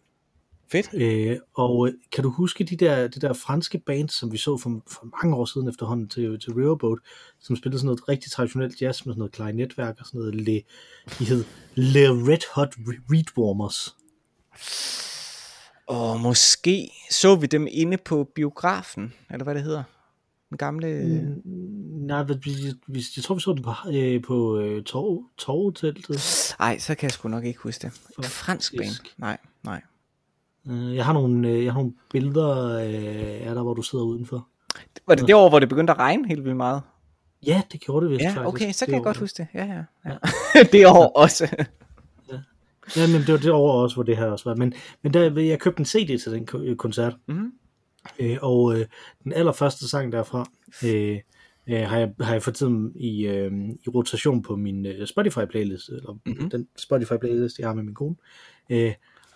Fedt. 0.73 0.95
Øh, 0.95 1.39
og 1.55 1.89
øh, 1.89 1.95
kan 2.13 2.25
du 2.25 2.31
huske 2.31 2.65
de 2.65 2.77
der, 2.77 3.09
det 3.09 3.23
der 3.23 3.33
franske 3.33 3.79
band, 3.79 4.09
som 4.09 4.33
vi 4.33 4.39
så 4.39 4.57
for, 4.57 4.83
for 4.87 5.09
mange 5.23 5.37
år 5.37 5.45
siden 5.45 5.69
efterhånden 5.69 6.09
til, 6.09 6.41
til 6.41 6.55
Riverboat, 6.55 6.99
som 7.41 7.57
spillede 7.57 7.79
sådan 7.79 7.87
noget 7.87 8.09
rigtig 8.09 8.33
traditionelt 8.33 8.83
jazz 8.83 9.07
med 9.07 9.13
sådan 9.13 9.19
noget 9.19 9.33
klarinetværk 9.33 9.97
og 10.01 10.07
sådan 10.07 10.19
noget, 10.19 10.35
Le, 10.35 10.63
de 11.19 11.25
hed 11.25 11.45
Le 11.75 12.09
Red 12.09 12.55
Hot 12.55 12.75
Re- 12.75 13.03
Reedwarmers. 13.11 13.97
Og 15.87 16.21
måske 16.21 16.91
så 17.11 17.37
vi 17.37 17.47
dem 17.47 17.67
inde 17.71 17.97
på 17.97 18.31
biografen, 18.35 19.13
eller 19.31 19.45
hvad 19.45 19.55
det 19.55 19.63
hedder. 19.63 19.83
Den 20.55 20.59
gamle... 20.59 20.87
Mm, 21.45 21.53
Nej, 22.07 22.23
vi, 22.23 22.35
vi, 22.87 23.03
jeg 23.17 23.25
tror, 23.25 23.35
vi 23.35 23.41
så 23.41 23.53
den 23.53 23.63
på, 23.63 23.73
øh, 23.93 24.23
på 24.23 24.59
øh, 24.59 24.83
torv, 24.85 25.23
torvteltet. 25.39 26.55
Nej, 26.59 26.79
så 26.79 26.95
kan 26.95 27.07
jeg 27.07 27.11
sgu 27.13 27.29
nok 27.29 27.45
ikke 27.45 27.61
huske 27.61 27.83
det. 27.87 27.93
Fransk 28.25 28.73
band? 28.77 28.85
Faktisk. 28.87 29.15
Nej, 29.19 29.39
nej. 29.63 29.83
Øh, 30.71 30.97
jeg 30.97 31.05
har 31.05 31.13
nogle, 31.13 31.49
øh, 31.49 31.65
jeg 31.65 31.73
har 31.73 31.81
nogle 31.81 31.95
billeder 32.13 32.75
øh, 32.79 33.49
af 33.49 33.55
der, 33.55 33.63
hvor 33.63 33.75
du 33.75 33.83
sidder 33.83 34.05
udenfor. 34.05 34.49
Var 35.07 35.15
det 35.15 35.27
det 35.27 35.35
år, 35.35 35.49
hvor 35.49 35.59
det 35.59 35.69
begyndte 35.69 35.93
at 35.93 35.99
regne 35.99 36.29
helt 36.29 36.45
vildt 36.45 36.57
meget? 36.57 36.83
Ja, 37.47 37.63
det 37.73 37.81
gjorde 37.81 38.05
det 38.07 38.11
vist 38.11 38.23
Ja, 38.23 38.29
faktisk. 38.29 38.47
okay, 38.49 38.73
så 38.73 38.85
Det 38.85 38.87
kan 38.87 38.95
jeg 38.95 39.01
år. 39.01 39.05
godt 39.05 39.17
huske 39.17 39.37
det. 39.37 39.47
Ja, 39.55 39.65
ja. 39.65 39.83
ja. 40.11 40.17
det 40.73 40.87
år 40.87 41.13
også. 41.17 41.65
Ja, 42.97 43.07
men 43.07 43.21
det 43.21 43.29
var 43.33 43.39
det 43.39 43.51
år 43.53 43.83
også, 43.83 43.97
hvor 43.97 44.03
det 44.03 44.17
her 44.17 44.27
også 44.27 44.49
var. 44.51 44.57
Men, 44.57 44.73
men 45.03 45.15
der, 45.15 45.41
jeg 45.41 45.59
købte 45.59 45.81
en 45.81 45.87
CD 45.87 46.23
til 46.23 46.33
den 46.33 46.47
ko- 46.47 46.59
øh, 46.63 46.77
koncert, 46.77 47.17
Mhm. 47.27 47.53
Øh, 48.19 48.37
og 48.43 48.79
øh, 48.79 48.87
den 49.25 49.33
allerførste 49.33 49.89
sang 49.89 50.13
derfra 50.13 50.51
øh, 50.85 51.21
øh, 51.67 51.81
har, 51.89 51.99
jeg, 51.99 52.13
har 52.21 52.33
jeg 52.33 52.43
for 52.43 52.51
tiden 52.51 52.93
i, 52.97 53.27
øh, 53.27 53.53
i 53.87 53.89
rotation 53.89 54.43
på 54.43 54.57
min 54.57 54.87
øh, 54.87 55.07
Spotify-playlist, 55.07 55.89
eller 55.93 56.13
Mhm. 56.13 56.21
mm-hmm. 56.27 56.51
den 56.51 56.69
Spotify-playlist, 56.79 57.59
jeg 57.59 57.69
har 57.69 57.75
med 57.75 57.83
min 57.83 57.95
kone. 57.95 58.17
Øh, 58.71 58.93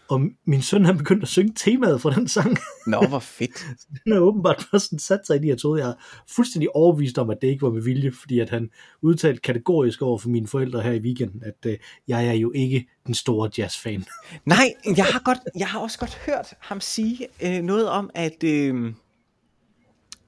og 0.08 0.20
min 0.44 0.62
søn 0.62 0.84
han 0.84 0.98
begyndte 0.98 1.22
at 1.22 1.28
synge 1.28 1.52
temaet 1.56 2.00
fra 2.00 2.10
den 2.10 2.28
sang. 2.28 2.58
Nå, 2.86 3.06
hvor 3.08 3.18
fedt. 3.38 3.66
Den 4.04 4.12
har 4.12 4.20
åbenbart 4.20 4.66
bare 4.72 4.80
sådan 4.80 4.98
sat 4.98 5.26
sig 5.26 5.36
i 5.36 5.38
de 5.38 5.46
her 5.46 5.56
troede, 5.56 5.82
jeg 5.82 5.90
er 5.90 5.94
fuldstændig 6.28 6.76
overbevist 6.76 7.18
om, 7.18 7.30
at 7.30 7.38
det 7.42 7.48
ikke 7.48 7.62
var 7.62 7.70
med 7.70 7.82
vilje, 7.82 8.12
fordi 8.12 8.38
at 8.38 8.50
han 8.50 8.70
udtalte 9.02 9.40
kategorisk 9.40 10.02
over 10.02 10.18
for 10.18 10.28
mine 10.28 10.46
forældre 10.46 10.82
her 10.82 10.92
i 10.92 11.00
weekenden, 11.00 11.42
at 11.44 11.66
øh, 11.66 11.78
jeg 12.08 12.26
er 12.26 12.32
jo 12.32 12.52
ikke 12.54 12.88
den 13.06 13.14
store 13.14 13.50
jazzfan. 13.58 14.04
Nej, 14.44 14.74
jeg 14.96 15.04
har, 15.04 15.22
godt, 15.24 15.38
jeg 15.58 15.68
har 15.68 15.80
også 15.80 15.98
godt 15.98 16.14
hørt 16.26 16.54
ham 16.60 16.80
sige 16.80 17.28
øh, 17.42 17.62
noget 17.62 17.88
om, 17.88 18.10
at, 18.14 18.44
øh, 18.44 18.94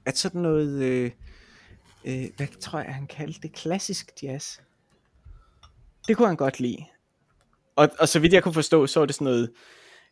at 0.05 0.17
sådan 0.17 0.41
noget, 0.41 0.83
øh, 0.83 1.11
øh, 2.05 2.25
hvad 2.37 2.47
tror 2.59 2.79
jeg, 2.79 2.93
han 2.93 3.07
kaldte 3.07 3.39
det, 3.41 3.53
klassisk 3.53 4.11
jazz. 4.23 4.57
Det 6.07 6.17
kunne 6.17 6.27
han 6.27 6.37
godt 6.37 6.59
lide. 6.59 6.85
Og, 7.75 7.89
og 7.99 8.07
så 8.07 8.19
vidt 8.19 8.33
jeg 8.33 8.43
kunne 8.43 8.53
forstå, 8.53 8.87
så 8.87 8.99
var 8.99 9.05
det 9.05 9.15
sådan 9.15 9.25
noget 9.25 9.51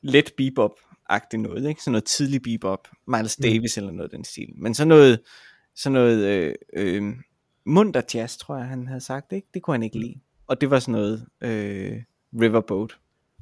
let 0.01 0.33
bebop-agtigt 0.41 1.41
noget, 1.41 1.69
ikke? 1.69 1.81
Sådan 1.81 1.91
noget 1.91 2.03
tidlig 2.03 2.41
bebop, 2.41 2.87
Miles 3.07 3.35
Davis 3.35 3.77
eller 3.77 3.91
noget 3.91 4.09
af 4.11 4.17
den 4.17 4.23
stil. 4.23 4.49
Men 4.55 4.73
sådan 4.73 4.87
noget, 4.87 5.19
sådan 5.75 5.93
noget 5.93 6.25
øh, 6.25 6.55
øh, 6.73 7.03
munter 7.65 8.01
jazz, 8.13 8.37
tror 8.37 8.57
jeg, 8.57 8.65
han 8.65 8.87
havde 8.87 9.01
sagt, 9.01 9.33
ikke? 9.33 9.47
Det 9.53 9.61
kunne 9.61 9.73
han 9.73 9.83
ikke 9.83 9.99
lide. 9.99 10.15
Og 10.47 10.61
det 10.61 10.69
var 10.69 10.79
sådan 10.79 10.91
noget 10.91 11.25
øh, 11.41 11.97
Riverboat 12.41 12.97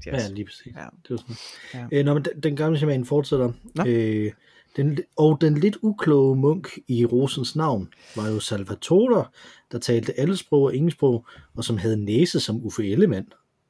jazz. 0.05 0.29
Ja, 0.29 0.33
lige 0.33 0.45
præcis. 0.45 0.75
Ja. 0.75 0.85
Det 1.03 1.09
var 1.09 1.17
sådan. 1.17 1.35
Ja. 1.73 1.87
Ja. 1.91 1.99
Øh, 1.99 2.05
nå, 2.05 2.13
men 2.13 2.25
den, 2.25 2.43
den 2.43 2.55
gamle 2.55 2.77
shaman 2.77 3.05
fortsætter. 3.05 3.51
Nå. 3.75 3.85
Øh, 3.87 4.31
den, 4.75 4.99
og 5.17 5.37
den 5.41 5.57
lidt 5.57 5.77
ukloge 5.81 6.35
munk 6.35 6.69
i 6.87 7.05
Rosens 7.05 7.55
navn 7.55 7.93
var 8.15 8.29
jo 8.29 8.39
Salvatore, 8.39 9.25
der 9.71 9.79
talte 9.79 10.19
alle 10.19 10.37
sprog 10.37 10.61
og 10.61 10.75
ingen 10.75 10.91
sprog, 10.91 11.25
og 11.55 11.63
som 11.63 11.77
havde 11.77 12.05
næse 12.05 12.39
som 12.39 12.65
Uffe 12.65 12.91
Ellemann, 12.91 13.27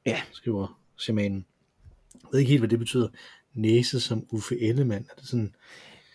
Ja. 0.08 0.20
skriver 0.32 0.78
shamanen. 0.96 1.44
Jeg 2.14 2.28
ved 2.32 2.40
ikke 2.40 2.50
helt, 2.50 2.60
hvad 2.60 2.68
det 2.68 2.78
betyder. 2.78 3.08
Næse 3.54 4.00
som 4.00 4.26
Uffe 4.30 4.60
Ellemann. 4.60 5.06
Er 5.10 5.14
det 5.20 5.28
sådan, 5.28 5.54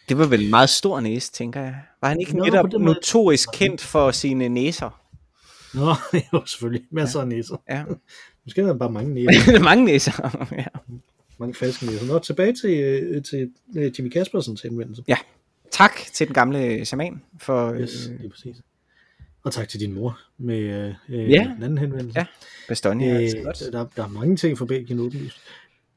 Det 0.09 0.17
var 0.17 0.25
vel 0.27 0.43
en 0.43 0.49
meget 0.49 0.69
stor 0.69 0.99
næse, 0.99 1.31
tænker 1.31 1.61
jeg. 1.61 1.75
Var 2.01 2.07
han 2.09 2.19
ikke 2.19 2.37
Nå, 2.37 2.43
netop 2.45 2.71
den 2.71 2.81
måde- 2.83 2.93
notorisk 2.95 3.49
kendt 3.53 3.81
for 3.81 4.11
sine 4.11 4.49
næser? 4.49 4.99
Nå, 5.73 5.93
jo, 6.33 6.45
selvfølgelig. 6.45 6.87
Masser 6.91 7.21
af 7.21 7.27
næser. 7.27 7.61
Ja. 7.69 7.83
Måske 8.45 8.61
er 8.61 8.65
der 8.65 8.73
bare 8.77 8.91
mange 8.91 9.13
næser. 9.23 9.59
Mange 9.63 9.85
næser. 9.85 10.47
ja. 10.51 10.65
mange 11.39 11.53
falske 11.55 11.85
næser. 11.85 12.05
Nå, 12.05 12.19
tilbage 12.19 12.53
til, 12.53 12.69
øh, 12.79 13.23
til 13.23 13.51
øh, 13.77 13.91
Jimmy 13.99 14.09
Kaspersens 14.09 14.61
henvendelse. 14.61 15.03
ja. 15.07 15.17
Tak 15.71 15.91
til 16.13 16.27
den 16.27 16.33
gamle 16.33 16.85
shaman 16.85 17.21
for 17.39 17.73
Yes, 17.73 18.07
øh, 18.23 18.29
præcis. 18.31 18.55
Og 19.43 19.51
tak 19.53 19.69
til 19.69 19.79
din 19.79 19.93
mor 19.93 20.19
med 20.37 20.59
øh, 20.59 20.93
øh, 21.09 21.29
Ja. 21.31 21.51
den 21.55 21.63
anden 21.63 21.77
henvendelse. 21.77 22.19
Ja, 22.19 22.25
Bastogne. 22.67 23.05
Øh, 23.21 23.29
der, 23.71 23.85
der 23.95 24.03
er 24.03 24.07
mange 24.07 24.35
ting 24.35 24.57
for 24.57 24.65
Belgien 24.65 24.99
åbenlyst. 24.99 25.37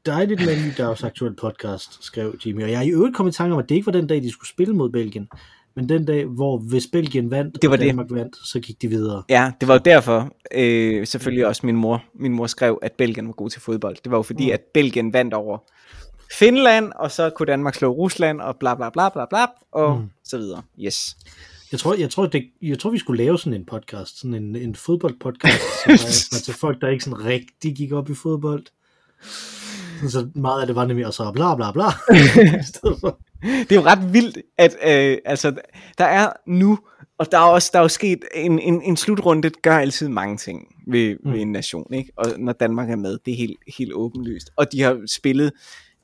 Dejligt 0.05 0.45
med 0.45 0.57
en 0.57 0.65
ny 0.67 0.71
Dags 0.77 1.03
Aktuel 1.03 1.35
podcast, 1.35 2.03
skrev 2.05 2.35
Jimmy. 2.45 2.63
Og 2.63 2.71
jeg 2.71 2.77
er 2.77 2.81
i 2.81 2.89
øvrigt 2.91 3.15
kommet 3.15 3.33
i 3.33 3.37
tanke 3.37 3.53
om, 3.53 3.59
at 3.59 3.69
det 3.69 3.75
ikke 3.75 3.85
var 3.85 3.91
den 3.91 4.07
dag, 4.07 4.23
de 4.23 4.31
skulle 4.31 4.49
spille 4.49 4.73
mod 4.75 4.89
Belgien. 4.89 5.27
Men 5.75 5.89
den 5.89 6.05
dag, 6.05 6.25
hvor 6.25 6.57
hvis 6.57 6.87
Belgien 6.91 7.31
vandt, 7.31 7.61
Det 7.61 7.69
var 7.69 7.75
og 7.75 7.79
det. 7.79 7.87
Danmark 7.87 8.07
vandt, 8.11 8.35
så 8.47 8.59
gik 8.59 8.81
de 8.81 8.87
videre. 8.87 9.23
Ja, 9.29 9.51
det 9.61 9.67
var 9.67 9.73
jo 9.73 9.81
derfor, 9.85 10.31
øh, 10.55 11.07
selvfølgelig 11.07 11.47
også 11.47 11.65
min 11.65 11.75
mor, 11.75 12.03
min 12.19 12.31
mor 12.33 12.47
skrev, 12.47 12.79
at 12.81 12.91
Belgien 12.93 13.27
var 13.27 13.33
god 13.33 13.49
til 13.49 13.61
fodbold. 13.61 13.95
Det 14.03 14.11
var 14.11 14.17
jo 14.17 14.21
fordi, 14.21 14.45
Mm. 14.45 14.53
at 14.53 14.61
Belgien 14.73 15.13
vandt 15.13 15.33
over 15.33 15.57
Finland, 16.39 16.91
og 16.95 17.11
så 17.11 17.29
kunne 17.29 17.45
Danmark 17.45 17.75
slå 17.75 17.89
Rusland, 17.91 18.41
og 18.41 18.55
bla 18.59 18.75
bla 18.75 18.89
bla 18.89 19.09
bla 19.09 19.25
bla, 19.29 19.45
og 19.71 19.97
Mm. 19.99 20.09
så 20.23 20.37
videre. 20.37 20.61
Yes. 20.79 21.17
Jeg 21.71 21.79
tror, 21.79 21.93
jeg, 21.93 22.09
tror, 22.09 22.25
det, 22.25 22.45
jeg 22.61 22.79
tror, 22.79 22.89
vi 22.89 22.97
skulle 22.97 23.23
lave 23.23 23.39
sådan 23.39 23.53
en 23.59 23.65
podcast, 23.65 24.19
sådan 24.19 24.33
en, 24.33 24.55
en 24.55 24.75
fodboldpodcast, 24.75 25.61
som 25.83 25.91
var 26.31 26.39
til 26.45 26.53
folk, 26.53 26.81
der 26.81 26.87
ikke 26.87 27.03
sådan 27.03 27.25
rigtig 27.25 27.75
gik 27.75 27.91
op 27.91 28.09
i 28.09 28.13
fodbold. 28.13 28.65
Så 30.09 30.27
meget 30.35 30.61
af 30.61 30.67
det 30.67 30.75
var 30.75 30.85
nemlig, 30.85 31.05
og 31.07 31.13
så 31.13 31.31
bla 31.31 31.55
bla 31.55 31.71
bla. 31.71 31.83
Det 33.41 33.71
er 33.71 33.75
jo 33.75 33.81
ret 33.81 34.13
vildt, 34.13 34.37
at 34.57 34.75
øh, 34.87 35.17
altså, 35.25 35.55
der 35.97 36.05
er 36.05 36.33
nu, 36.47 36.79
og 37.17 37.31
der 37.31 37.37
er 37.37 37.41
også 37.41 37.69
der 37.73 37.79
er 37.79 37.83
jo 37.83 37.87
sket 37.89 38.19
en, 38.35 38.59
en, 38.59 38.81
en 38.81 38.97
slutrunde, 38.97 39.49
gør 39.49 39.77
altid 39.77 40.07
mange 40.09 40.37
ting 40.37 40.67
ved, 40.87 41.15
mm. 41.23 41.33
ved 41.33 41.39
en 41.39 41.51
nation, 41.51 41.93
ikke? 41.93 42.11
og 42.17 42.25
når 42.37 42.53
Danmark 42.53 42.89
er 42.89 42.95
med, 42.95 43.17
det 43.25 43.31
er 43.33 43.37
helt, 43.37 43.57
helt 43.77 43.93
åbenlyst. 43.93 44.49
Og 44.55 44.71
de 44.71 44.81
har 44.81 45.01
spillet 45.07 45.51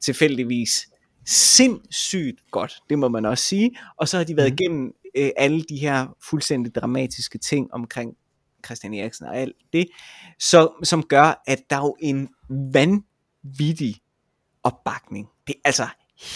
tilfældigvis 0.02 0.88
sindssygt 1.28 2.39
godt, 2.52 2.73
det 2.89 2.99
må 2.99 3.08
man 3.08 3.26
også 3.26 3.43
sige, 3.43 3.71
og 3.97 4.08
så 4.08 4.17
har 4.17 4.23
de 4.23 4.38
været 4.38 4.49
Mhm. 4.52 4.58
igennem 4.62 4.91
øh, 5.17 5.30
alle 5.38 5.63
de 5.63 5.78
her 5.78 6.08
fuldstændig 6.30 6.76
dramatiske 6.76 7.38
ting 7.38 7.73
omkring 7.73 8.17
Christian 8.65 8.93
Eriksen 8.93 9.26
og 9.26 9.38
alt 9.38 9.56
det, 9.73 9.88
så, 10.39 10.71
som 10.84 11.04
gør, 11.04 11.43
at 11.47 11.60
der 11.69 11.76
er 11.76 11.82
jo 11.82 11.95
en 11.99 12.30
vanvittig 12.73 13.95
opbakning. 14.63 15.28
Det 15.47 15.56
er 15.56 15.60
altså 15.65 15.88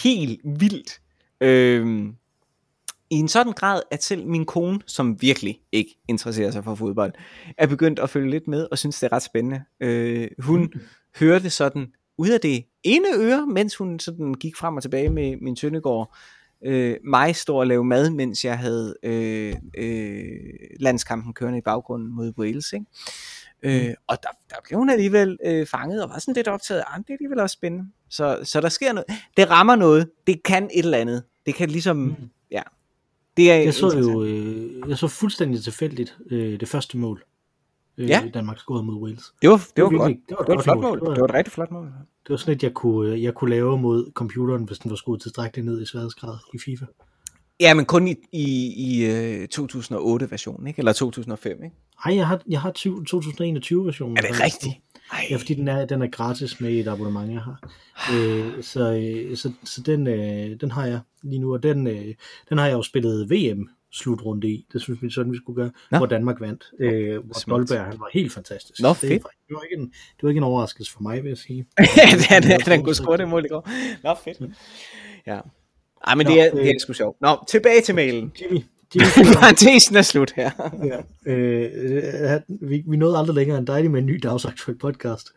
helt 0.04 0.40
vildt. 0.44 1.00
Øhm, 1.40 2.14
I 3.10 3.14
en 3.14 3.28
sådan 3.28 3.52
grad, 3.52 3.82
at 3.90 4.04
selv 4.04 4.26
min 4.26 4.46
kone, 4.46 4.80
som 4.86 5.22
virkelig 5.22 5.60
ikke 5.72 5.98
interesserer 6.08 6.50
sig 6.50 6.64
for 6.64 6.74
fodbold, 6.74 7.12
er 7.58 7.66
begyndt 7.66 7.98
at 7.98 8.10
følge 8.10 8.30
lidt 8.30 8.48
med 8.48 8.68
og 8.70 8.78
synes, 8.78 9.00
det 9.00 9.06
er 9.06 9.12
ret 9.12 9.22
spændende. 9.22 9.62
Øh, 9.80 10.28
hun 10.38 10.72
hørte 11.20 11.50
sådan 11.50 11.92
ud 12.18 12.28
af 12.28 12.40
det 12.40 12.64
ene 12.82 13.08
øre, 13.16 13.46
mens 13.46 13.76
hun 13.76 13.98
sådan 13.98 14.34
gik 14.34 14.56
frem 14.56 14.76
og 14.76 14.82
tilbage 14.82 15.10
med 15.10 15.36
min 15.36 15.56
sønnegård, 15.56 16.16
øh, 16.64 16.96
mig 17.04 17.36
stå 17.36 17.60
og 17.60 17.66
lave 17.66 17.84
mad, 17.84 18.10
mens 18.10 18.44
jeg 18.44 18.58
havde 18.58 18.94
øh, 19.02 19.54
øh, 19.78 20.30
landskampen 20.80 21.34
kørende 21.34 21.58
i 21.58 21.62
baggrunden 21.62 22.08
mod 22.16 22.32
Wales. 22.38 22.72
Ikke? 22.72 22.86
Øh, 23.62 23.94
og 24.06 24.18
der, 24.22 24.28
der 24.50 24.56
blev 24.64 24.78
hun 24.78 24.90
alligevel 24.90 25.38
øh, 25.44 25.66
fanget 25.66 26.02
og 26.02 26.10
var 26.10 26.18
sådan 26.18 26.34
lidt 26.34 26.48
optaget. 26.48 26.84
Ah, 26.86 26.98
det 26.98 27.10
er 27.10 27.14
alligevel 27.14 27.40
også 27.40 27.54
spændende. 27.54 27.90
Så, 28.08 28.40
så 28.44 28.60
der 28.60 28.68
sker 28.68 28.92
noget. 28.92 29.06
Det 29.36 29.50
rammer 29.50 29.76
noget. 29.76 30.10
Det 30.26 30.42
kan 30.42 30.64
et 30.64 30.84
eller 30.84 30.98
andet. 30.98 31.22
Det 31.46 31.54
kan 31.54 31.70
ligesom, 31.70 31.96
mm. 31.96 32.14
ja. 32.50 32.62
Det 33.36 33.52
er 33.52 33.56
Jeg 33.56 33.74
så 33.74 33.98
jo 33.98 34.24
øh, 34.24 34.88
jeg 34.88 34.98
så 34.98 35.08
fuldstændig 35.08 35.64
tilfældigt 35.64 36.18
øh, 36.30 36.60
det 36.60 36.68
første 36.68 36.98
mål, 36.98 37.24
øh, 37.98 38.08
Ja. 38.08 38.22
Danmark 38.34 38.58
scorede 38.58 38.84
mod 38.84 39.02
Wales. 39.02 39.24
Det 39.42 39.50
var, 39.50 39.56
det 39.76 39.84
var, 39.84 39.90
virkelig- 39.90 40.20
godt. 40.28 40.28
det 40.28 40.36
var 40.38 40.42
et 40.42 40.46
Det 40.46 40.54
var 40.54 40.58
et 40.58 40.64
flot 40.64 40.76
mål. 40.76 40.84
mål. 40.84 41.00
Det 41.00 41.06
var- 41.08 41.14
Det 41.14 41.20
var 41.20 41.28
et 41.28 41.34
rigtig 41.34 41.52
flot 41.52 41.70
mål. 41.70 41.84
Det 42.22 42.30
var 42.30 42.36
sådan 42.36 42.54
et, 42.54 42.62
jeg 42.62 42.74
kunne, 42.74 43.22
jeg 43.22 43.34
kunne 43.34 43.50
lave 43.50 43.78
mod 43.78 44.10
computeren, 44.14 44.64
hvis 44.64 44.78
den 44.78 44.90
var 44.90 44.96
skruet 44.96 45.22
tilstrækkeligt 45.22 45.66
ned 45.66 45.82
i 45.82 45.86
sværhedsgrad 45.86 46.36
i 46.54 46.58
FIFA. 46.64 46.84
Ja, 47.60 47.74
men 47.74 47.84
kun 47.84 48.08
i, 48.08 48.14
i, 48.32 48.72
i 48.76 49.04
øh, 49.10 49.48
2008-versionen, 49.54 50.66
ikke? 50.66 50.78
Eller 50.78 50.92
2005, 50.92 51.62
ikke? 51.64 51.76
Ej, 52.04 52.16
jeg 52.16 52.26
har, 52.26 52.40
jeg 52.48 52.60
har 52.60 52.70
2021-versionen. 52.70 54.16
Er 54.16 54.20
det 54.20 54.40
rigtigt? 54.44 54.74
Ej. 55.12 55.18
Ja, 55.30 55.36
fordi 55.36 55.54
den 55.54 55.68
er, 55.68 55.84
den 55.84 56.02
er 56.02 56.06
gratis 56.06 56.60
med 56.60 56.70
et 56.72 56.88
abonnement, 56.88 57.32
jeg 57.32 57.40
har. 57.40 57.70
Øh, 58.14 58.62
så 58.62 58.92
øh, 58.92 59.36
så, 59.36 59.52
så 59.64 59.82
den, 59.82 60.06
øh, 60.06 60.60
den 60.60 60.70
har 60.70 60.86
jeg 60.86 61.00
lige 61.22 61.38
nu, 61.38 61.52
og 61.54 61.62
den, 61.62 61.86
øh, 61.86 62.14
den 62.48 62.58
har 62.58 62.66
jeg 62.66 62.74
jo 62.74 62.82
spillet 62.82 63.30
VM 63.30 63.68
slutrunde 63.92 64.48
i. 64.48 64.66
Det 64.72 64.82
synes 64.82 65.02
vi 65.02 65.10
sådan, 65.10 65.32
vi 65.32 65.36
skulle 65.36 65.56
gøre, 65.56 65.70
Nå. 65.90 65.98
Hvor 65.98 66.06
Danmark 66.06 66.40
vandt. 66.40 66.64
Øh, 66.80 67.24
hvor 67.24 67.34
Smukt. 67.34 67.58
Dolberg, 67.70 67.84
han 67.84 68.00
var 68.00 68.08
helt 68.12 68.32
fantastisk. 68.32 68.80
Nå, 68.82 68.88
det, 68.88 68.96
fedt. 68.96 69.24
var- 69.24 69.30
det, 69.48 69.54
var 69.54 69.62
ikke 69.62 69.76
en, 69.82 69.86
det 69.88 70.22
var 70.22 70.28
ikke 70.28 70.38
en 70.38 70.44
overraskelse 70.44 70.92
for 70.92 71.02
mig, 71.02 71.22
vil 71.22 71.28
jeg 71.28 71.38
sige. 71.38 71.66
ja, 71.96 72.38
den, 72.40 72.42
den, 72.50 72.60
den 72.60 72.82
kunne 72.84 72.94
score 72.94 73.16
det 73.16 73.28
mål 73.28 73.44
i 73.44 73.48
går. 73.48 73.68
Nå, 74.02 74.14
fedt. 74.24 74.56
Ja. 75.26 75.40
Ej, 76.06 76.14
men 76.14 76.26
Nå, 76.26 76.32
det 76.32 76.40
er, 76.40 76.50
det 76.50 76.60
øh, 76.60 76.66
er 76.66 76.74
sgu 76.80 76.92
sjovt. 76.92 77.20
Nå, 77.20 77.44
tilbage 77.48 77.80
til 77.80 77.94
mailen. 77.94 78.32
Jimmy, 78.40 78.60
Parentesen 79.40 79.96
er 79.96 80.02
slut 80.02 80.32
her. 80.36 80.50
ja, 80.84 81.32
øh, 81.32 81.70
øh, 81.74 82.40
vi, 82.70 82.82
vi 82.86 82.96
nåede 82.96 83.18
aldrig 83.18 83.34
længere 83.34 83.58
end 83.58 83.66
dejligt 83.66 83.92
med 83.92 84.00
en 84.00 84.06
ny 84.06 84.20
dagsaktuel 84.22 84.78
podcast. 84.78 85.28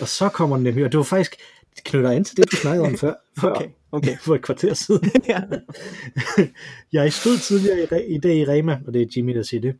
Og 0.00 0.08
så 0.08 0.28
kommer 0.28 0.56
den 0.56 0.64
nemlig, 0.64 0.84
og 0.84 0.92
det 0.92 0.98
var 0.98 1.04
faktisk, 1.04 1.36
det 1.76 1.84
knytter 1.84 2.10
ind 2.10 2.24
til 2.24 2.36
det, 2.36 2.44
vi 2.52 2.56
snakkede 2.56 2.86
om 2.86 2.98
før, 2.98 3.14
før 3.40 3.50
Okay, 3.54 3.66
okay. 3.92 4.16
for 4.24 4.34
et 4.34 4.42
kvarter 4.42 4.74
siden. 4.74 5.10
ja. 5.28 5.40
jeg 6.92 7.12
stod 7.12 7.38
tidligere 7.38 7.80
i, 7.82 7.84
Re- 7.84 8.14
i 8.14 8.18
dag 8.18 8.36
i 8.36 8.44
Rema, 8.44 8.78
og 8.86 8.94
det 8.94 9.02
er 9.02 9.06
Jimmy, 9.16 9.34
der 9.34 9.42
siger 9.42 9.60
det. 9.60 9.76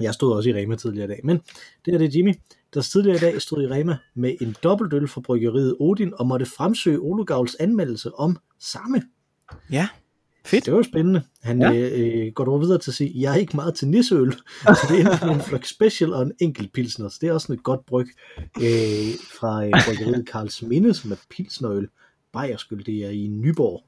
Jeg 0.00 0.14
stod 0.14 0.32
også 0.36 0.50
i 0.50 0.54
Rema 0.54 0.76
tidligere 0.76 1.04
i 1.04 1.08
dag, 1.08 1.20
men 1.24 1.36
det 1.84 1.92
her 1.92 1.98
det 1.98 2.06
er 2.06 2.12
Jimmy, 2.14 2.34
der 2.74 2.82
tidligere 2.82 3.16
i 3.16 3.20
dag 3.20 3.42
stod 3.42 3.62
i 3.62 3.66
Rema 3.66 3.96
med 4.14 4.34
en 4.40 4.56
dobbeltøl 4.62 5.08
fra 5.08 5.20
bryggeriet 5.20 5.76
Odin 5.80 6.12
og 6.18 6.26
måtte 6.26 6.46
fremsøge 6.46 6.98
Olugavls 6.98 7.54
anmeldelse 7.54 8.14
om 8.14 8.36
samme. 8.60 9.02
Ja. 9.70 9.88
Fedt. 10.44 10.64
Det 10.64 10.72
var 10.72 10.78
jo 10.78 10.82
spændende. 10.82 11.22
Han 11.42 11.62
Ja. 11.62 11.70
ja. 11.70 11.88
øh, 11.98 12.32
går 12.32 12.44
dog 12.44 12.60
videre 12.60 12.78
til 12.78 12.90
at 12.90 12.94
sige, 12.94 13.12
jeg 13.14 13.32
er 13.32 13.36
ikke 13.36 13.56
meget 13.56 13.74
til 13.74 13.88
nisseøl, 13.88 14.32
så 14.62 14.86
det 14.88 15.00
er 15.00 15.34
en 15.34 15.40
flok 15.40 15.64
special 15.64 16.12
og 16.14 16.22
en 16.22 16.32
enkelt 16.40 16.72
pilsner. 16.72 17.08
Så 17.08 17.18
det 17.20 17.28
er 17.28 17.32
også 17.32 17.44
sådan 17.44 17.56
et 17.56 17.62
godt 17.62 17.86
bryg 17.86 18.06
øh, 18.38 19.14
fra 19.40 19.64
øh, 19.64 19.72
bryggeriet 19.86 20.28
Karls 20.28 20.62
Minde, 20.62 20.94
som 20.94 21.12
er 21.12 21.16
pilsnerøl. 21.30 21.88
Bajerskyld, 22.38 22.84
det 22.84 23.04
er 23.04 23.10
i 23.10 23.26
Nyborg. 23.26 23.84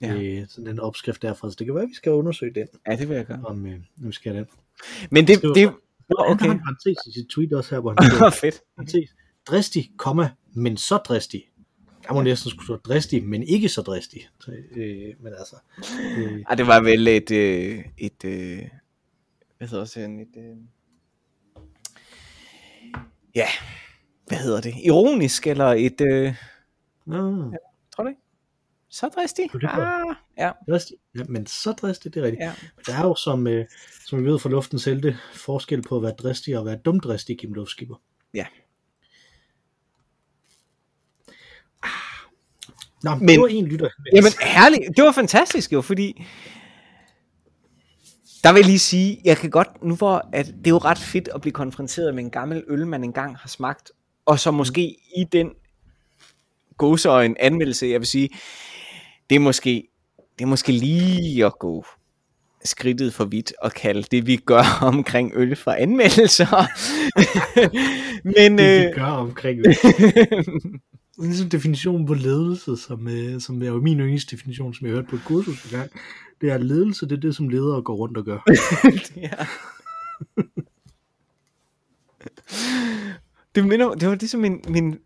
Ja. 0.00 0.12
Ja. 0.14 0.22
Øh, 0.22 0.48
sådan 0.48 0.68
en 0.70 0.80
opskrift 0.80 1.22
derfra, 1.22 1.50
så 1.50 1.56
det 1.58 1.66
kan 1.66 1.74
være, 1.74 1.84
at 1.84 1.88
vi 1.88 1.94
skal 1.94 2.12
undersøge 2.12 2.54
den, 2.54 2.66
Ja, 2.86 2.96
det 2.96 3.08
vil 3.08 3.16
jeg 3.16 3.26
gøre. 3.26 3.40
om 3.44 3.66
øh, 3.66 3.80
nu 3.96 4.12
skal 4.12 4.30
jeg 4.34 4.38
den. 4.38 4.46
Men 5.10 5.26
det, 5.26 5.36
Skriver 5.38 5.54
det. 5.54 5.64
Nå, 5.64 5.70
Han 6.08 6.16
har 6.18 6.34
okay. 6.34 6.50
en 6.50 6.58
parentes 6.60 6.96
i 7.06 7.12
sit 7.12 7.28
tweet 7.28 7.52
også 7.52 7.74
her, 7.74 7.80
hvor 7.80 7.94
han 7.98 8.10
skriver, 8.10 8.30
Fedt. 8.30 8.62
parentes, 8.76 9.10
dristig, 9.46 9.90
komma, 9.96 10.30
men 10.52 10.76
så 10.76 10.96
dristig. 10.96 11.44
Jeg 12.08 12.14
må 12.14 12.22
næsten 12.22 12.50
skulle 12.50 12.66
stå 12.66 12.76
dristig, 12.76 13.24
men 13.24 13.42
ikke 13.42 13.68
så 13.68 13.82
dristig. 13.82 14.28
Så, 14.40 14.50
øh, 14.76 15.14
men 15.20 15.32
altså, 15.38 15.56
øh, 16.18 16.42
Ej, 16.48 16.54
det 16.54 16.66
var 16.66 16.80
vel 16.80 17.08
et, 17.08 17.30
øh, 17.30 17.84
et 17.98 18.24
øh, 18.24 18.62
hvad 19.58 19.68
hedder 19.68 19.84
sådan 19.84 20.20
et, 20.20 20.36
øh, 20.36 20.56
ja, 23.34 23.46
hvad 24.26 24.38
hedder 24.38 24.60
det, 24.60 24.74
ironisk, 24.84 25.46
eller 25.46 25.66
et, 25.66 26.00
øh, 26.00 26.34
nå, 27.06 27.52
tror 27.96 28.04
du 28.04 28.08
ikke? 28.08 28.20
Så 28.88 29.08
dristig? 29.08 29.50
Det? 29.52 29.64
Ah, 29.72 30.16
ja, 30.38 30.50
dristig. 30.70 30.96
Ja, 31.18 31.24
men 31.28 31.46
så 31.46 31.72
dristig, 31.72 32.14
det 32.14 32.20
er 32.20 32.24
rigtigt. 32.24 32.42
ja. 32.42 32.52
Men 32.76 32.84
der 32.86 32.94
er 32.94 33.02
jo, 33.06 33.14
som, 33.14 33.46
øh, 33.46 33.64
som 34.06 34.18
vi 34.24 34.30
ved 34.30 34.38
fra 34.38 34.48
luftens 34.48 34.84
helte, 34.84 35.18
forskel 35.34 35.82
på 35.82 35.96
at 35.96 36.02
være 36.02 36.12
dristig 36.18 36.54
og 36.56 36.60
at 36.60 36.66
være 36.66 36.76
dumdristig, 36.76 37.38
Kim 37.38 37.52
Luftskipper. 37.52 37.96
Ja. 38.34 38.46
Ah. 41.82 41.88
Nå, 43.02 43.14
Men- 43.14 43.28
det 43.28 43.40
var 43.40 43.46
en 43.46 43.66
lytter. 43.66 43.88
Jamen 44.14 44.32
herligt, 44.42 44.96
det 44.96 45.04
var 45.04 45.12
fantastisk 45.12 45.72
jo, 45.72 45.80
fordi 45.82 46.24
der 48.44 48.52
vil 48.52 48.58
jeg 48.60 48.66
lige 48.66 48.78
sige, 48.78 49.20
jeg 49.24 49.36
kan 49.36 49.50
godt, 49.50 49.82
nu 49.82 49.94
hvor 49.96 50.28
at 50.32 50.46
det 50.46 50.66
er 50.66 50.70
jo 50.70 50.78
ret 50.78 50.98
fedt 50.98 51.28
at 51.34 51.40
blive 51.40 51.52
konfronteret 51.52 52.14
med 52.14 52.24
en 52.24 52.30
gammel 52.30 52.64
øl, 52.68 52.86
man 52.86 53.04
engang 53.04 53.36
har 53.36 53.48
smagt, 53.48 53.92
og 54.26 54.38
så 54.40 54.50
måske 54.50 54.82
i 55.16 55.24
den 55.32 55.50
gåseøjen 56.78 57.36
anmeldelse, 57.40 57.86
jeg 57.86 58.00
vil 58.00 58.06
sige, 58.06 58.28
det 59.30 59.36
er 59.36 59.40
måske, 59.40 59.88
det 60.38 60.44
er 60.44 60.48
måske 60.48 60.72
lige 60.72 61.46
at 61.46 61.58
gå 61.58 61.84
skridtet 62.64 63.14
for 63.14 63.24
vidt 63.24 63.52
at 63.62 63.74
kalde 63.74 64.02
det, 64.10 64.26
vi 64.26 64.36
gør 64.36 64.78
omkring 64.92 65.32
øl 65.34 65.56
for 65.56 65.70
anmeldelser. 65.70 66.66
Men, 68.24 68.58
det, 68.58 68.80
vi 68.80 68.86
øh, 68.86 68.94
gør 68.94 69.04
omkring 69.04 69.64
det. 69.64 69.76
Ligesom 71.22 71.48
definitionen 71.48 72.06
på 72.06 72.14
ledelse, 72.14 72.76
som, 72.76 73.08
øh, 73.08 73.40
som 73.40 73.62
er 73.62 73.66
jo 73.66 73.80
min 73.80 74.00
yndlingsdefinition, 74.00 74.74
som 74.74 74.86
jeg 74.86 74.94
hørte 74.94 75.08
på 75.08 75.16
et 75.16 75.22
kursus 75.24 75.64
engang. 75.64 75.90
Det 76.40 76.50
er 76.50 76.58
ledelse, 76.58 77.06
det 77.06 77.16
er 77.16 77.20
det, 77.20 77.36
som 77.36 77.48
ledere 77.48 77.82
går 77.82 77.94
rundt 77.94 78.16
og 78.16 78.24
gør. 78.24 78.38
ja. 79.16 79.46
Det, 83.54 83.66
minder, 83.66 83.94
det 83.94 84.08
var 84.08 84.14
ligesom 84.14 84.40
min, 84.40 84.64
min 84.68 84.98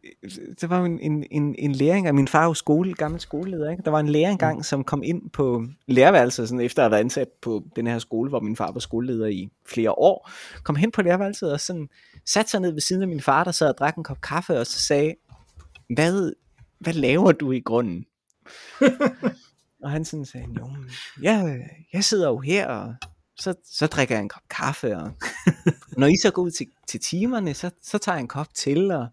der 0.60 0.66
var 0.66 0.84
en, 0.84 1.00
en, 1.00 1.24
en, 1.30 1.54
en 1.58 1.72
læring 1.72 2.06
af 2.06 2.14
min 2.14 2.28
far 2.28 2.46
var 2.46 2.52
skole, 2.52 2.94
gammel 2.94 3.20
skoleleder, 3.20 3.70
ikke? 3.70 3.82
Der 3.82 3.90
var 3.90 4.00
en 4.00 4.08
lærer 4.08 4.30
engang, 4.30 4.64
som 4.64 4.84
kom 4.84 5.02
ind 5.02 5.30
på 5.30 5.64
lærerværelset, 5.86 6.48
sådan 6.48 6.64
efter 6.64 6.82
at 6.82 6.84
have 6.84 6.90
været 6.90 7.00
ansat 7.00 7.28
på 7.42 7.64
den 7.76 7.86
her 7.86 7.98
skole, 7.98 8.28
hvor 8.28 8.40
min 8.40 8.56
far 8.56 8.72
var 8.72 8.80
skoleleder 8.80 9.26
i 9.26 9.48
flere 9.66 9.90
år, 9.90 10.30
kom 10.62 10.76
hen 10.76 10.90
på 10.90 11.02
lærerværelset 11.02 11.52
og 11.52 11.60
sådan 11.60 11.88
satte 12.26 12.50
sig 12.50 12.60
ned 12.60 12.72
ved 12.72 12.80
siden 12.80 13.02
af 13.02 13.08
min 13.08 13.20
far, 13.20 13.44
der 13.44 13.52
sad 13.52 13.68
og 13.68 13.78
drak 13.78 13.96
en 13.96 14.04
kop 14.04 14.20
kaffe, 14.20 14.58
og 14.58 14.66
så 14.66 14.80
sagde, 14.80 15.14
hvad, 15.94 16.32
hvad 16.78 16.92
laver 16.92 17.32
du 17.32 17.52
i 17.52 17.60
grunden? 17.60 18.04
og 19.84 19.90
han 19.90 20.04
sådan 20.04 20.24
sagde, 20.24 20.46
jo, 20.58 20.68
jeg, 21.22 21.60
jeg 21.92 22.04
sidder 22.04 22.28
jo 22.28 22.38
her, 22.38 22.66
og 22.66 22.94
så, 23.40 23.54
så 23.72 23.86
drikker 23.86 24.14
jeg 24.14 24.22
en 24.22 24.28
kop 24.28 24.42
kaffe, 24.50 24.96
og 24.96 25.10
når 26.00 26.06
I 26.06 26.16
så 26.22 26.30
går 26.30 26.42
ud 26.42 26.50
til, 26.50 26.66
til 26.86 27.00
timerne, 27.00 27.54
så, 27.54 27.70
så 27.82 27.98
tager 27.98 28.16
jeg 28.16 28.22
en 28.22 28.28
kop 28.28 28.54
til, 28.54 28.90
og 28.90 29.06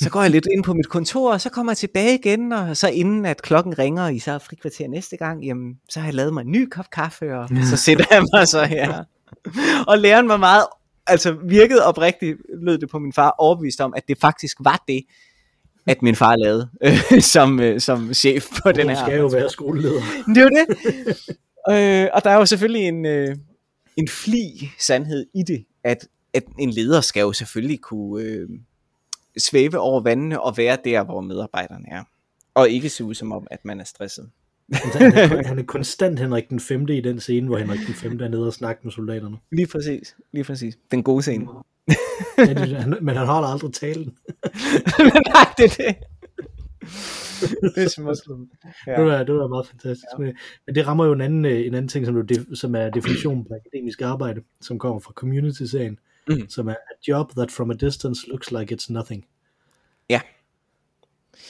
så 0.00 0.10
går 0.10 0.22
jeg 0.22 0.30
lidt 0.30 0.46
ind 0.54 0.64
på 0.64 0.74
mit 0.74 0.88
kontor, 0.88 1.32
og 1.32 1.40
så 1.40 1.50
kommer 1.50 1.72
jeg 1.72 1.76
tilbage 1.76 2.14
igen, 2.14 2.52
og 2.52 2.76
så 2.76 2.88
inden 2.88 3.26
at 3.26 3.42
klokken 3.42 3.78
ringer, 3.78 4.04
og 4.04 4.14
I 4.14 4.18
så 4.18 4.30
har 4.30 4.38
frikvarter 4.38 4.88
næste 4.88 5.16
gang, 5.16 5.44
jamen, 5.44 5.74
så 5.88 6.00
har 6.00 6.06
jeg 6.06 6.14
lavet 6.14 6.34
mig 6.34 6.40
en 6.40 6.52
ny 6.52 6.68
kop 6.68 6.90
kaffe, 6.92 7.36
og 7.36 7.48
så 7.70 7.76
sætter 7.76 8.04
jeg 8.10 8.22
mig 8.32 8.48
så 8.48 8.64
her. 8.64 9.04
Og 9.86 9.98
læreren 9.98 10.28
var 10.28 10.36
meget, 10.36 10.64
altså 11.06 11.36
virkede 11.48 11.84
oprigtigt, 11.84 12.38
lød 12.62 12.78
det 12.78 12.90
på 12.90 12.98
min 12.98 13.12
far, 13.12 13.34
overbevist 13.38 13.80
om, 13.80 13.94
at 13.96 14.08
det 14.08 14.18
faktisk 14.20 14.56
var 14.60 14.84
det, 14.88 15.02
at 15.86 16.02
min 16.02 16.16
far 16.16 16.36
lavede, 16.36 16.70
øh, 16.84 17.22
som, 17.22 17.60
øh, 17.60 17.80
som 17.80 18.14
chef 18.14 18.46
på 18.62 18.72
den 18.72 18.80
Den 18.80 18.88
her 18.88 19.04
skal 19.06 19.18
jo 19.18 19.26
være 19.26 19.50
skoleleder. 19.50 20.02
det 20.26 20.36
er 20.36 20.42
jo 20.42 20.48
det. 20.48 20.66
Øh, 21.68 22.08
og 22.12 22.24
der 22.24 22.30
er 22.30 22.36
jo 22.36 22.46
selvfølgelig 22.46 22.88
en, 22.88 23.06
øh, 23.06 23.36
en 23.96 24.08
fli 24.08 24.70
sandhed 24.78 25.26
i 25.34 25.42
det, 25.42 25.64
at, 25.84 26.08
at 26.34 26.44
en 26.58 26.70
leder 26.70 27.00
skal 27.00 27.20
jo 27.20 27.32
selvfølgelig 27.32 27.80
kunne 27.80 28.24
øh, 28.24 28.48
svæve 29.38 29.78
over 29.78 30.00
vandene 30.00 30.40
og 30.40 30.56
være 30.56 30.78
der, 30.84 31.04
hvor 31.04 31.20
medarbejderne 31.20 31.84
er. 31.90 32.04
Og 32.54 32.68
ikke 32.68 32.88
se 32.88 33.04
ud 33.04 33.14
som 33.14 33.32
om, 33.32 33.46
at 33.50 33.64
man 33.64 33.80
er 33.80 33.84
stresset. 33.84 34.30
Han, 34.72 35.12
er, 35.12 35.46
han 35.46 35.58
er 35.58 35.62
konstant 35.62 36.18
Henrik 36.18 36.48
den 36.48 36.60
5. 36.60 36.88
i 36.88 37.00
den 37.00 37.20
scene, 37.20 37.46
hvor 37.46 37.58
Henrik 37.58 37.80
den 37.86 37.94
5. 37.94 38.20
er 38.20 38.28
nede 38.28 38.46
og 38.46 38.52
snakker 38.52 38.80
med 38.84 38.92
soldaterne. 38.92 39.36
Lige 39.52 39.66
præcis, 39.66 40.16
lige 40.32 40.44
præcis. 40.44 40.78
Den 40.90 41.02
gode 41.02 41.22
scene. 41.22 41.46
Ja, 42.38 42.54
det, 42.54 42.68
han, 42.68 42.94
men 43.00 43.16
han 43.16 43.26
holder 43.26 43.48
aldrig 43.48 43.72
talen. 43.72 44.04
Nej, 45.32 45.54
det 45.56 45.64
er 45.64 45.74
det. 45.76 45.96
Det 47.74 47.84
er 47.84 47.88
smukt. 47.88 48.20
Ja. 48.86 48.96
Det, 48.96 49.04
var, 49.06 49.22
det 49.24 49.34
var 49.34 49.48
meget 49.48 49.66
fantastisk. 49.66 50.06
Ja. 50.18 50.24
Men, 50.24 50.34
men 50.66 50.74
det 50.74 50.86
rammer 50.86 51.04
jo 51.06 51.12
en 51.12 51.20
anden, 51.20 51.44
øh, 51.44 51.66
en 51.66 51.74
anden 51.74 51.88
ting, 51.88 52.06
som, 52.06 52.26
def- 52.32 52.54
som 52.54 52.74
er 52.74 52.90
definitionen 52.90 53.44
på 53.44 53.54
akademisk 53.54 54.00
arbejde, 54.02 54.40
som 54.60 54.78
kommer 54.78 55.00
fra 55.00 55.12
Community-serien, 55.12 55.98
Mhm. 56.28 56.48
som 56.48 56.68
er 56.68 56.72
a 56.72 56.94
job 57.08 57.32
that 57.32 57.50
from 57.50 57.70
a 57.70 57.74
distance 57.74 58.28
looks 58.28 58.50
like 58.50 58.74
it's 58.74 58.86
nothing. 58.92 59.24
Ja. 60.08 60.20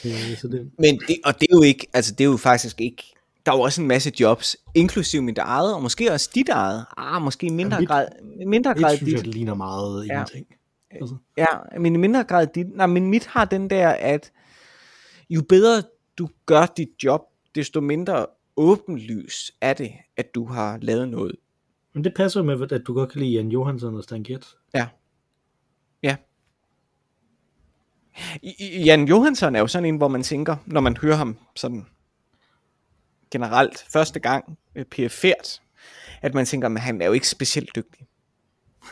Øh, 0.04 0.36
så 0.40 0.48
det, 0.48 0.70
Men 0.78 1.00
det, 1.08 1.16
og 1.24 1.34
det 1.40 1.42
er 1.50 1.56
jo 1.56 1.62
ikke, 1.62 1.86
altså 1.92 2.14
det 2.14 2.24
er 2.24 2.28
jo 2.28 2.36
faktisk 2.36 2.80
ikke, 2.80 3.02
der 3.46 3.52
er 3.52 3.56
jo 3.56 3.62
også 3.62 3.80
en 3.82 3.88
masse 3.88 4.12
jobs, 4.20 4.56
inklusive 4.74 5.22
mit 5.22 5.38
eget, 5.38 5.74
og 5.74 5.82
måske 5.82 6.12
også 6.12 6.30
dit 6.34 6.48
eget. 6.48 6.84
Ah, 6.96 7.22
måske 7.22 7.46
i 7.46 7.50
mindre 7.50 7.74
Ja, 7.76 7.80
mit- 7.80 7.88
grad, 7.88 8.06
mindre 8.46 8.74
grad 8.74 8.96
synes 8.96 9.08
dit. 9.08 9.16
jeg, 9.16 9.24
det 9.24 9.34
ligner 9.34 9.54
meget 9.54 10.06
Ja. 10.06 10.12
ingenting. 10.12 10.46
Altså, 10.90 11.16
Ja, 11.36 11.46
men 11.78 11.94
i 11.94 11.98
mindre 11.98 12.24
grad 12.24 12.46
dit. 12.46 12.76
Nej, 12.76 12.86
men 12.86 13.06
mit 13.06 13.26
har 13.26 13.44
den 13.44 13.70
der, 13.70 13.88
at 13.88 14.30
jo 15.30 15.42
bedre 15.48 15.82
du 16.18 16.28
gør 16.46 16.66
dit 16.76 16.88
job, 17.04 17.20
desto 17.54 17.80
mindre 17.80 18.26
åbenlys 18.56 19.52
er 19.60 19.72
det, 19.72 19.92
at 20.16 20.34
du 20.34 20.44
har 20.44 20.78
lavet 20.82 21.08
noget. 21.08 21.36
men 21.92 22.04
det 22.04 22.14
passer 22.14 22.42
med, 22.42 22.72
at 22.72 22.82
du 22.86 22.94
godt 22.94 23.12
kan 23.12 23.20
lide 23.20 23.32
Jan 23.32 23.48
Johansson 23.48 23.96
og 23.96 24.04
Stan 24.04 24.22
Getz. 24.22 24.46
Ja. 24.74 24.88
Ja. 26.02 26.16
Jan 28.84 29.08
Johansson 29.08 29.54
er 29.56 29.60
jo 29.60 29.66
sådan 29.66 29.88
en, 29.88 29.96
hvor 29.96 30.08
man 30.08 30.22
tænker, 30.22 30.56
når 30.66 30.80
man 30.80 30.96
hører 30.96 31.16
ham 31.16 31.38
sådan 31.56 31.86
generelt 33.30 33.84
første 33.92 34.20
gang 34.20 34.58
øh, 34.74 34.84
perifært, 34.84 35.62
at 36.22 36.34
man 36.34 36.46
tænker, 36.46 36.68
at 36.68 36.80
han 36.80 37.02
er 37.02 37.06
jo 37.06 37.12
ikke 37.12 37.28
specielt 37.28 37.70
dygtig. 37.76 38.06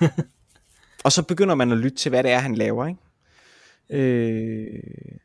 og 1.05 1.13
så 1.13 1.23
begynder 1.23 1.55
man 1.55 1.73
at 1.73 1.79
lytte 1.79 1.97
til, 1.97 2.11
hvad 2.11 2.23
det 2.23 2.31
er, 2.31 2.39
han 2.39 2.55
laver, 2.55 2.87
ikke? 2.87 3.01
Øh... 3.91 5.19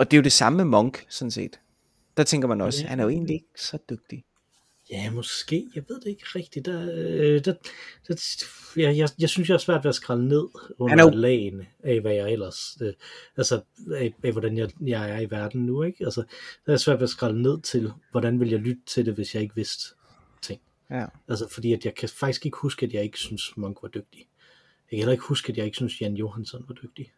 Og 0.00 0.10
det 0.10 0.16
er 0.16 0.18
jo 0.18 0.22
det 0.24 0.32
samme 0.32 0.56
med 0.56 0.64
Monk, 0.64 1.06
sådan 1.08 1.30
set. 1.30 1.60
Der 2.16 2.24
tænker 2.24 2.48
man 2.48 2.60
også, 2.60 2.82
Ja. 2.82 2.88
han 2.88 3.00
er 3.00 3.04
jo 3.04 3.10
egentlig 3.10 3.34
ikke 3.34 3.46
så 3.56 3.78
dygtig. 3.90 4.24
Ja, 4.90 5.10
måske. 5.10 5.66
Jeg 5.74 5.82
ved 5.88 6.00
det 6.00 6.06
ikke 6.06 6.22
rigtigt. 6.34 6.66
Der, 6.66 6.82
øh, 6.94 7.44
der, 7.44 7.54
der, 8.08 8.14
jeg, 8.76 8.96
jeg, 8.96 9.08
jeg 9.18 9.28
synes, 9.28 9.48
jeg 9.48 9.54
er 9.54 9.58
svært 9.58 9.84
ved 9.84 9.88
at 9.88 9.94
skralde 9.94 10.28
ned 10.28 10.48
under 10.78 10.96
er 10.96 11.02
jo- 11.02 11.10
lagen 11.10 11.62
af, 11.84 12.00
hvad 12.00 12.12
jeg 12.14 12.32
ellers... 12.32 12.76
Øh, 12.82 12.92
altså, 13.36 13.60
af, 13.94 14.14
af 14.24 14.32
hvordan 14.32 14.58
jeg, 14.58 14.70
jeg 14.86 15.10
er 15.10 15.20
i 15.20 15.30
verden 15.30 15.66
nu, 15.66 15.82
ikke? 15.82 16.04
Altså, 16.04 16.22
der 16.66 16.72
er 16.72 16.76
svært 16.76 16.98
ved 16.98 17.04
at 17.04 17.10
skralde 17.10 17.42
ned 17.42 17.60
til, 17.60 17.92
hvordan 18.10 18.40
vil 18.40 18.50
jeg 18.50 18.58
lytte 18.60 18.82
til 18.86 19.06
det, 19.06 19.14
hvis 19.14 19.34
jeg 19.34 19.42
ikke 19.42 19.54
vidste 19.54 19.94
ting. 20.42 20.60
Ja. 20.90 21.06
Altså, 21.28 21.48
fordi 21.50 21.72
at 21.72 21.84
jeg 21.84 21.94
kan 21.94 22.08
faktisk 22.08 22.46
ikke 22.46 22.58
huske, 22.58 22.86
at 22.86 22.92
jeg 22.92 23.02
ikke 23.02 23.18
synes, 23.18 23.56
Monk 23.56 23.78
var 23.82 23.88
dygtig. 23.88 24.18
Jeg 24.18 24.90
kan 24.90 24.98
heller 24.98 25.12
ikke 25.12 25.24
huske, 25.24 25.52
at 25.52 25.56
jeg 25.58 25.64
ikke 25.64 25.76
synes, 25.76 26.00
Jan 26.00 26.14
Johansson 26.14 26.64
var 26.68 26.74
dygtig. 26.74 27.12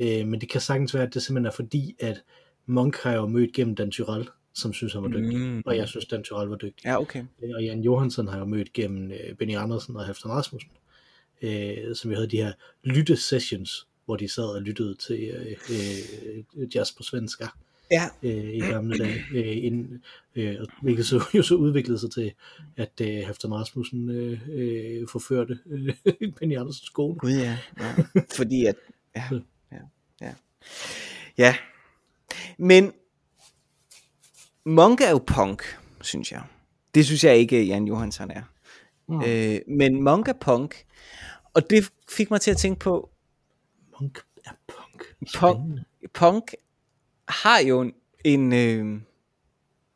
Øh, 0.00 0.26
men 0.26 0.40
det 0.40 0.48
kan 0.48 0.60
sagtens 0.60 0.94
være, 0.94 1.02
at 1.02 1.14
det 1.14 1.22
simpelthen 1.22 1.46
er 1.46 1.50
fordi, 1.56 1.96
at 2.00 2.22
Monk 2.66 2.96
har 2.96 3.12
jo 3.12 3.26
mødt 3.26 3.52
gennem 3.52 3.74
Dan 3.74 3.90
Tyrell, 3.90 4.28
som 4.54 4.72
synes, 4.72 4.92
han 4.92 5.02
var 5.02 5.08
dygtig. 5.08 5.38
Mm. 5.38 5.62
Og 5.66 5.76
jeg 5.76 5.88
synes, 5.88 6.06
Dan 6.06 6.22
Tyrell 6.22 6.48
var 6.48 6.56
dygtig. 6.56 6.84
Ja, 6.84 7.00
okay. 7.00 7.24
Øh, 7.42 7.50
Og 7.54 7.64
Jan 7.64 7.80
Johansson 7.80 8.26
har 8.28 8.34
jeg 8.34 8.40
jo 8.40 8.46
mødt 8.46 8.72
gennem 8.72 9.10
øh, 9.10 9.34
Benny 9.34 9.56
Andersen 9.56 9.96
og 9.96 10.06
Hæften 10.06 10.30
Rasmussen, 10.30 10.70
øh, 11.42 11.94
som 11.94 12.10
vi 12.10 12.14
havde 12.14 12.28
de 12.30 12.36
her 12.36 12.52
lytte-sessions, 12.84 13.86
hvor 14.04 14.16
de 14.16 14.28
sad 14.28 14.44
og 14.44 14.62
lyttede 14.62 14.94
til 14.94 15.30
øh, 15.34 15.56
øh, 16.56 16.76
jazz 16.76 16.92
på 16.96 17.02
svenska 17.02 17.46
Ja, 17.90 18.04
øh, 18.22 18.54
i 18.54 18.60
gamle 18.60 18.98
dage, 18.98 19.24
øh, 19.34 19.64
inden, 19.64 20.02
øh, 20.36 20.56
hvilket 20.82 21.06
så, 21.06 21.24
jo 21.34 21.42
så 21.42 21.54
udviklede 21.54 21.98
sig 21.98 22.10
til, 22.10 22.32
at 22.76 22.92
øh, 23.00 23.06
Hæften 23.06 23.54
Rasmussen 23.54 24.10
øh, 24.10 24.40
øh, 24.52 25.08
forførte 25.08 25.58
øh, 25.66 25.94
Benny 26.38 26.56
Andersens 26.58 26.88
kone. 26.88 27.18
Gud 27.18 27.30
ja. 27.30 27.58
ja. 27.80 27.94
Fordi 28.36 28.66
at, 28.66 28.76
ja, 29.16 29.22
ja. 31.38 31.56
Men, 32.58 32.92
Monk 34.64 35.00
er 35.00 35.10
jo 35.10 35.24
punk, 35.26 35.78
synes 36.00 36.32
jeg. 36.32 36.42
Det 36.94 37.06
synes 37.06 37.24
jeg 37.24 37.36
ikke, 37.36 37.64
Jan 37.64 37.84
Johansson 37.84 38.30
er. 38.30 38.42
Mm. 39.08 39.22
Øh, 39.22 39.60
men 39.66 40.02
Monk 40.02 40.28
er 40.28 40.32
punk. 40.32 40.84
Og 41.54 41.70
det 41.70 41.90
fik 42.10 42.30
mig 42.30 42.40
til 42.40 42.50
at 42.50 42.56
tænke 42.56 42.78
på, 42.78 43.10
Monk 44.00 44.18
er 44.44 44.50
punk. 44.68 45.04
Punk, 45.34 45.80
punk 46.14 46.54
har 47.28 47.58
jo 47.58 47.80
en, 47.80 47.92
en 48.24 48.52
øh, 48.52 49.00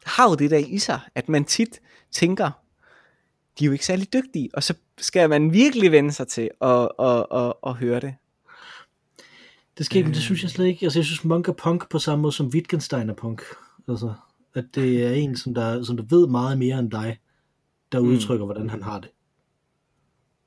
har 0.04 0.28
jo 0.28 0.34
det 0.34 0.50
der 0.50 0.58
i 0.58 0.78
sig, 0.78 1.00
at 1.14 1.28
man 1.28 1.44
tit 1.44 1.80
tænker, 2.10 2.50
de 3.58 3.64
er 3.64 3.66
jo 3.66 3.72
ikke 3.72 3.86
særlig 3.86 4.12
dygtige, 4.12 4.50
og 4.54 4.62
så 4.62 4.74
skal 4.98 5.28
man 5.28 5.52
virkelig 5.52 5.92
vende 5.92 6.12
sig 6.12 6.28
til 6.28 6.50
at, 6.60 6.88
at, 6.98 7.26
at, 7.34 7.52
at 7.66 7.74
høre 7.74 8.00
det. 8.00 8.14
Det 9.78 9.86
skal 9.86 9.96
ikke, 9.96 10.06
men 10.08 10.14
det 10.14 10.22
synes 10.22 10.42
jeg 10.42 10.50
slet 10.50 10.66
ikke. 10.66 10.86
Altså, 10.86 10.98
jeg 10.98 11.06
synes, 11.06 11.24
Monk 11.24 11.48
er 11.48 11.52
punk 11.52 11.88
på 11.90 11.98
samme 11.98 12.22
måde 12.22 12.32
som 12.32 12.46
Wittgenstein 12.46 13.08
er 13.10 13.14
punk. 13.14 13.42
Altså, 13.88 14.12
at 14.54 14.64
det 14.74 15.04
er 15.06 15.10
en, 15.12 15.36
som 15.36 15.54
der, 15.54 15.82
som 15.82 15.96
der 15.96 16.04
ved 16.10 16.26
meget 16.26 16.58
mere 16.58 16.78
end 16.78 16.90
dig, 16.90 17.18
der 17.92 18.00
Mm. 18.00 18.06
udtrykker, 18.08 18.44
hvordan 18.44 18.70
han 18.70 18.82
har 18.82 19.00
det. 19.00 19.10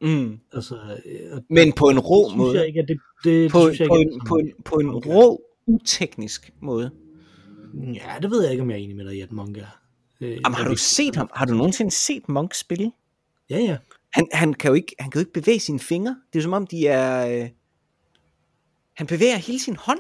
Mm. 0.02 0.40
Altså, 0.54 0.76
øh, 1.06 1.20
og 1.38 1.44
Men 1.50 1.74
på 1.74 1.86
en 1.90 2.00
rå 2.00 2.30
synes 2.30 2.38
måde. 2.38 2.58
jeg 2.58 2.68
ikke, 2.68 2.80
at 2.80 2.88
det, 2.88 2.98
det, 3.24 3.52
På, 3.52 3.60
det 3.60 3.76
synes 3.76 3.80
jeg 3.90 4.00
ikke, 4.00 4.12
en, 4.14 4.22
på, 4.28 4.36
en, 4.36 4.52
på 4.66 4.76
en 4.76 4.92
rå, 4.92 5.42
uteknisk 5.68 6.54
måde. 6.62 6.92
Ja, 7.94 8.14
det 8.22 8.32
ved 8.32 8.42
jeg 8.44 8.52
ikke, 8.52 8.64
om 8.64 8.70
jeg 8.70 8.76
er 8.80 8.84
enig 8.84 8.96
med 8.96 9.06
dig 9.06 9.16
i, 9.18 9.22
at 9.22 9.32
Monk 9.32 9.58
er. 9.58 9.80
Øh, 10.22 10.32
Jamen, 10.32 10.54
har 10.56 10.70
du 10.70 10.76
set 10.76 11.16
ham? 11.16 11.30
Har 11.34 11.46
du 11.46 11.54
nogensinde 11.54 11.92
set 11.92 12.30
Monk 12.30 12.54
spille? 12.54 12.92
Ja, 13.50 13.58
ja. 13.60 13.78
Han, 14.14 14.28
han, 14.32 14.54
kan 14.54 14.68
jo 14.70 14.74
ikke, 14.76 14.96
han 15.00 15.12
kan 15.12 15.20
jo 15.22 15.28
ikke 15.28 15.42
bevæge 15.42 15.60
sine 15.60 15.80
fingre. 15.80 16.16
Det 16.34 16.40
er 16.40 16.44
som 16.44 16.54
om, 16.54 16.68
de 16.68 16.88
er... 16.88 17.42
Øh, 17.44 17.50
han 18.98 19.08
bevæger 19.08 19.38
hele 19.38 19.60
sin 19.60 19.76
hånd. 19.76 20.00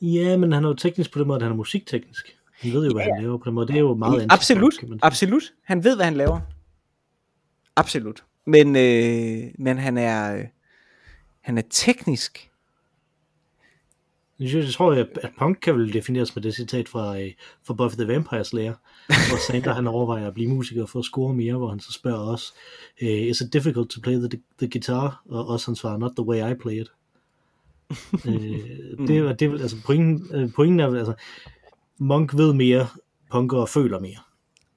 Ja, 0.00 0.36
men 0.36 0.52
han 0.52 0.64
er 0.64 0.68
jo 0.68 0.74
teknisk 0.74 1.12
på 1.12 1.18
den 1.18 1.26
måde, 1.28 1.36
at 1.36 1.42
han 1.42 1.52
er 1.52 1.56
musikteknisk. 1.56 2.36
Han 2.60 2.72
ved 2.72 2.86
jo, 2.86 2.92
hvad 2.92 3.02
han 3.04 3.22
laver 3.22 3.38
på 3.38 3.44
den 3.44 3.54
måde. 3.54 3.66
Det 3.66 3.76
er 3.76 3.80
jo 3.80 3.94
meget 3.94 4.20
anti- 4.22 4.26
Absolut, 4.30 4.74
man 4.88 4.98
absolut. 5.02 5.42
Han 5.62 5.84
ved, 5.84 5.96
hvad 5.96 6.04
han 6.04 6.14
laver. 6.14 6.40
Absolut. 7.76 8.24
Men, 8.46 8.76
øh, 8.76 9.50
men 9.58 9.78
han 9.78 9.98
er... 9.98 10.36
Øh, 10.36 10.44
han 11.40 11.58
er 11.58 11.62
teknisk. 11.70 12.50
Jeg, 14.40 14.66
tror, 14.72 14.92
at 14.92 15.18
at 15.22 15.30
punk 15.38 15.58
kan 15.62 15.74
vel 15.74 15.92
defineres 15.92 16.34
med 16.36 16.42
det 16.42 16.54
citat 16.54 16.88
fra, 16.88 17.20
øh, 17.20 17.30
fra 17.66 17.74
Buffy 17.74 17.96
the 17.96 18.08
Vampire 18.08 18.44
Slayer, 18.44 18.74
hvor 19.06 19.46
Sander 19.46 19.74
han 19.74 19.86
overvejer 19.86 20.26
at 20.28 20.34
blive 20.34 20.48
musiker 20.48 20.86
for 20.86 20.98
at 20.98 21.04
score 21.04 21.34
mere, 21.34 21.54
hvor 21.56 21.68
han 21.68 21.80
så 21.80 21.92
spørger 21.92 22.18
os, 22.32 22.54
øh, 23.02 23.08
is 23.08 23.40
it 23.40 23.52
difficult 23.52 23.90
to 23.90 24.00
play 24.00 24.14
the, 24.14 24.28
the 24.58 24.68
guitar? 24.70 25.22
Og 25.28 25.48
også 25.48 25.70
han 25.70 25.76
svarer, 25.76 25.98
not 25.98 26.12
the 26.16 26.26
way 26.26 26.52
I 26.52 26.54
play 26.54 26.80
it. 26.80 26.88
Øh, 28.26 29.08
det, 29.08 29.24
var, 29.24 29.32
det, 29.32 29.60
altså 29.60 29.76
pointen, 29.86 30.28
øh, 30.34 30.52
pointen 30.52 30.80
er, 30.80 30.94
altså, 30.94 31.14
Monk 31.98 32.36
ved 32.36 32.52
mere, 32.52 32.88
punkere 33.30 33.66
føler 33.66 34.00
mere. 34.00 34.18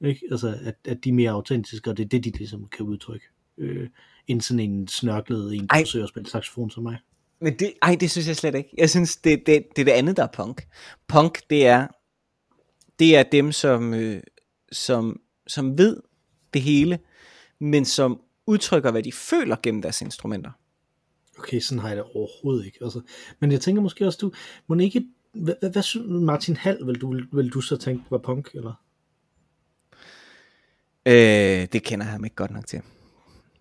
Ikke? 0.10 0.21
Altså, 0.32 0.58
at, 0.62 0.75
at 0.86 1.04
de 1.04 1.10
er 1.10 1.13
mere 1.13 1.32
autentiske, 1.32 1.89
og 1.89 1.97
det 1.97 2.04
er 2.04 2.10
det, 2.10 2.23
de 2.23 2.32
ligesom 2.32 2.67
kan 2.67 2.86
udtrykke. 2.86 3.25
Øh, 3.58 3.89
end 4.28 4.41
sådan 4.41 4.60
en 4.60 4.88
snørklet 4.88 5.56
en, 5.56 5.67
der 5.67 5.80
forsøger 5.80 6.04
at 6.04 6.10
spille 6.10 6.30
saxofon 6.30 6.71
som 6.71 6.84
mig. 6.84 6.97
Men 7.41 7.60
det, 7.60 7.73
ej, 7.82 7.97
det 7.99 8.12
synes 8.12 8.28
jeg 8.28 8.36
slet 8.36 8.56
ikke. 8.56 8.69
Jeg 8.78 8.89
synes, 8.89 9.17
det, 9.17 9.43
det, 9.45 9.63
det 9.75 9.82
er 9.82 9.86
det 9.86 9.91
andet, 9.91 10.17
der 10.17 10.23
er 10.23 10.32
punk. 10.34 10.67
Punk, 11.08 11.39
det 11.49 11.67
er, 11.67 11.88
det 12.99 13.15
er 13.15 13.23
dem, 13.23 13.51
som, 13.51 13.93
øh, 13.93 14.21
som, 14.71 15.19
som 15.47 15.78
ved 15.78 16.01
det 16.54 16.62
hele, 16.62 16.99
men 17.60 17.86
som 17.86 18.21
udtrykker, 18.47 18.91
hvad 18.91 19.04
de 19.04 19.12
føler 19.12 19.56
gennem 19.63 19.82
deres 19.82 20.01
instrumenter. 20.01 20.51
Okay, 21.39 21.59
sådan 21.59 21.79
har 21.79 21.87
jeg 21.87 21.97
det 21.97 22.05
overhovedet 22.15 22.65
ikke. 22.65 22.77
Altså, 22.81 23.01
men 23.39 23.51
jeg 23.51 23.61
tænker 23.61 23.81
måske 23.81 24.05
også, 24.07 24.17
du 24.21 24.31
må 24.67 24.75
ikke... 24.75 25.05
Hvad, 25.33 25.53
hvad, 25.59 25.69
hvad 25.71 25.81
synes 25.81 26.05
Martin 26.09 26.55
Hall, 26.57 26.85
vil 26.87 26.95
du, 27.01 27.13
vil, 27.13 27.27
vil 27.31 27.49
du 27.49 27.61
så 27.61 27.77
tænke 27.77 28.03
var 28.09 28.17
punk, 28.17 28.49
eller? 28.53 28.73
Øh, 31.05 31.67
det 31.73 31.83
kender 31.83 32.05
jeg 32.05 32.11
ham 32.11 32.23
ikke 32.23 32.35
godt 32.35 32.51
nok 32.51 32.67
til. 32.67 32.81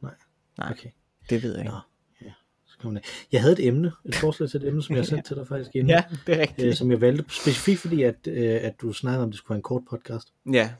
Nej. 0.02 0.14
Nej, 0.58 0.70
Okay. 0.70 0.90
det 1.30 1.42
ved 1.42 1.50
jeg 1.50 1.60
ikke. 1.60 1.70
Nå, 1.72 1.78
ja. 2.22 2.32
Så 2.66 2.78
kan 2.80 2.92
man, 2.92 3.02
jeg 3.32 3.40
havde 3.40 3.52
et 3.52 3.66
emne, 3.66 3.92
et 4.04 4.14
forslag 4.14 4.48
til 4.50 4.62
et 4.62 4.68
emne, 4.68 4.82
som 4.82 4.96
jeg 4.96 5.06
sendte 5.10 5.28
til 5.28 5.36
dig 5.36 5.46
faktisk 5.48 5.70
inden, 5.74 5.90
Ja, 5.90 6.02
det 6.26 6.32
er 6.34 6.36
øh, 6.36 6.40
rigtigt. 6.40 6.76
som 6.76 6.90
jeg 6.90 7.00
valgte 7.00 7.24
specifikt, 7.34 7.80
fordi 7.80 8.02
at, 8.02 8.26
øh, 8.26 8.58
at 8.62 8.80
du 8.80 8.92
snakkede 8.92 9.22
om, 9.22 9.28
at 9.28 9.32
det 9.32 9.38
skulle 9.38 9.50
være 9.50 9.58
en 9.58 9.62
kort 9.62 9.82
podcast. 9.90 10.32
Ja, 10.52 10.72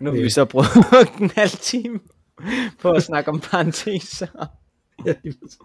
nu 0.00 0.10
har 0.10 0.16
Øh. 0.18 0.24
vi 0.24 0.30
så 0.30 0.44
brugt 0.44 0.68
en 1.20 1.30
halv 1.30 1.50
time 1.50 2.00
på 2.80 2.90
at 2.92 3.02
snakke 3.02 3.30
om 3.30 3.40
parenteser. 3.40 4.46
Ja, 5.06 5.14
lige 5.24 5.34
præcis. 5.42 5.58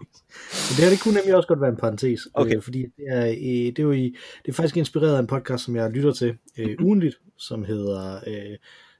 Men 0.68 0.76
det 0.76 0.84
her, 0.84 0.90
det 0.90 1.00
kunne 1.00 1.14
nemlig 1.14 1.34
også 1.36 1.46
godt 1.48 1.60
være 1.60 1.70
en 1.70 1.76
parentes, 1.76 2.20
Okay. 2.34 2.56
øh, 2.56 2.62
fordi 2.62 2.82
det 2.82 3.04
er, 3.08 3.26
øh, 3.26 3.36
det, 3.66 3.78
er 3.78 3.82
jo 3.82 3.92
i, 3.92 4.16
det 4.44 4.48
er 4.48 4.52
faktisk 4.52 4.76
inspireret 4.76 5.16
af 5.16 5.20
en 5.20 5.26
podcast, 5.26 5.64
som 5.64 5.76
jeg 5.76 5.90
lytter 5.90 6.12
til 6.12 6.34
øh, 6.58 6.66
Mhm. 6.78 6.84
ugenligt, 6.84 7.20
som 7.38 7.64
hedder 7.64 8.20
øh, 8.26 8.56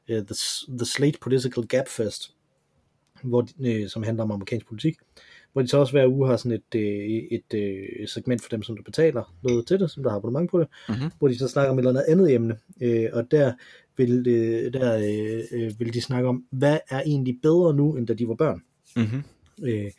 øh, 0.08 0.22
The, 0.26 0.34
The 0.78 0.86
Slate 0.86 1.18
Political 1.20 1.66
Gap 1.66 1.88
Fest, 1.88 2.34
hvor, 3.22 3.46
øh, 3.60 3.88
som 3.88 4.02
handler 4.02 4.22
om 4.24 4.30
amerikansk 4.30 4.66
politik, 4.68 4.94
hvor 5.52 5.62
de 5.62 5.68
så 5.68 5.78
også 5.78 5.92
hver 5.92 6.06
uge 6.06 6.28
har 6.28 6.36
sådan 6.36 6.52
et, 6.72 6.74
øh, 6.80 7.06
et, 7.30 7.54
øh, 7.54 8.08
segment 8.08 8.42
for 8.42 8.48
dem, 8.48 8.62
som 8.62 8.76
der 8.76 8.82
betaler 8.82 9.34
noget 9.42 9.66
til 9.66 9.80
det, 9.80 9.90
som 9.90 10.02
der 10.02 10.10
har 10.10 10.16
abonnement 10.16 10.50
på 10.50 10.60
det, 10.60 10.68
Mhm. 10.88 11.10
hvor 11.18 11.28
de 11.28 11.38
så 11.38 11.48
snakker 11.48 11.70
om 11.70 11.78
et 11.78 11.80
eller 11.86 11.90
andet 11.90 12.04
andet 12.08 12.32
emne, 12.34 12.58
øh, 12.82 13.08
og 13.12 13.30
der 13.30 13.52
vil, 13.96 14.28
øh, 14.28 14.72
der, 14.72 14.96
øh, 14.98 15.42
øh, 15.52 15.72
vil 15.80 15.94
de 15.94 16.00
snakke 16.00 16.28
om, 16.28 16.44
hvad 16.50 16.78
er 16.90 17.00
egentlig 17.00 17.38
bedre 17.42 17.74
nu, 17.74 17.96
end 17.96 18.06
da 18.06 18.14
de 18.14 18.28
var 18.28 18.34
børn. 18.34 18.62
Mm-hmm. 18.96 19.22
Øh, 19.68 19.90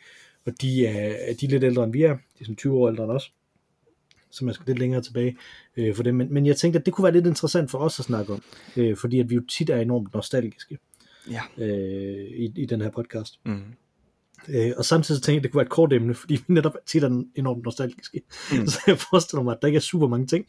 og 0.46 0.52
de 0.60 0.86
er, 0.86 1.34
de 1.40 1.46
er 1.46 1.50
lidt 1.50 1.64
ældre 1.64 1.84
end 1.84 1.92
vi 1.92 2.02
er. 2.02 2.14
De 2.14 2.40
er 2.40 2.44
sådan 2.44 2.56
20 2.56 2.74
år 2.74 2.88
ældre 2.88 3.04
end 3.04 3.12
os. 3.12 3.32
Så 4.30 4.44
man 4.44 4.54
skal 4.54 4.66
lidt 4.66 4.78
længere 4.78 5.02
tilbage 5.02 5.36
øh, 5.76 5.94
for 5.94 6.02
dem. 6.02 6.14
Men, 6.14 6.34
men 6.34 6.46
jeg 6.46 6.56
tænkte, 6.56 6.78
at 6.78 6.86
det 6.86 6.94
kunne 6.94 7.02
være 7.02 7.12
lidt 7.12 7.26
interessant 7.26 7.70
for 7.70 7.78
os 7.78 7.98
at 7.98 8.04
snakke 8.04 8.32
om. 8.32 8.42
Øh, 8.76 8.96
fordi 8.96 9.20
at 9.20 9.30
vi 9.30 9.34
jo 9.34 9.42
tit 9.48 9.70
er 9.70 9.76
enormt 9.76 10.14
nostalgiske 10.14 10.78
Ja. 11.30 11.64
øh, 11.64 12.26
i, 12.30 12.52
i 12.56 12.66
den 12.66 12.80
her 12.80 12.90
podcast. 12.90 13.40
Mm. 13.44 13.62
Øh, 14.48 14.72
og 14.76 14.84
samtidig 14.84 15.22
tænkte 15.22 15.32
jeg, 15.32 15.38
at 15.38 15.42
det 15.42 15.52
kunne 15.52 15.58
være 15.58 15.66
et 15.66 15.70
kort 15.70 15.92
emne, 15.92 16.14
fordi 16.14 16.34
vi 16.34 16.54
netop 16.54 16.76
tit 16.86 17.04
er 17.04 17.22
enormt 17.34 17.64
nostalgiske. 17.64 18.22
Mm. 18.52 18.66
Så 18.72 18.80
jeg 18.86 18.98
forestiller 18.98 19.42
mig, 19.42 19.52
at 19.52 19.58
der 19.62 19.66
ikke 19.68 19.76
er 19.76 19.80
super 19.80 20.08
mange 20.08 20.26
ting, 20.26 20.46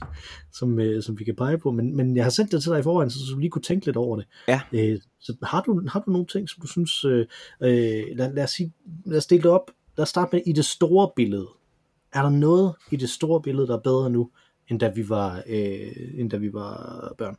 som, 0.54 0.80
øh, 0.80 1.04
som 1.04 1.20
vi 1.20 1.24
kan 1.24 1.36
pege 1.36 1.58
på. 1.58 1.72
Men, 1.72 1.96
men 1.96 2.16
jeg 2.16 2.26
har 2.26 2.30
sendt 2.30 2.52
det 2.52 2.64
til 2.64 2.72
dig 2.72 2.80
i 2.80 2.84
forvejen, 2.84 3.10
så 3.10 3.18
du 3.34 3.40
lige 3.40 3.50
kunne 3.50 3.62
tænke 3.62 3.86
lidt 3.86 3.98
over 3.98 4.16
det. 4.16 4.26
Ja. 4.48 4.62
Øh, 4.74 5.00
så 5.20 5.36
har 5.44 5.62
du, 5.62 5.84
har 5.88 6.00
du 6.00 6.12
nogle 6.12 6.28
ting, 6.28 6.50
som 6.50 6.62
du 6.62 6.68
synes, 6.68 7.06
øh, 7.06 7.26
øh, 7.62 8.04
lad, 8.16 8.34
lad, 8.34 8.44
os 8.44 8.50
sige, 8.52 8.74
lad 9.06 9.18
os 9.18 9.26
dele 9.26 9.44
det 9.44 9.52
op. 9.52 9.72
Lad 9.98 10.04
os 10.04 10.10
starte 10.10 10.36
med 10.36 10.42
i 10.46 10.52
det 10.52 10.66
store 10.66 11.12
billede. 11.16 11.48
Er 12.14 12.22
der 12.22 12.30
noget 12.30 12.76
i 12.92 12.96
det 12.96 13.10
store 13.10 13.42
billede, 13.42 13.68
der 13.68 13.78
er 13.78 13.82
bedre 13.82 14.10
nu, 14.10 14.30
end 14.68 14.80
da 14.80 14.90
vi 14.90 15.10
var, 15.10 15.44
øh, 15.48 15.92
end 16.14 16.30
da 16.30 16.38
vi 16.38 16.54
var 16.54 17.14
børn? 17.18 17.38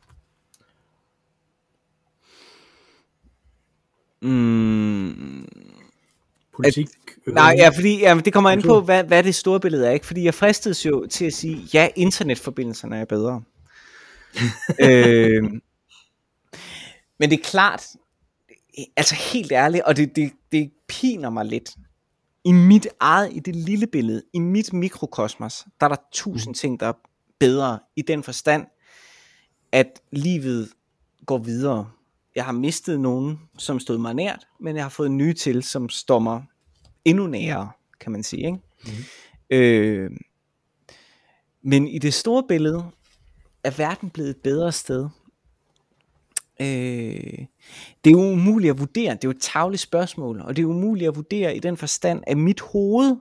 Mm. 4.21 5.47
Politik? 6.55 6.87
Nej, 7.27 7.51
økonomi? 7.51 7.57
ja, 7.57 7.69
fordi 7.69 7.99
ja, 7.99 8.21
det 8.25 8.33
kommer 8.33 8.49
an 8.49 8.61
på, 8.61 8.81
hvad, 8.81 9.03
hvad 9.03 9.23
det 9.23 9.35
store 9.35 9.59
billede 9.59 9.87
er, 9.87 9.91
ikke? 9.91 10.05
Fordi 10.05 10.23
jeg 10.23 10.33
fristes 10.33 10.85
jo 10.85 11.07
til 11.07 11.25
at 11.25 11.33
sige, 11.33 11.67
ja, 11.73 11.89
internetforbindelserne 11.95 12.97
er 12.97 13.05
bedre. 13.05 13.43
øh, 14.85 15.43
men 17.19 17.29
det 17.29 17.39
er 17.39 17.43
klart, 17.43 17.83
altså 18.97 19.15
helt 19.15 19.51
ærligt, 19.51 19.83
og 19.83 19.97
det, 19.97 20.15
det, 20.15 20.31
det 20.51 20.71
piner 20.87 21.29
mig 21.29 21.45
lidt. 21.45 21.75
I 22.43 22.51
mit 22.51 22.87
eget, 22.99 23.35
i 23.35 23.39
det 23.39 23.55
lille 23.55 23.87
billede, 23.87 24.23
i 24.33 24.39
mit 24.39 24.73
mikrokosmos, 24.73 25.65
der 25.79 25.85
er 25.85 25.89
der 25.89 26.01
tusind 26.11 26.55
ting, 26.55 26.79
der 26.79 26.87
er 26.87 26.93
bedre 27.39 27.79
i 27.95 28.01
den 28.01 28.23
forstand, 28.23 28.65
at 29.71 30.01
livet 30.11 30.69
går 31.25 31.37
videre. 31.37 31.89
Jeg 32.35 32.45
har 32.45 32.51
mistet 32.51 32.99
nogen, 32.99 33.39
som 33.57 33.79
stod 33.79 33.97
mig 33.97 34.13
nært, 34.13 34.47
men 34.59 34.75
jeg 34.75 34.83
har 34.83 34.89
fået 34.89 35.11
nye 35.11 35.33
til, 35.33 35.63
som 35.63 35.89
står 35.89 36.19
mig 36.19 36.43
endnu 37.05 37.27
nærere, 37.27 37.71
kan 37.99 38.11
man 38.11 38.23
sige. 38.23 38.45
Ikke? 38.45 38.59
Mhm. 38.85 38.93
Øh, 39.49 40.11
men 41.63 41.87
i 41.87 41.99
det 41.99 42.13
store 42.13 42.43
billede 42.47 42.83
er 43.63 43.71
verden 43.71 44.09
blevet 44.09 44.29
et 44.29 44.37
bedre 44.37 44.71
sted. 44.71 45.09
Øh, 46.61 47.45
det 48.03 48.09
er 48.09 48.11
jo 48.11 48.21
umuligt 48.31 48.71
at 48.71 48.79
vurdere, 48.79 49.13
det 49.13 49.23
er 49.23 49.27
jo 49.27 49.31
et 49.31 49.41
tavligt 49.41 49.81
spørgsmål, 49.81 50.41
og 50.41 50.55
det 50.55 50.61
er 50.61 50.65
umuligt 50.65 51.07
at 51.07 51.15
vurdere 51.15 51.55
i 51.55 51.59
den 51.59 51.77
forstand, 51.77 52.23
at 52.27 52.37
mit 52.37 52.61
hoved, 52.61 53.15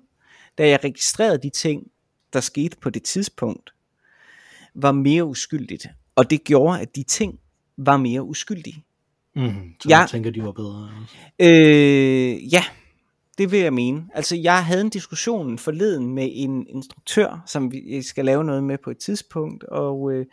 da 0.59 0.69
jeg 0.69 0.81
registrerede 0.85 1.39
de 1.39 1.51
ting, 1.51 1.83
der 2.33 2.41
skete 2.41 2.77
på 2.81 2.91
det 2.91 3.03
tidspunkt, 3.03 3.71
var 4.75 4.93
mere 4.93 5.25
uskyldigt. 5.25 5.87
Og 6.17 6.31
det 6.31 6.45
gjorde, 6.45 6.81
at 6.81 6.97
de 6.97 7.03
ting 7.03 7.39
var 7.77 7.97
mere 7.97 8.23
uskyldige. 8.23 8.85
Mm-hmm. 9.37 9.75
Så 9.81 9.89
Ja. 9.89 9.99
jeg 9.99 10.09
tænker, 10.11 10.31
de 10.31 10.43
var 10.43 10.53
bedre. 10.53 10.91
Øh, 11.39 12.53
ja, 12.53 12.65
det 13.39 13.51
vil 13.53 13.61
jeg 13.61 13.73
mene. 13.73 14.05
Altså, 14.15 14.37
jeg 14.37 14.65
havde 14.65 14.81
en 14.81 14.89
diskussion 14.91 15.59
forleden 15.59 16.15
med 16.15 16.29
en 16.33 16.67
instruktør, 16.69 17.43
som 17.47 17.73
vi 17.73 18.03
skal 18.03 18.25
lave 18.25 18.45
noget 18.45 18.65
med 18.65 18.79
på 18.85 18.91
et 18.91 18.99
tidspunkt, 18.99 19.65
og 19.65 20.13
øh, 20.13 20.27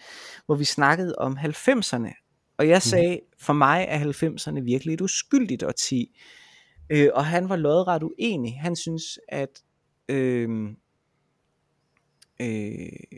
hvor 0.46 0.56
vi 0.56 0.64
snakkede 0.66 1.16
om 1.18 1.38
90'erne. 1.38 2.25
Og 2.58 2.68
jeg 2.68 2.82
sagde, 2.82 3.20
for 3.40 3.54
mig 3.54 3.86
er 3.90 4.00
90'erne 4.00 4.60
virkelig 4.60 4.94
et 4.94 5.02
uskyldigt 5.02 5.64
årti. 5.64 6.20
Øh, 6.90 7.10
og 7.14 7.26
han 7.26 7.50
var 7.50 7.56
lodret 7.56 8.04
uenig. 8.04 8.60
Han 8.62 8.76
synes, 8.76 9.20
at... 9.30 9.62
Øh, 10.10 10.70
øh, 12.42 13.18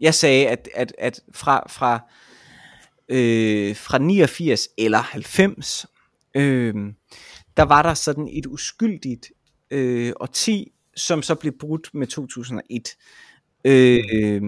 jeg 0.00 0.14
sagde, 0.14 0.48
at, 0.48 0.68
at, 0.74 0.94
at 0.98 1.20
fra, 1.32 1.68
fra 1.68 2.00
øh, 3.08 3.76
fra 3.76 3.98
89 3.98 4.68
eller 4.78 4.98
90, 4.98 5.86
øh, 6.34 6.74
der 7.56 7.62
var 7.62 7.82
der 7.82 7.94
sådan 7.94 8.28
et 8.32 8.46
uskyldigt 8.46 9.32
øh, 9.70 10.12
årti, 10.20 10.72
som 10.96 11.22
så 11.22 11.34
blev 11.34 11.52
brudt 11.58 11.94
med 11.94 12.06
2001. 12.06 12.96
Øh, 13.64 14.42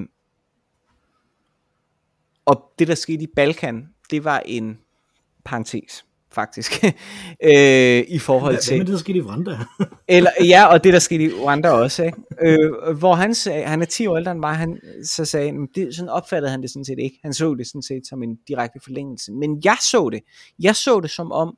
og 2.45 2.73
det, 2.79 2.89
der 2.89 2.95
skete 2.95 3.23
i 3.23 3.29
Balkan, 3.37 3.89
det 4.11 4.25
var 4.25 4.43
en 4.47 4.79
parentes 5.45 6.05
faktisk, 6.37 6.85
øh, 7.51 8.05
i 8.09 8.19
forhold 8.19 8.55
Hvad 8.55 8.63
til... 8.63 8.79
med 8.79 8.87
det, 8.87 8.93
der 8.93 8.99
skete 8.99 9.19
i 9.19 9.23
Rwanda? 9.23 9.59
Eller, 10.17 10.31
ja, 10.45 10.67
og 10.67 10.85
det 10.85 10.93
der 10.93 10.99
skete 10.99 11.25
i 11.25 11.31
Rwanda 11.33 11.71
også, 11.71 12.05
ikke? 12.05 12.19
Øh, 12.43 12.97
hvor 12.99 13.15
han 13.15 13.35
sagde, 13.35 13.65
han 13.65 13.83
er 13.83 13.87
10 13.87 14.07
år 14.07 14.17
ældre 14.17 14.33
end 14.33 14.41
mig, 14.41 14.57
han 14.57 14.81
så 15.05 15.25
sagde, 15.25 15.53
men 15.53 15.69
det, 15.75 15.95
sådan 15.95 16.09
opfattede 16.09 16.51
han 16.51 16.63
det 16.63 16.71
sådan 16.71 16.85
set 16.85 16.99
ikke. 16.99 17.19
Han 17.23 17.35
så 17.35 17.55
det 17.55 17.67
sådan 17.67 17.83
set 17.83 18.07
som 18.07 18.23
en 18.23 18.37
direkte 18.49 18.81
forlængelse. 18.83 19.33
Men 19.33 19.61
jeg 19.65 19.77
så 19.81 20.09
det. 20.13 20.21
Jeg 20.59 20.77
så 20.77 21.01
det 21.01 21.11
som 21.11 21.33
om, 21.33 21.57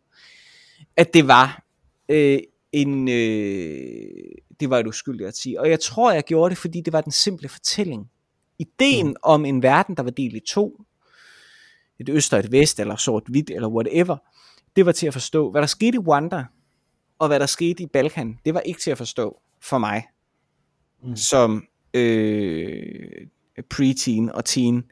at 0.97 1.15
det 1.15 1.29
var 1.29 1.63
øh, 2.09 2.39
en, 2.73 3.09
øh, 3.09 4.03
det 4.61 4.71
var 4.71 4.79
et 4.79 4.87
uskyldigt 4.87 5.29
at 5.29 5.37
sige. 5.37 5.61
Og 5.61 5.71
jeg 5.71 5.81
tror, 5.81 6.13
jeg 6.13 6.25
gjorde 6.25 6.51
det, 6.51 6.59
fordi 6.59 6.81
det 6.81 6.93
var 6.93 7.01
den 7.01 7.13
simple 7.13 7.49
fortælling. 7.49 8.11
Ideen 8.59 9.07
mm. 9.07 9.15
om 9.23 9.45
en 9.45 9.63
verden, 9.63 9.97
der 9.97 10.03
var 10.03 10.11
delt 10.11 10.35
i 10.35 10.41
to, 10.49 10.81
et 12.01 12.09
øst 12.09 12.33
og 12.33 12.39
et 12.39 12.53
vest, 12.53 12.81
eller 12.81 12.97
sort-hvidt, 12.97 13.51
eller 13.51 13.69
whatever, 13.69 14.17
det 14.77 14.87
var 14.87 14.93
til 14.93 15.07
at 15.07 15.13
forstå. 15.13 15.51
Hvad 15.51 15.61
der 15.61 15.67
skete 15.67 15.97
i 15.97 15.99
Rwanda, 15.99 16.45
og 17.19 17.29
hvad 17.29 17.41
der 17.41 17.47
skete 17.47 17.83
i 17.83 17.87
Balkan, 17.87 18.39
det 18.45 18.55
var 18.55 18.61
ikke 18.61 18.81
til 18.81 18.91
at 18.91 18.99
forstå 18.99 19.41
for 19.63 19.79
mig, 19.79 20.05
mm. 21.03 21.17
som 21.17 21.65
øh, 21.95 23.27
preteen 23.71 24.31
og 24.31 24.45
teen 24.45 24.85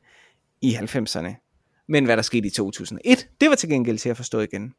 i 0.63 0.75
90'erne. 0.75 1.43
Men 1.89 2.05
hvad 2.05 2.17
der 2.17 2.23
skete 2.23 2.47
i 2.47 2.51
2001, 2.51 3.29
det 3.41 3.49
var 3.49 3.55
til 3.55 3.69
gengæld 3.69 3.99
til 3.99 4.09
at 4.09 4.17
forstå 4.17 4.41
igen. 4.41 4.75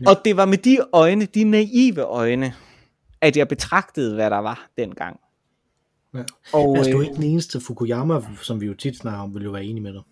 Ja. 0.00 0.10
Og 0.10 0.16
det 0.24 0.36
var 0.36 0.46
med 0.46 0.58
de 0.58 0.78
øjne, 0.92 1.24
de 1.24 1.44
naive 1.44 2.02
øjne, 2.02 2.54
at 3.20 3.36
jeg 3.36 3.48
betragtede, 3.48 4.14
hvad 4.14 4.30
der 4.30 4.38
var 4.38 4.70
dengang. 4.78 5.20
Ja. 6.14 6.22
Og, 6.52 6.76
altså, 6.76 6.92
du 6.92 6.98
er 6.98 7.02
ikke 7.02 7.14
den 7.14 7.22
eneste 7.22 7.60
Fukuyama, 7.60 8.20
som 8.42 8.60
vi 8.60 8.66
jo 8.66 8.74
tit 8.74 8.96
snakker 8.96 9.20
om, 9.20 9.34
vil 9.34 9.42
jo 9.42 9.50
være 9.50 9.64
enig 9.64 9.82
med 9.82 9.92
dig. 9.92 10.02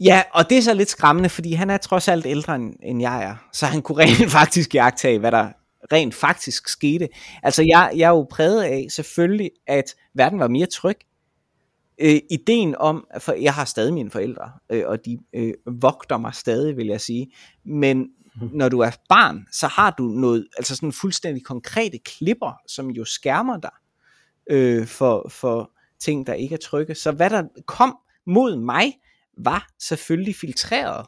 Ja, 0.00 0.22
og 0.32 0.50
det 0.50 0.58
er 0.58 0.62
så 0.62 0.74
lidt 0.74 0.90
skræmmende, 0.90 1.28
fordi 1.28 1.52
han 1.52 1.70
er 1.70 1.76
trods 1.76 2.08
alt 2.08 2.26
ældre 2.26 2.54
end 2.82 3.00
jeg 3.00 3.24
er, 3.24 3.48
så 3.52 3.66
han 3.66 3.82
kunne 3.82 3.98
rent 4.04 4.30
faktisk 4.30 4.74
jagtage, 4.74 5.18
hvad 5.18 5.32
der 5.32 5.52
rent 5.92 6.14
faktisk 6.14 6.68
skete. 6.68 7.08
Altså 7.42 7.62
jeg, 7.62 7.92
jeg 7.96 8.06
er 8.06 8.10
jo 8.10 8.26
præget 8.30 8.62
af 8.62 8.86
selvfølgelig, 8.90 9.50
at 9.66 9.94
verden 10.14 10.38
var 10.38 10.48
mere 10.48 10.66
tryg. 10.66 10.96
Øh, 12.00 12.20
ideen 12.30 12.74
om, 12.76 13.06
for 13.18 13.32
jeg 13.32 13.54
har 13.54 13.64
stadig 13.64 13.94
mine 13.94 14.10
forældre, 14.10 14.50
øh, 14.70 14.82
og 14.86 15.04
de 15.04 15.18
øh, 15.32 15.54
vogter 15.66 16.18
mig 16.18 16.34
stadig, 16.34 16.76
vil 16.76 16.86
jeg 16.86 17.00
sige, 17.00 17.32
men 17.64 18.06
når 18.52 18.68
du 18.68 18.80
er 18.80 18.90
barn, 19.08 19.46
så 19.52 19.66
har 19.66 19.94
du 19.98 20.04
noget, 20.04 20.46
altså 20.56 20.76
sådan 20.76 20.92
fuldstændig 20.92 21.44
konkrete 21.44 21.98
klipper, 21.98 22.60
som 22.66 22.90
jo 22.90 23.04
skærmer 23.04 23.56
dig 23.60 23.70
øh, 24.50 24.86
for, 24.86 25.28
for 25.28 25.70
ting, 26.00 26.26
der 26.26 26.32
ikke 26.32 26.54
er 26.54 26.58
trygge. 26.58 26.94
Så 26.94 27.12
hvad 27.12 27.30
der 27.30 27.42
kom 27.66 27.98
mod 28.26 28.56
mig, 28.56 28.92
var 29.38 29.68
selvfølgelig 29.78 30.34
filtreret. 30.34 31.06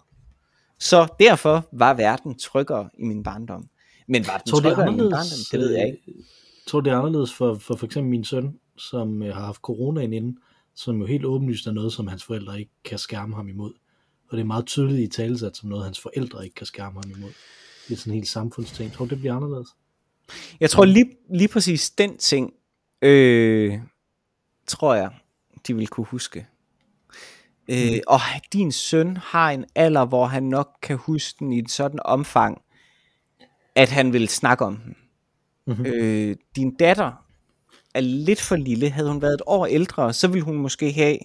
Så 0.79 1.09
derfor 1.21 1.69
var 1.73 1.95
verden 1.95 2.39
tryggere 2.39 2.91
i 2.99 3.03
min 3.03 3.23
barndom. 3.23 3.69
Men 4.09 4.27
var 4.27 4.39
den 4.39 4.51
tror, 4.51 4.61
tryggere 4.61 4.87
i 4.87 4.91
min 4.91 5.11
barndom? 5.11 5.39
Det 5.53 5.61
ved 5.61 5.71
jeg 5.71 5.87
ikke. 5.87 6.03
Jeg 6.07 6.15
øh, 6.17 6.25
tror, 6.67 6.81
det 6.81 6.93
er 6.93 6.99
anderledes 6.99 7.35
for, 7.35 7.55
for 7.55 7.77
for 7.77 7.87
eksempel 7.87 8.11
min 8.11 8.25
søn, 8.25 8.59
som 8.77 9.23
øh, 9.23 9.35
har 9.35 9.45
haft 9.45 9.61
corona 9.61 10.01
inden, 10.01 10.39
som 10.75 11.01
jo 11.01 11.07
helt 11.07 11.25
åbenlyst 11.25 11.67
er 11.67 11.73
noget, 11.73 11.93
som 11.93 12.07
hans 12.07 12.25
forældre 12.25 12.61
ikke 12.61 12.73
kan 12.85 12.99
skærme 12.99 13.35
ham 13.35 13.49
imod. 13.49 13.73
Og 14.29 14.37
det 14.37 14.41
er 14.41 14.47
meget 14.47 14.67
tydeligt 14.67 15.15
i 15.15 15.17
talesat 15.17 15.57
som 15.57 15.69
noget, 15.69 15.85
hans 15.85 16.01
forældre 16.01 16.45
ikke 16.45 16.55
kan 16.55 16.67
skærme 16.67 17.01
ham 17.03 17.11
imod. 17.17 17.31
Det 17.89 17.95
er 17.95 17.99
sådan 17.99 18.13
en 18.13 18.15
helt 18.15 18.29
samfundsting. 18.29 18.93
Tror 18.93 19.05
du, 19.05 19.11
det 19.11 19.19
bliver 19.19 19.35
anderledes? 19.35 19.69
Jeg 20.61 20.71
tror 20.71 20.85
lige, 20.85 21.11
lige 21.35 21.49
præcis 21.49 21.91
den 21.91 22.19
ting, 22.19 22.53
øh, 23.03 23.79
tror 24.67 24.95
jeg, 24.95 25.11
de 25.67 25.77
vil 25.77 25.89
kunne 25.89 26.07
huske. 26.07 26.47
Øh, 27.71 27.93
mm. 27.93 28.01
og 28.07 28.21
din 28.53 28.73
søn 28.73 29.17
har 29.17 29.51
en 29.51 29.65
alder, 29.75 30.05
hvor 30.05 30.27
han 30.27 30.43
nok 30.43 30.69
kan 30.83 30.97
huske 30.97 31.37
den 31.39 31.53
i 31.53 31.59
et 31.59 31.71
sådan 31.71 32.01
omfang, 32.05 32.63
at 33.75 33.89
han 33.89 34.13
vil 34.13 34.29
snakke 34.29 34.65
om 34.65 34.77
den. 34.77 34.97
Mm-hmm. 35.67 35.87
Øh, 35.87 36.37
din 36.57 36.75
datter 36.75 37.13
er 37.95 38.01
lidt 38.01 38.41
for 38.41 38.57
lille. 38.57 38.91
Havde 38.91 39.09
hun 39.09 39.23
været 39.23 39.35
et 39.35 39.43
år 39.47 39.67
ældre, 39.67 40.13
så 40.13 40.29
ville 40.29 40.45
hun 40.45 40.57
måske 40.57 40.93
have, 40.93 41.19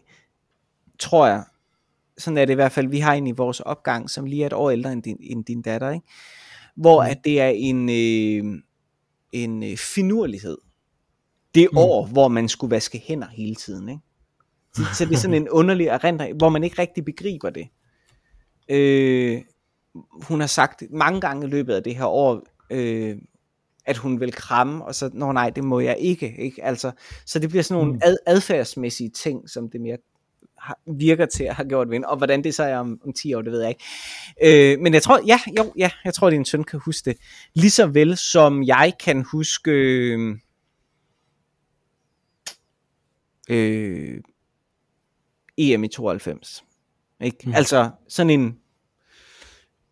tror 0.99 1.27
jeg, 1.27 1.43
sådan 2.17 2.37
er 2.37 2.45
det 2.45 2.53
i 2.53 2.55
hvert 2.55 2.71
fald, 2.71 2.87
vi 2.87 2.99
har 2.99 3.13
en 3.13 3.27
i 3.27 3.31
vores 3.31 3.59
opgang, 3.59 4.09
som 4.09 4.25
lige 4.25 4.41
er 4.41 4.47
et 4.47 4.53
år 4.53 4.71
ældre 4.71 4.93
end 4.93 5.03
din, 5.03 5.17
end 5.19 5.45
din 5.45 5.61
datter, 5.61 5.89
ikke? 5.89 6.07
hvor 6.75 7.03
mm. 7.03 7.09
at 7.09 7.17
det 7.23 7.41
er 7.41 7.47
en, 7.47 7.89
øh, 7.89 8.61
en 9.31 9.63
øh, 9.63 9.77
finurlighed. 9.77 10.57
Det 11.55 11.69
mm. 11.71 11.77
år, 11.77 12.05
hvor 12.05 12.27
man 12.27 12.49
skulle 12.49 12.71
vaske 12.71 13.03
hænder 13.07 13.27
hele 13.27 13.55
tiden. 13.55 13.89
Ikke? 13.89 14.01
Så, 14.75 15.05
det 15.05 15.13
er 15.13 15.17
sådan 15.17 15.33
en 15.33 15.49
underlig 15.49 15.87
erindring, 15.87 16.37
hvor 16.37 16.49
man 16.49 16.63
ikke 16.63 16.81
rigtig 16.81 17.05
begriber 17.05 17.49
det. 17.49 17.67
Øh, 18.69 19.41
hun 20.11 20.39
har 20.39 20.47
sagt 20.47 20.83
mange 20.91 21.21
gange 21.21 21.47
i 21.47 21.49
løbet 21.49 21.73
af 21.73 21.83
det 21.83 21.95
her 21.95 22.05
år, 22.05 22.43
øh, 22.69 23.17
at 23.85 23.97
hun 23.97 24.19
vil 24.19 24.31
kramme, 24.31 24.85
og 24.85 24.95
så, 24.95 25.09
nå 25.13 25.31
nej, 25.31 25.49
det 25.49 25.63
må 25.63 25.79
jeg 25.79 25.97
ikke. 25.99 26.35
ikke? 26.37 26.63
Altså, 26.63 26.91
så 27.25 27.39
det 27.39 27.49
bliver 27.49 27.63
sådan 27.63 27.81
nogle 27.81 27.93
mm. 27.93 28.01
ad, 28.03 28.17
adfærdsmæssige 28.25 29.09
ting, 29.09 29.49
som 29.49 29.69
det 29.69 29.81
mere 29.81 29.97
har, 30.57 30.79
virker 30.97 31.25
til 31.25 31.43
at 31.43 31.55
have 31.55 31.69
gjort 31.69 31.89
vind, 31.89 32.03
og 32.03 32.17
hvordan 32.17 32.43
det 32.43 32.55
så 32.55 32.63
er 32.63 32.77
om, 32.77 32.99
om 33.05 33.13
10 33.13 33.33
år, 33.33 33.41
det 33.41 33.51
ved 33.51 33.61
jeg 33.61 33.69
ikke. 33.69 34.73
Øh, 34.73 34.79
men 34.79 34.93
jeg 34.93 35.03
tror, 35.03 35.19
ja, 35.27 35.39
jo, 35.57 35.73
ja, 35.77 35.89
jeg 36.05 36.13
tror, 36.13 36.27
at 36.27 36.33
din 36.33 36.45
søn 36.45 36.63
kan 36.63 36.79
huske 36.85 37.09
det, 37.09 37.17
lige 37.53 37.71
så 37.71 37.87
vel 37.87 38.17
som 38.17 38.63
jeg 38.63 38.93
kan 38.99 39.25
huske 39.31 39.71
øh, 39.71 40.37
øh, 43.49 44.21
EM 45.57 45.83
i 45.83 45.87
92. 45.87 46.63
Ikke? 47.21 47.37
Mm. 47.45 47.53
Altså 47.55 47.89
sådan 48.07 48.29
en, 48.29 48.57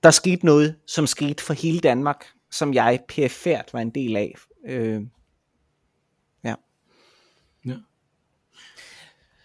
der 0.03 0.11
skete 0.11 0.45
noget, 0.45 0.75
som 0.87 1.07
skete 1.07 1.43
for 1.43 1.53
hele 1.53 1.79
Danmark, 1.79 2.25
som 2.51 2.73
jeg 2.73 2.99
perifært 3.07 3.69
var 3.73 3.79
en 3.79 3.89
del 3.89 4.15
af. 4.15 4.35
Øh, 4.67 5.01
ja. 6.43 6.55
Ja. 7.65 7.75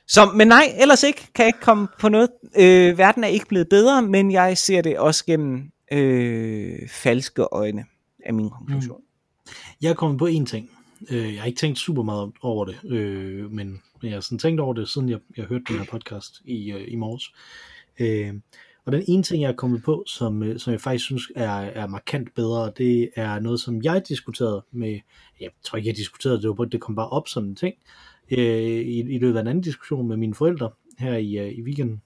Så, 0.07 0.33
men 0.35 0.49
nej, 0.49 0.75
ellers 0.79 1.03
ikke, 1.03 1.29
kan 1.35 1.43
jeg 1.43 1.49
ikke 1.49 1.61
komme 1.61 1.89
på 2.01 2.09
noget. 2.09 2.31
Øh, 2.57 2.99
verden 2.99 3.25
er 3.25 3.29
ikke 3.29 3.47
blevet 3.47 3.69
bedre, 3.69 4.03
men 4.03 4.33
jeg 4.33 4.59
ser 4.59 4.83
det 4.83 4.99
også 4.99 5.25
gennem 5.25 5.71
øh, 5.93 6.89
falske 6.89 7.43
øjne, 7.43 7.85
af 8.25 8.35
min 8.35 8.51
konklusion. 8.51 9.01
Mm. 9.01 9.53
Jeg 9.83 9.91
er 9.91 9.95
kommet 9.95 10.19
på 10.19 10.27
en 10.27 10.47
ting. 10.47 10.71
Øh, 11.11 11.35
jeg 11.35 11.41
har 11.41 11.47
ikke 11.47 11.59
tænkt 11.59 11.79
super 11.79 12.03
meget 12.03 12.33
over 12.43 12.65
det, 12.65 12.85
øh, 12.85 13.53
men 13.53 13.83
jeg 14.03 14.13
har 14.13 14.21
sådan 14.21 14.39
tænkt 14.39 14.61
over 14.61 14.75
det, 14.75 14.89
siden 14.89 15.09
jeg, 15.09 15.19
jeg 15.37 15.45
hørte 15.45 15.65
den 15.69 15.79
her 15.79 15.85
podcast 15.85 16.43
i, 16.45 16.73
øh, 16.73 16.85
i 16.89 16.97
morges. 16.97 17.33
Øh, 18.01 18.35
og 18.85 18.93
den 18.93 19.05
ene 19.09 19.23
ting, 19.23 19.43
jeg 19.43 19.49
er 19.49 19.57
kommet 19.57 19.83
på, 19.83 20.05
som, 20.07 20.43
øh, 20.43 20.59
som 20.59 20.73
jeg 20.73 20.81
faktisk 20.81 21.05
synes 21.05 21.23
er, 21.37 21.51
er 21.51 21.87
markant 21.87 22.35
bedre, 22.35 22.73
det 22.79 23.11
er 23.17 23.41
noget, 23.41 23.61
som 23.61 23.83
jeg 23.83 24.03
diskuterede 24.09 24.65
med, 24.73 25.01
jeg 25.41 25.51
tror 25.63 25.77
ikke, 25.77 25.89
jeg 25.89 25.97
diskuterede 25.97 26.43
det, 26.43 26.59
var, 26.59 26.65
det 26.65 26.81
kom 26.81 26.95
bare 26.95 27.09
op 27.09 27.29
som 27.29 27.45
en 27.45 27.57
ting, 27.57 27.75
øh, 28.31 28.39
i, 28.65 28.99
i 28.99 29.19
løbet 29.19 29.37
af 29.37 29.41
en 29.41 29.49
anden 29.49 29.65
diskussion 29.65 30.09
med 30.09 30.17
mine 30.17 30.35
forældre 30.35 30.71
her 30.99 31.17
i, 31.17 31.39
øh, 31.39 31.53
i 31.53 31.63
weekenden. 31.63 32.03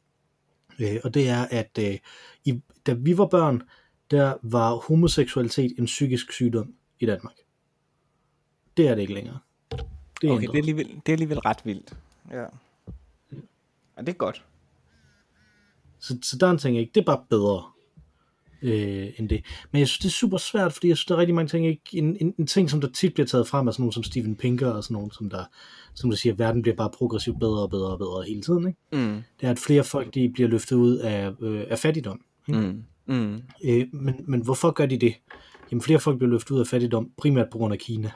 Øh, 0.81 0.97
og 1.05 1.15
det 1.15 1.29
er, 1.29 1.47
at 1.51 1.79
øh, 1.81 1.99
i, 2.45 2.61
da 2.87 2.93
vi 2.93 3.19
var 3.19 3.27
børn, 3.27 3.63
der 4.11 4.35
var 4.43 4.75
homoseksualitet 4.75 5.73
en 5.79 5.85
psykisk 5.85 6.33
sygdom 6.33 6.75
i 7.01 7.07
Danmark. 7.07 7.35
Det 8.77 8.89
er 8.89 8.95
det 8.95 9.03
ikke 9.03 9.15
længere. 9.15 9.39
Det 10.21 10.31
er, 10.31 10.33
okay, 10.33 10.47
det 10.47 10.55
er, 10.55 10.59
alligevel, 10.59 10.87
det 10.87 11.09
er 11.09 11.13
alligevel 11.13 11.39
ret 11.39 11.59
vildt. 11.65 11.97
Ja. 12.31 12.45
Og 13.97 14.07
det 14.07 14.09
er 14.09 14.17
godt. 14.17 14.45
Så, 15.99 16.19
så 16.23 16.37
der 16.39 16.47
er 16.47 16.51
en 16.51 16.59
ting 16.59 16.79
ikke. 16.79 16.93
Det 16.95 17.01
er 17.01 17.05
bare 17.05 17.25
bedre 17.31 17.63
øh, 18.63 19.09
end 19.17 19.29
det. 19.29 19.45
Men 19.73 19.79
jeg 19.79 19.89
synes, 19.89 19.99
det 19.99 20.09
er 20.09 20.13
super 20.13 20.39
svært, 20.39 20.73
fordi 20.73 20.89
jeg 20.89 20.97
synes, 20.97 21.07
der 21.07 21.15
er 21.15 21.19
rigtig 21.19 21.35
mange 21.35 21.49
ting, 21.49 21.67
ikke? 21.67 21.83
En, 21.93 22.17
en, 22.21 22.35
en 22.39 22.47
ting, 22.47 22.71
som 22.71 22.81
der 22.81 22.89
tit 22.89 23.15
bliver 23.15 23.27
taget 23.27 23.49
frem, 23.49 23.67
er 23.67 23.71
sådan 23.71 23.83
nogen 23.83 23.93
som 23.93 24.03
Steven 24.03 24.37
Pinker, 24.37 24.71
og 24.71 24.85
sådan 24.85 24.95
nogen, 24.95 25.11
som 25.11 25.31
der, 25.31 25.45
som 25.95 26.11
der 26.11 26.17
siger, 26.17 26.33
at 26.33 26.39
verden 26.39 26.63
bliver 26.63 26.77
bare 26.77 26.91
progressivt 26.91 27.41
bedre 27.41 27.63
og 27.63 27.71
bedre 27.71 27.91
og 27.91 27.99
bedre 27.99 28.25
hele 28.29 28.43
tiden. 28.43 28.67
Ikke? 28.67 29.07
Mm. 29.07 29.23
Det 29.41 29.47
er, 29.47 29.51
at 29.51 29.59
flere 29.59 29.85
folk 29.85 30.15
de 30.15 30.31
bliver 30.35 30.49
løftet 30.49 30.77
ud 30.77 30.97
af, 30.97 31.33
øh, 31.41 31.65
af 31.71 31.79
fattigdom. 31.79 32.21
Ikke? 32.49 32.61
Mm. 32.61 32.85
Mm. 33.07 33.43
Øh, 33.65 33.87
men, 33.93 34.15
men 34.29 34.41
hvorfor 34.45 34.71
gør 34.71 34.87
de 34.87 34.99
det? 34.99 35.15
Jamen 35.71 35.83
flere 35.83 36.01
folk 36.01 36.19
bliver 36.19 36.31
løftet 36.31 36.51
ud 36.51 36.61
af 36.61 36.67
fattigdom, 36.67 37.11
primært 37.19 37.51
på 37.51 37.59
grund 37.59 37.73
af 37.73 37.79
Kina 37.79 38.11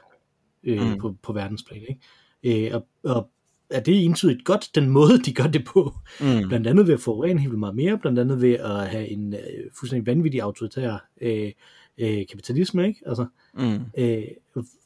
øh, 0.66 0.90
mm. 0.90 0.98
på, 0.98 1.16
på 1.22 1.32
verdensplan. 1.32 1.82
Ikke? 1.88 2.66
Øh, 2.66 2.74
og, 2.74 2.86
og 3.04 3.30
er 3.70 3.80
det 3.80 4.04
entydigt 4.04 4.44
godt, 4.44 4.70
den 4.74 4.90
måde, 4.90 5.18
de 5.18 5.32
gør 5.32 5.46
det 5.46 5.64
på. 5.64 5.94
Mm. 6.20 6.48
Blandt 6.48 6.66
andet 6.66 6.86
ved 6.86 6.94
at 6.94 7.00
forurene 7.00 7.40
helt 7.40 7.58
meget 7.58 7.76
mere, 7.76 7.98
blandt 7.98 8.18
andet 8.18 8.42
ved 8.42 8.52
at 8.52 8.88
have 8.88 9.08
en 9.08 9.34
øh, 9.34 9.40
fuldstændig 9.78 10.06
vanvittig 10.06 10.40
autoritær 10.40 11.08
øh, 11.20 11.52
øh, 11.98 12.26
kapitalisme. 12.30 12.86
Ikke? 12.86 13.00
Altså, 13.06 13.26
mm. 13.54 13.80
øh, 13.98 14.24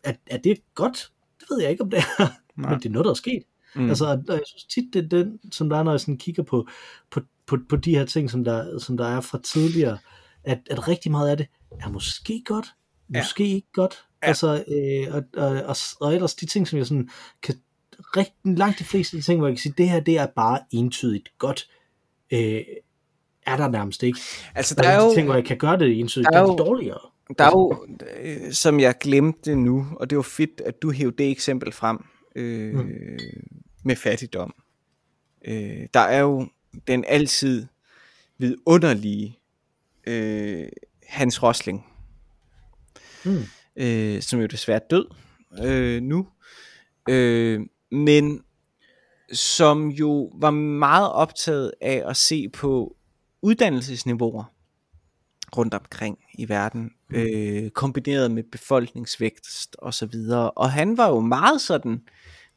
er, 0.04 0.12
er 0.26 0.38
det 0.38 0.60
godt? 0.74 1.12
Det 1.40 1.46
ved 1.50 1.60
jeg 1.60 1.70
ikke, 1.70 1.82
om 1.82 1.90
det 1.90 1.98
er, 1.98 2.26
men 2.54 2.78
det 2.78 2.86
er 2.86 2.90
noget, 2.90 3.04
der 3.04 3.10
er 3.10 3.14
sket. 3.14 3.42
Mm. 3.74 3.88
Altså, 3.88 4.06
og 4.06 4.34
jeg 4.34 4.42
synes 4.46 4.64
tit, 4.64 4.84
det 4.94 5.04
er 5.04 5.08
den, 5.08 5.38
som 5.52 5.68
der 5.68 5.76
er, 5.76 5.82
når 5.82 5.90
jeg 5.90 6.00
sådan 6.00 6.18
kigger 6.18 6.42
på, 6.42 6.68
på, 7.10 7.20
på, 7.46 7.56
på 7.68 7.76
de 7.76 7.94
her 7.94 8.04
ting, 8.04 8.30
som 8.30 8.44
der, 8.44 8.78
som 8.78 8.96
der 8.96 9.06
er 9.06 9.20
fra 9.20 9.40
tidligere, 9.44 9.98
at, 10.44 10.58
at 10.70 10.88
rigtig 10.88 11.10
meget 11.10 11.30
af 11.30 11.36
det 11.36 11.46
er 11.80 11.88
måske 11.88 12.42
godt, 12.46 12.66
måske 13.08 13.44
ja. 13.44 13.54
ikke 13.54 13.72
godt. 13.72 14.04
Ja. 14.22 14.28
Altså, 14.28 14.64
øh, 14.68 15.14
og, 15.14 15.22
og, 15.36 15.62
og, 15.62 15.76
og 16.00 16.14
ellers 16.14 16.34
de 16.34 16.46
ting, 16.46 16.68
som 16.68 16.78
jeg 16.78 16.86
sådan 16.86 17.08
kan 17.42 17.54
rigtig 18.16 18.58
langt 18.58 18.78
de 18.78 18.84
fleste 18.84 19.16
de 19.16 19.22
ting, 19.22 19.38
hvor 19.38 19.48
jeg 19.48 19.56
kan 19.56 19.62
sige, 19.62 19.74
det 19.78 19.88
her, 19.88 20.00
det 20.00 20.18
er 20.18 20.26
bare 20.36 20.60
entydigt 20.70 21.28
godt, 21.38 21.70
øh, 22.32 22.62
er 23.46 23.56
der 23.56 23.68
nærmest 23.68 24.02
ikke. 24.02 24.18
Altså, 24.54 24.74
der, 24.74 24.82
der 24.82 24.88
er 24.88 25.02
jo... 25.02 25.10
De 25.10 25.14
ting, 25.14 25.26
hvor 25.26 25.34
jeg 25.34 25.44
kan 25.44 25.58
gøre 25.58 25.78
det 25.78 26.00
entydigt, 26.00 26.28
der 26.32 26.38
er 26.38 26.42
jo, 26.42 26.56
dårligere. 26.56 27.00
Der 27.38 27.44
er 27.44 27.50
jo, 27.50 27.86
øh, 28.20 28.52
som 28.52 28.80
jeg 28.80 28.94
glemte 29.00 29.56
nu, 29.56 29.86
og 29.96 30.10
det 30.10 30.16
var 30.16 30.22
fedt, 30.22 30.62
at 30.66 30.82
du 30.82 30.90
hævde 30.90 31.16
det 31.16 31.30
eksempel 31.30 31.72
frem, 31.72 32.04
øh, 32.36 32.74
mm. 32.74 33.18
med 33.84 33.96
fattigdom. 33.96 34.54
Øh, 35.44 35.86
der 35.94 36.00
er 36.00 36.20
jo 36.20 36.48
den 36.86 37.04
altid 37.08 37.66
vidunderlige 38.38 39.38
øh, 40.06 40.68
Hans 41.06 41.42
Rosling, 41.42 41.86
mm. 43.24 43.42
Øh, 43.76 44.22
som 44.22 44.40
jo 44.40 44.46
desværre 44.46 44.80
død 44.90 45.06
øh, 45.64 46.02
nu, 46.02 46.26
øh, 47.08 47.60
men 47.90 48.42
som 49.32 49.88
jo 49.88 50.32
var 50.34 50.50
meget 50.50 51.12
optaget 51.12 51.72
af 51.80 52.02
at 52.06 52.16
se 52.16 52.48
på 52.48 52.96
uddannelsesniveauer 53.42 54.44
rundt 55.56 55.74
omkring 55.74 56.18
i 56.34 56.48
verden, 56.48 56.90
mm. 57.10 57.16
øh, 57.16 57.70
kombineret 57.70 58.30
med 58.30 58.42
befolkningsvækst 58.42 59.76
og 59.78 59.94
så 59.94 60.06
videre. 60.06 60.50
Og 60.50 60.72
han 60.72 60.96
var 60.96 61.08
jo 61.08 61.20
meget 61.20 61.60
sådan, 61.60 62.02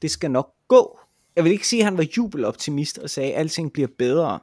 det 0.01 0.11
skal 0.11 0.31
nok 0.31 0.53
gå. 0.67 0.99
Jeg 1.35 1.43
vil 1.43 1.51
ikke 1.51 1.67
sige, 1.67 1.79
at 1.79 1.85
han 1.85 1.97
var 1.97 2.05
jubeloptimist 2.17 2.97
og 2.97 3.09
sagde, 3.09 3.33
at 3.33 3.39
alting 3.39 3.73
bliver 3.73 3.87
bedre. 3.97 4.39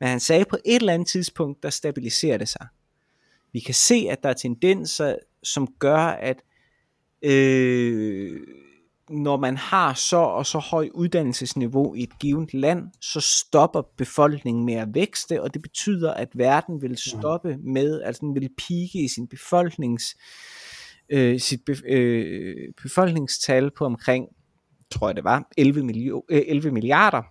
Men 0.00 0.08
han 0.08 0.20
sagde, 0.20 0.40
at 0.40 0.48
på 0.48 0.56
et 0.64 0.76
eller 0.76 0.94
andet 0.94 1.08
tidspunkt, 1.08 1.62
der 1.62 1.70
stabiliserer 1.70 2.38
det 2.38 2.48
sig. 2.48 2.66
Vi 3.52 3.60
kan 3.60 3.74
se, 3.74 4.06
at 4.10 4.22
der 4.22 4.28
er 4.28 4.34
tendenser, 4.34 5.16
som 5.42 5.68
gør, 5.78 5.96
at 5.96 6.42
øh, 7.22 8.40
når 9.10 9.36
man 9.36 9.56
har 9.56 9.94
så 9.94 10.16
og 10.16 10.46
så 10.46 10.58
høj 10.58 10.88
uddannelsesniveau 10.94 11.94
i 11.94 12.02
et 12.02 12.18
givet 12.18 12.54
land, 12.54 12.84
så 13.00 13.20
stopper 13.20 13.82
befolkningen 13.96 14.64
med 14.64 14.74
at 14.74 14.88
vækste, 14.94 15.42
og 15.42 15.54
det 15.54 15.62
betyder, 15.62 16.14
at 16.14 16.28
verden 16.34 16.82
vil 16.82 16.96
stoppe 16.96 17.56
med, 17.56 18.02
altså 18.02 18.20
den 18.20 18.34
vil 18.34 18.48
pike 18.58 19.04
i 19.04 19.08
sin 19.08 19.28
befolknings, 19.28 20.16
øh, 21.10 21.40
sit 21.40 21.64
be, 21.64 21.76
øh, 21.86 22.72
befolkningstal 22.82 23.70
på 23.70 23.84
omkring, 23.84 24.26
tror 24.90 25.08
jeg 25.08 25.16
det 25.16 25.24
var, 25.24 25.48
11, 25.56 25.82
milio, 25.82 26.24
øh, 26.28 26.42
11 26.46 26.70
milliarder. 26.70 27.22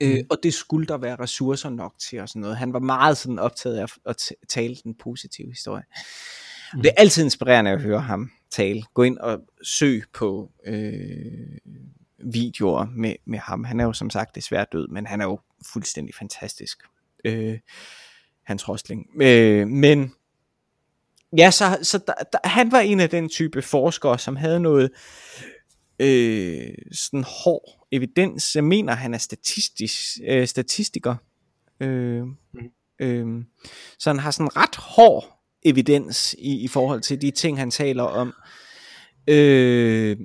Øh, 0.00 0.14
mm. 0.14 0.26
og 0.30 0.38
det 0.42 0.54
skulle 0.54 0.86
der 0.86 0.98
være 0.98 1.16
ressourcer 1.16 1.70
nok 1.70 1.94
til 1.98 2.20
og 2.20 2.28
sådan 2.28 2.40
noget. 2.40 2.56
Han 2.56 2.72
var 2.72 2.78
meget 2.78 3.16
sådan 3.16 3.38
optaget 3.38 3.76
af 3.76 3.86
at 4.06 4.32
tale 4.48 4.76
den 4.84 4.94
positive 4.94 5.48
historie. 5.48 5.82
Det 6.72 6.86
er 6.86 6.94
altid 6.96 7.24
inspirerende 7.24 7.70
at 7.70 7.82
høre 7.82 8.00
ham 8.00 8.30
tale. 8.50 8.82
Gå 8.94 9.02
ind 9.02 9.18
og 9.18 9.40
søg 9.62 10.02
på 10.12 10.50
øh, 10.66 11.58
videoer 12.18 12.86
med, 12.96 13.14
med 13.24 13.38
ham. 13.38 13.64
Han 13.64 13.80
er 13.80 13.84
jo 13.84 13.92
som 13.92 14.10
sagt 14.10 14.34
desværre 14.34 14.66
død, 14.72 14.88
men 14.88 15.06
han 15.06 15.20
er 15.20 15.24
jo 15.24 15.40
fuldstændig 15.72 16.14
fantastisk. 16.14 16.82
Øh, 17.24 17.58
Hans 18.42 18.68
Rosling. 18.68 19.06
Øh, 19.22 19.68
men 19.68 20.12
ja, 21.36 21.50
så, 21.50 21.78
så 21.82 21.98
der, 21.98 22.14
der, 22.32 22.38
han 22.44 22.72
var 22.72 22.80
en 22.80 23.00
af 23.00 23.10
den 23.10 23.28
type 23.28 23.62
forskere, 23.62 24.18
som 24.18 24.36
havde 24.36 24.60
noget 24.60 24.90
øh, 25.98 26.74
sådan 26.92 27.24
hård 27.44 27.86
evidens. 27.92 28.56
Jeg 28.56 28.64
mener, 28.64 28.94
han 28.94 29.14
er 29.14 29.18
statistisk, 29.18 30.18
øh, 30.28 30.46
statistiker. 30.46 31.16
Øh, 31.80 32.22
mm. 32.22 32.36
øh, 32.98 33.44
så 33.98 34.10
han 34.10 34.18
har 34.18 34.30
sådan 34.30 34.56
ret 34.56 34.76
hård 34.76 35.41
evidens 35.64 36.34
i, 36.38 36.64
i 36.64 36.68
forhold 36.68 37.00
til 37.00 37.22
de 37.22 37.30
ting, 37.30 37.58
han 37.58 37.70
taler 37.70 38.02
om. 38.02 38.34
Øh, 39.26 40.16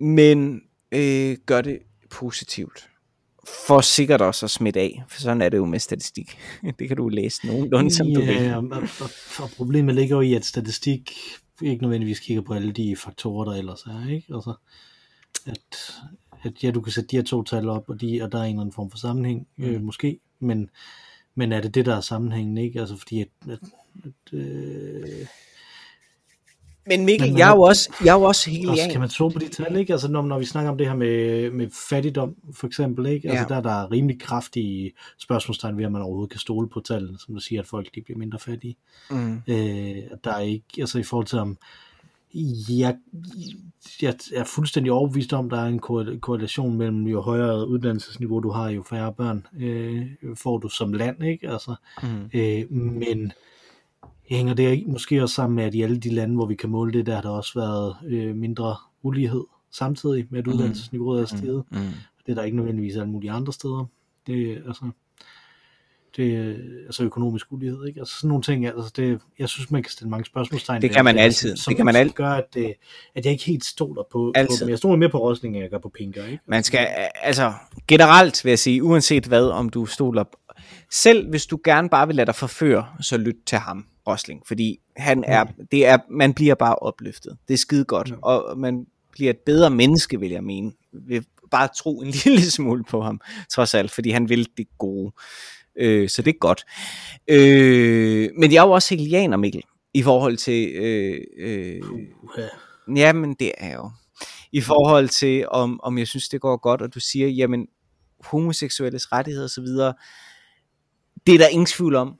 men 0.00 0.60
øh, 0.92 1.36
gør 1.46 1.60
det 1.60 1.78
positivt. 2.10 2.88
For 3.66 3.80
sikkert 3.80 4.20
også 4.20 4.46
at 4.46 4.50
smitte 4.50 4.80
af, 4.80 5.02
for 5.08 5.20
sådan 5.20 5.42
er 5.42 5.48
det 5.48 5.56
jo 5.56 5.64
med 5.64 5.78
statistik. 5.78 6.38
Det 6.78 6.88
kan 6.88 6.96
du 6.96 7.08
læse 7.08 7.46
nogenlunde, 7.46 7.90
som 7.90 8.06
ja, 8.06 8.14
du 8.14 8.20
vil. 8.20 8.54
Og, 8.54 8.64
og, 9.00 9.10
og 9.40 9.50
problemet 9.56 9.94
ligger 9.94 10.16
jo 10.16 10.20
i, 10.20 10.34
at 10.34 10.44
statistik 10.44 11.12
ikke 11.62 11.82
nødvendigvis 11.82 12.20
kigger 12.20 12.42
på 12.42 12.54
alle 12.54 12.72
de 12.72 12.96
faktorer, 12.96 13.44
der 13.44 13.58
ellers 13.58 13.82
er. 13.82 14.10
Ikke? 14.10 14.34
Altså, 14.34 14.54
at, 15.46 15.94
at 16.42 16.64
ja, 16.64 16.70
du 16.70 16.80
kan 16.80 16.92
sætte 16.92 17.08
de 17.10 17.16
her 17.16 17.22
to 17.22 17.42
tal 17.42 17.68
op, 17.68 17.88
og, 17.88 18.00
de, 18.00 18.22
og 18.22 18.32
der 18.32 18.38
er 18.38 18.42
en 18.42 18.48
eller 18.48 18.60
anden 18.60 18.72
form 18.72 18.90
for 18.90 18.98
sammenhæng, 18.98 19.46
mm. 19.56 19.64
øh, 19.64 19.82
måske, 19.82 20.20
men, 20.40 20.70
men 21.34 21.52
er 21.52 21.60
det 21.60 21.74
det, 21.74 21.86
der 21.86 21.96
er 21.96 22.00
sammenhængen, 22.00 22.58
ikke? 22.58 22.80
Altså 22.80 22.96
fordi, 22.96 23.20
at, 23.20 23.28
at 23.50 23.58
at, 24.04 24.38
øh, 24.38 25.26
men 26.88 27.04
Mikkel, 27.04 27.28
men, 27.28 27.38
jeg 27.38 27.50
er 27.50 27.54
jo 27.54 27.62
også, 27.62 27.92
jeg 28.04 28.10
er 28.10 28.18
jo 28.18 28.22
også 28.22 28.50
helt 28.50 28.70
også, 28.70 28.88
Kan 28.90 29.00
man 29.00 29.08
tro 29.08 29.28
på 29.28 29.38
de 29.38 29.48
tal, 29.48 29.76
ikke? 29.76 29.92
Altså 29.92 30.08
når, 30.08 30.22
når 30.22 30.38
vi 30.38 30.44
snakker 30.44 30.70
om 30.70 30.78
det 30.78 30.86
her 30.86 30.94
med, 30.94 31.50
med 31.50 31.68
fattigdom, 31.88 32.36
for 32.54 32.66
eksempel, 32.66 33.06
ikke? 33.06 33.28
Altså 33.28 33.42
ja. 33.42 33.48
der 33.48 33.56
er 33.56 33.80
der 33.80 33.90
rimelig 33.92 34.20
kraftige 34.20 34.92
spørgsmålstegn 35.18 35.76
ved, 35.76 35.84
at 35.84 35.92
man 35.92 36.02
overhovedet 36.02 36.30
kan 36.30 36.40
stole 36.40 36.68
på 36.68 36.80
tallene, 36.80 37.18
som 37.18 37.34
du 37.34 37.40
siger, 37.40 37.60
at 37.60 37.66
folk 37.66 37.94
de 37.94 38.02
bliver 38.02 38.18
mindre 38.18 38.38
fattige. 38.38 38.76
Mm. 39.10 39.42
Øh, 39.48 39.96
der 40.24 40.32
er 40.32 40.38
ikke, 40.40 40.64
altså 40.78 40.98
i 40.98 41.02
forhold 41.02 41.26
til 41.26 41.38
om, 41.38 41.58
jeg, 42.68 42.96
jeg 44.02 44.14
er 44.34 44.44
fuldstændig 44.44 44.92
overbevist 44.92 45.32
om, 45.32 45.44
at 45.44 45.50
der 45.50 45.60
er 45.60 45.66
en 45.66 45.78
korrelation 46.20 46.76
mellem 46.76 47.06
jo 47.06 47.20
højere 47.20 47.68
uddannelsesniveau 47.68 48.40
du 48.40 48.50
har, 48.50 48.68
jo 48.68 48.82
færre 48.82 49.12
børn 49.12 49.46
øh, 49.60 50.06
får 50.36 50.58
du 50.58 50.68
som 50.68 50.92
land, 50.92 51.24
ikke? 51.24 51.50
Altså, 51.50 51.74
mm. 52.02 52.30
øh, 52.34 52.72
men 52.72 53.32
hænger 54.36 54.54
det 54.54 54.86
måske 54.86 55.22
også 55.22 55.34
sammen 55.34 55.56
med, 55.56 55.64
at 55.64 55.74
i 55.74 55.82
alle 55.82 55.98
de 55.98 56.10
lande, 56.10 56.34
hvor 56.34 56.46
vi 56.46 56.54
kan 56.54 56.70
måle 56.70 56.92
det, 56.92 57.06
der 57.06 57.14
har 57.14 57.22
der 57.22 57.30
også 57.30 57.60
været 57.60 57.96
øh, 58.06 58.36
mindre 58.36 58.76
ulighed 59.02 59.44
samtidig 59.70 60.26
med, 60.30 60.38
at 60.38 60.46
mm. 60.46 60.52
uddannelsesniveauet 60.52 61.20
er 61.22 61.26
steget. 61.26 61.64
Mm. 61.70 61.78
Mm. 61.78 61.84
Det 62.26 62.32
er 62.32 62.34
der 62.34 62.42
ikke 62.42 62.56
nødvendigvis 62.56 62.96
alle 62.96 63.10
mulige 63.10 63.30
andre 63.30 63.52
steder. 63.52 63.84
Det, 64.26 64.62
altså, 64.66 64.90
det, 66.16 66.56
altså 66.86 67.04
økonomisk 67.04 67.52
ulighed, 67.52 67.86
ikke? 67.86 68.00
Altså 68.00 68.14
sådan 68.14 68.28
nogle 68.28 68.42
ting, 68.42 68.66
altså 68.66 68.92
det, 68.96 69.20
jeg 69.38 69.48
synes, 69.48 69.70
man 69.70 69.82
kan 69.82 69.90
stille 69.90 70.10
mange 70.10 70.24
spørgsmålstegn. 70.24 70.82
Det 70.82 70.90
kan 70.90 71.04
man 71.04 71.18
altid. 71.18 71.56
Som, 71.56 71.70
det 71.70 71.76
kan 71.76 71.86
man 71.86 71.96
altid. 71.96 72.14
gør, 72.14 72.30
at, 72.30 72.54
det, 72.54 72.74
at 73.14 73.24
jeg 73.24 73.32
ikke 73.32 73.44
helt 73.44 73.64
stoler 73.64 74.02
på, 74.12 74.32
altid. 74.34 74.66
på 74.66 74.70
jeg 74.70 74.78
stoler 74.78 74.96
mere 74.96 75.08
på 75.08 75.18
Rosling, 75.18 75.54
end 75.54 75.62
jeg 75.62 75.70
gør 75.70 75.78
på 75.78 75.88
Pinker, 75.88 76.24
ikke? 76.24 76.42
Man 76.46 76.62
skal, 76.62 76.88
altså 77.22 77.52
generelt 77.88 78.44
vil 78.44 78.50
jeg 78.50 78.58
sige, 78.58 78.84
uanset 78.84 79.26
hvad, 79.26 79.46
om 79.46 79.68
du 79.68 79.86
stoler 79.86 80.24
selv 80.90 81.30
hvis 81.30 81.46
du 81.46 81.60
gerne 81.64 81.88
bare 81.88 82.06
vil 82.06 82.16
lade 82.16 82.26
dig 82.26 82.34
forføre, 82.34 82.86
så 83.00 83.16
lyt 83.16 83.36
til 83.46 83.58
ham. 83.58 83.86
Rosling, 84.08 84.42
fordi 84.46 84.78
han 84.96 85.24
er, 85.26 85.44
mm. 85.44 85.66
det 85.72 85.86
er, 85.86 85.98
man 86.10 86.34
bliver 86.34 86.54
bare 86.54 86.74
opløftet. 86.74 87.36
Det 87.48 87.54
er 87.54 87.58
skide 87.58 87.84
godt, 87.84 88.10
mm. 88.10 88.18
og 88.22 88.58
man 88.58 88.86
bliver 89.12 89.30
et 89.30 89.38
bedre 89.38 89.70
menneske, 89.70 90.20
vil 90.20 90.30
jeg 90.30 90.44
mene, 90.44 90.72
ved 90.92 91.22
bare 91.50 91.68
tro 91.76 92.00
en 92.00 92.10
lille 92.24 92.50
smule 92.50 92.84
på 92.84 93.02
ham, 93.02 93.20
trods 93.50 93.74
alt, 93.74 93.90
fordi 93.90 94.10
han 94.10 94.28
vil 94.28 94.48
det 94.56 94.66
gode. 94.78 95.12
Øh, 95.76 96.08
så 96.08 96.22
det 96.22 96.34
er 96.34 96.38
godt. 96.38 96.64
Øh, 97.28 98.30
men 98.36 98.52
jeg 98.52 98.62
er 98.62 98.66
jo 98.66 98.70
også 98.70 98.94
hegelianer, 98.94 99.36
Mikkel, 99.36 99.62
i 99.94 100.02
forhold 100.02 100.36
til... 100.36 100.68
Øh, 100.68 101.20
øh, 101.38 101.82
ja, 102.96 103.12
men 103.12 103.34
det 103.34 103.52
er 103.58 103.74
jo. 103.74 103.90
I 104.52 104.60
forhold 104.60 105.08
til, 105.08 105.48
om, 105.48 105.80
om 105.82 105.98
jeg 105.98 106.06
synes, 106.06 106.28
det 106.28 106.40
går 106.40 106.56
godt, 106.56 106.82
og 106.82 106.94
du 106.94 107.00
siger, 107.00 107.28
jamen, 107.28 107.66
homoseksuelles 108.20 109.12
rettigheder 109.12 109.44
osv., 109.44 109.94
det 111.28 111.34
er 111.34 111.38
der 111.38 111.48
ingen 111.48 111.66
tvivl 111.66 111.94
om, 111.94 112.14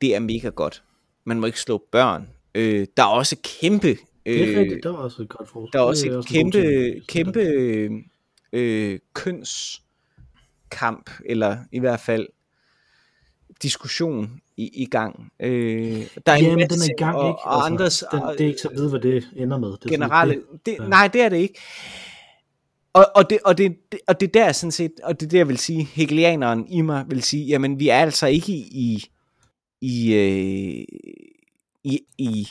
det 0.00 0.14
er 0.14 0.20
mega 0.20 0.48
godt 0.48 0.82
man 1.24 1.40
må 1.40 1.46
ikke 1.46 1.60
slå 1.60 1.82
børn. 1.92 2.28
Øh, 2.54 2.86
der 2.96 3.02
er 3.02 3.06
også 3.06 3.36
kæmpe... 3.60 3.88
Øh, 4.26 4.38
det 4.38 4.56
er 4.56 4.60
rigtigt, 4.60 4.84
der 4.84 4.92
er 4.92 4.96
også 4.96 5.22
et 5.22 5.28
godt 5.28 5.48
forslag. 5.48 5.72
Der 5.72 5.78
er 5.78 5.82
også 5.82 6.06
et 6.06 6.16
også 6.16 6.28
kæmpe, 6.28 7.00
kæmpe 7.08 7.40
øh, 8.52 8.98
kønskamp, 9.14 11.10
eller 11.26 11.56
i 11.72 11.78
hvert 11.78 12.00
fald 12.00 12.26
diskussion 13.62 14.40
i, 14.56 14.82
i 14.82 14.86
gang. 14.86 15.32
Øh, 15.40 16.06
der 16.26 16.32
er 16.32 16.36
ja, 16.36 16.50
en 16.50 16.56
men 16.56 16.70
den 16.70 16.78
er 16.78 16.90
i 16.90 16.96
gang, 16.98 17.16
og, 17.16 17.28
ikke? 17.28 17.38
Og 17.42 17.54
altså, 17.54 17.72
andres, 17.72 18.04
den, 18.12 18.20
det 18.38 18.40
er 18.40 18.48
ikke 18.48 18.60
så 18.60 18.68
vide, 18.74 18.90
hvad 18.90 19.00
det 19.00 19.28
ender 19.36 19.58
med. 19.58 19.70
Det 19.82 19.90
generelle, 19.90 20.42
det, 20.66 20.76
ja. 20.80 20.88
Nej, 20.88 21.08
det 21.08 21.20
er 21.20 21.28
det 21.28 21.36
ikke. 21.36 21.60
Og, 22.94 23.06
og, 23.14 23.30
det, 23.30 23.38
og, 23.44 23.58
det, 23.58 23.76
og 24.06 24.20
det 24.20 24.34
der 24.34 24.52
sådan 24.52 24.72
set, 24.72 24.92
og 25.02 25.20
det 25.20 25.30
der 25.30 25.38
jeg 25.38 25.48
vil 25.48 25.58
sige, 25.58 25.84
hegelianeren 25.84 26.66
i 26.68 26.80
mig 26.80 27.04
vil 27.08 27.22
sige, 27.22 27.44
jamen 27.44 27.78
vi 27.78 27.88
er 27.88 27.98
altså 27.98 28.26
ikke 28.26 28.52
i, 28.52 29.04
i, 29.80 30.14
øh, 30.14 30.84
i, 31.84 32.00
i, 32.18 32.48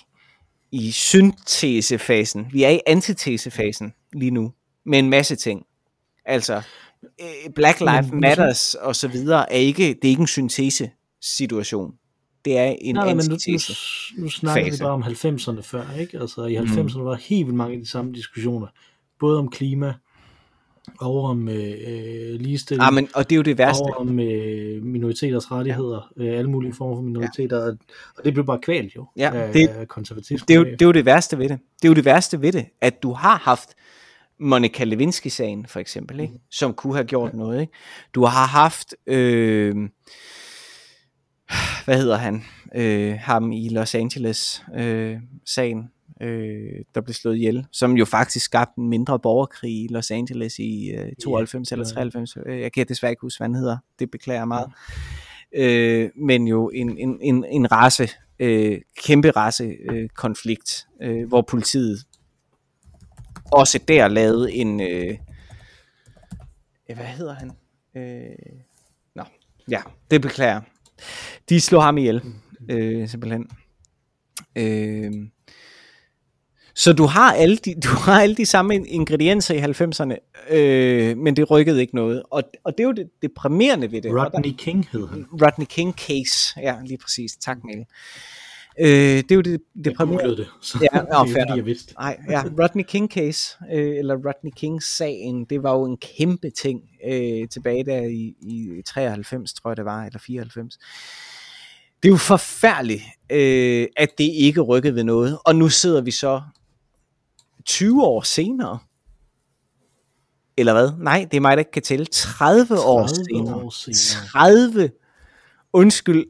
i 0.72 0.92
syntesefasen. 0.92 2.48
Vi 2.52 2.64
er 2.64 2.70
i 2.70 2.80
antitesefasen 2.88 3.94
lige 4.14 4.32
nu, 4.32 4.54
med 4.86 5.00
en 5.00 5.10
masse 5.10 5.36
ting. 5.36 5.66
Altså, 6.26 6.62
øh, 7.22 7.54
Black 7.56 7.80
Lives 7.80 8.12
Matters 8.14 8.76
og 8.76 8.96
så 8.96 9.08
videre 9.08 9.52
er 9.54 9.58
ikke, 9.58 9.88
det 9.88 10.06
er 10.06 10.10
ikke 10.10 10.22
en 10.22 10.28
syntese 10.28 10.92
situation. 11.22 11.94
Det 12.46 12.58
er 12.58 12.76
en 12.82 12.96
Nej. 12.96 13.14
Men 13.14 13.26
nu, 13.30 13.38
nu, 13.48 13.60
nu 14.18 14.30
snakker 14.30 14.72
vi 14.72 14.78
bare 14.82 14.92
om 14.92 15.04
90'erne 15.04 15.62
før, 15.62 15.94
ikke? 16.00 16.20
Altså 16.20 16.46
i 16.46 16.58
90'erne 16.58 16.98
mm. 16.98 17.06
var 17.06 17.16
helt 17.16 17.46
vildt 17.46 17.58
mange 17.58 17.74
af 17.74 17.80
de 17.80 17.90
samme 17.90 18.14
diskussioner, 18.14 18.68
både 19.20 19.40
om 19.40 19.50
klima, 19.50 19.94
over 21.02 21.30
om 21.30 21.50
øh, 21.50 21.56
ligestilling, 22.40 22.84
Ah, 22.88 22.94
men, 22.94 23.08
og 23.16 23.30
det 23.30 23.36
er 23.36 23.38
jo 23.38 23.42
det 23.42 23.58
værste. 23.58 23.82
over 23.82 23.94
om 23.94 24.20
øh, 24.20 24.84
minoriteters 24.84 25.52
rettigheder, 25.52 26.12
øh, 26.18 26.38
alle 26.38 26.50
mulige 26.50 26.74
former 26.74 26.96
for 26.96 27.02
minoriteter, 27.02 27.58
ja. 27.66 27.72
og 28.18 28.26
det 28.26 28.34
blev 28.34 28.46
bare 28.46 28.60
kvalt 28.64 28.96
jo 28.96 29.08
Ja, 29.18 29.32
af, 29.34 29.54
det- 29.54 29.68
af 29.68 29.88
konservatisme. 29.88 30.46
Det 30.48 30.54
er, 30.54 30.58
jo, 30.58 30.64
det 30.64 30.82
er 30.82 30.86
jo 30.86 30.92
det 30.92 31.06
værste 31.06 31.38
ved 31.38 31.50
det. 31.50 31.60
Det 31.82 31.86
er 31.88 31.90
jo 31.90 31.96
det 31.96 32.06
værste 32.06 32.42
ved 32.42 32.52
det, 32.52 32.66
at 32.82 33.04
du 33.04 33.14
har 33.14 33.38
haft 33.38 33.70
Monica 34.40 34.84
Lewinsky-sagen, 34.84 35.66
for 35.66 35.80
eksempel, 35.80 36.20
ikke? 36.20 36.34
som 36.52 36.74
kunne 36.74 36.94
have 36.94 37.06
gjort 37.06 37.34
noget. 37.34 37.62
Ikke? 37.62 37.74
Du 38.16 38.26
har 38.26 38.46
haft, 38.48 38.96
øh, 39.08 39.76
hvad 41.86 41.98
hedder 41.98 42.18
han, 42.18 42.44
øh, 42.76 43.16
ham 43.20 43.52
i 43.52 43.70
Los 43.70 43.96
Angeles-sagen, 43.96 45.78
øh, 45.80 45.84
der 46.96 47.02
blev 47.02 47.14
slået 47.14 47.36
ihjel, 47.36 47.66
som 47.72 47.98
jo 47.98 48.06
faktisk 48.06 48.46
skabte 48.46 48.80
en 48.80 48.90
mindre 48.90 49.20
borgerkrig 49.20 49.72
i 49.72 49.88
Los 49.90 50.12
Angeles 50.12 50.60
i 50.60 50.92
øh, 50.92 51.12
92 51.24 51.72
eller 51.72 51.86
ja. 51.88 51.94
93. 51.94 52.38
Øh, 52.46 52.62
Jeg 52.62 52.72
kan 52.72 52.88
desværre 52.88 53.12
ikke 53.12 53.22
huske, 53.22 53.40
hvad 53.40 53.48
han 53.48 53.56
hedder. 53.56 53.78
Det 54.00 54.12
beklager 54.12 54.40
jeg 54.40 54.48
meget. 54.48 54.72
Øh, 55.56 56.10
men 56.16 56.48
jo 56.48 56.70
en, 56.70 56.98
en, 56.98 57.18
en, 57.22 57.46
en 57.46 57.72
race, 57.72 58.10
øh, 58.40 58.82
kæmpe 59.04 59.32
race 59.32 59.64
øh, 59.64 60.10
konflikt, 60.10 60.88
øh, 61.02 61.28
hvor 61.28 61.42
politiet 61.42 62.06
også 63.52 63.80
der 63.88 64.08
lavede 64.08 64.54
en, 64.54 64.82
øh, 64.82 65.18
hvad 66.96 67.06
hedder 67.06 67.34
han? 67.34 67.52
Øh, 67.96 68.36
nå, 69.16 69.24
ja, 69.70 69.82
det 70.12 70.22
beklager. 70.22 70.62
De 71.50 71.62
slog 71.62 71.84
ham 71.84 71.98
ihjel, 71.98 72.22
øh, 72.70 73.10
simpelthen. 73.10 73.50
Øh, 74.56 75.12
så 76.76 76.94
du 76.94 77.06
har, 77.06 77.34
alle 77.34 77.58
de, 77.58 77.76
du 77.84 77.88
har 77.90 78.22
alle 78.22 78.36
de 78.36 78.46
samme 78.46 78.88
ingredienser 78.88 79.54
i 79.54 79.60
90'erne, 79.60 80.54
øh, 80.56 81.18
men 81.18 81.36
det 81.36 81.52
rykkede 81.52 81.82
ikke 81.82 81.96
noget. 81.96 82.24
Og, 82.32 82.44
og 82.64 82.72
det 82.78 82.80
er 82.84 82.88
jo 82.88 82.92
det 82.92 83.10
deprimerende 83.22 83.92
ved 83.92 84.02
det. 84.02 84.12
Og 84.12 84.18
der- 84.18 84.24
Rodney 84.24 84.54
King 84.58 84.88
hed 84.92 85.08
han. 85.08 85.26
Rodney 85.32 85.66
King 85.70 85.94
case. 85.94 86.60
Ja, 86.62 86.76
lige 86.86 86.98
præcis. 86.98 87.32
Tak, 87.36 87.58
Mikkel. 87.64 87.86
Øh, 88.80 88.88
det 88.88 89.32
er 89.32 89.36
jo 89.36 89.42
det, 89.42 89.62
det 89.76 89.86
Jeg 89.86 89.98
det, 90.38 90.48
så 90.62 90.78
Ja, 90.82 91.00
det 91.02 91.08
er 91.12 91.26
fair 91.26 91.46
fordi, 91.48 91.58
jeg 91.58 91.66
vidste. 91.66 91.94
Nej, 91.94 92.18
ja, 92.30 92.44
Rodney 92.60 92.84
King 92.84 93.12
case, 93.12 93.58
øh, 93.74 93.98
eller 93.98 94.16
Rodney 94.16 94.52
King 94.56 94.84
sagen, 94.84 95.46
det 95.46 95.64
var 95.64 95.72
jo 95.74 95.84
en 95.86 95.98
kæmpe 96.18 96.50
ting 96.50 96.82
øh, 97.08 97.48
tilbage 97.50 97.86
der 97.86 98.02
i, 98.02 98.34
i 98.42 98.82
93, 98.86 99.54
tror 99.54 99.70
jeg 99.70 99.78
det 99.78 99.86
var, 99.86 100.04
eller 100.06 100.20
94. 100.20 100.78
Det 102.04 102.10
er 102.10 102.12
jo 102.12 102.18
forfærdeligt, 102.18 103.04
øh, 103.32 103.88
at 103.98 104.10
det 104.18 104.24
ikke 104.24 104.62
rykkede 104.62 104.96
ved 104.96 105.04
noget, 105.04 105.38
og 105.46 105.56
nu 105.56 105.70
sidder 105.70 106.02
vi 106.02 106.12
så 106.12 106.42
20 107.66 108.04
år 108.04 108.22
senere, 108.22 108.80
eller 110.58 110.74
hvad? 110.74 110.92
Nej, 110.98 111.28
det 111.32 111.38
er 111.38 111.42
mig, 111.42 111.52
der 111.52 111.60
ikke 111.60 111.72
kan 111.72 111.82
tælle. 111.82 112.06
30, 112.06 112.80
år 112.80 113.08
30 113.08 113.26
senere. 113.26 113.56
år 113.56 113.70
senere. 113.70 114.28
30, 114.28 114.92
undskyld, 115.74 116.26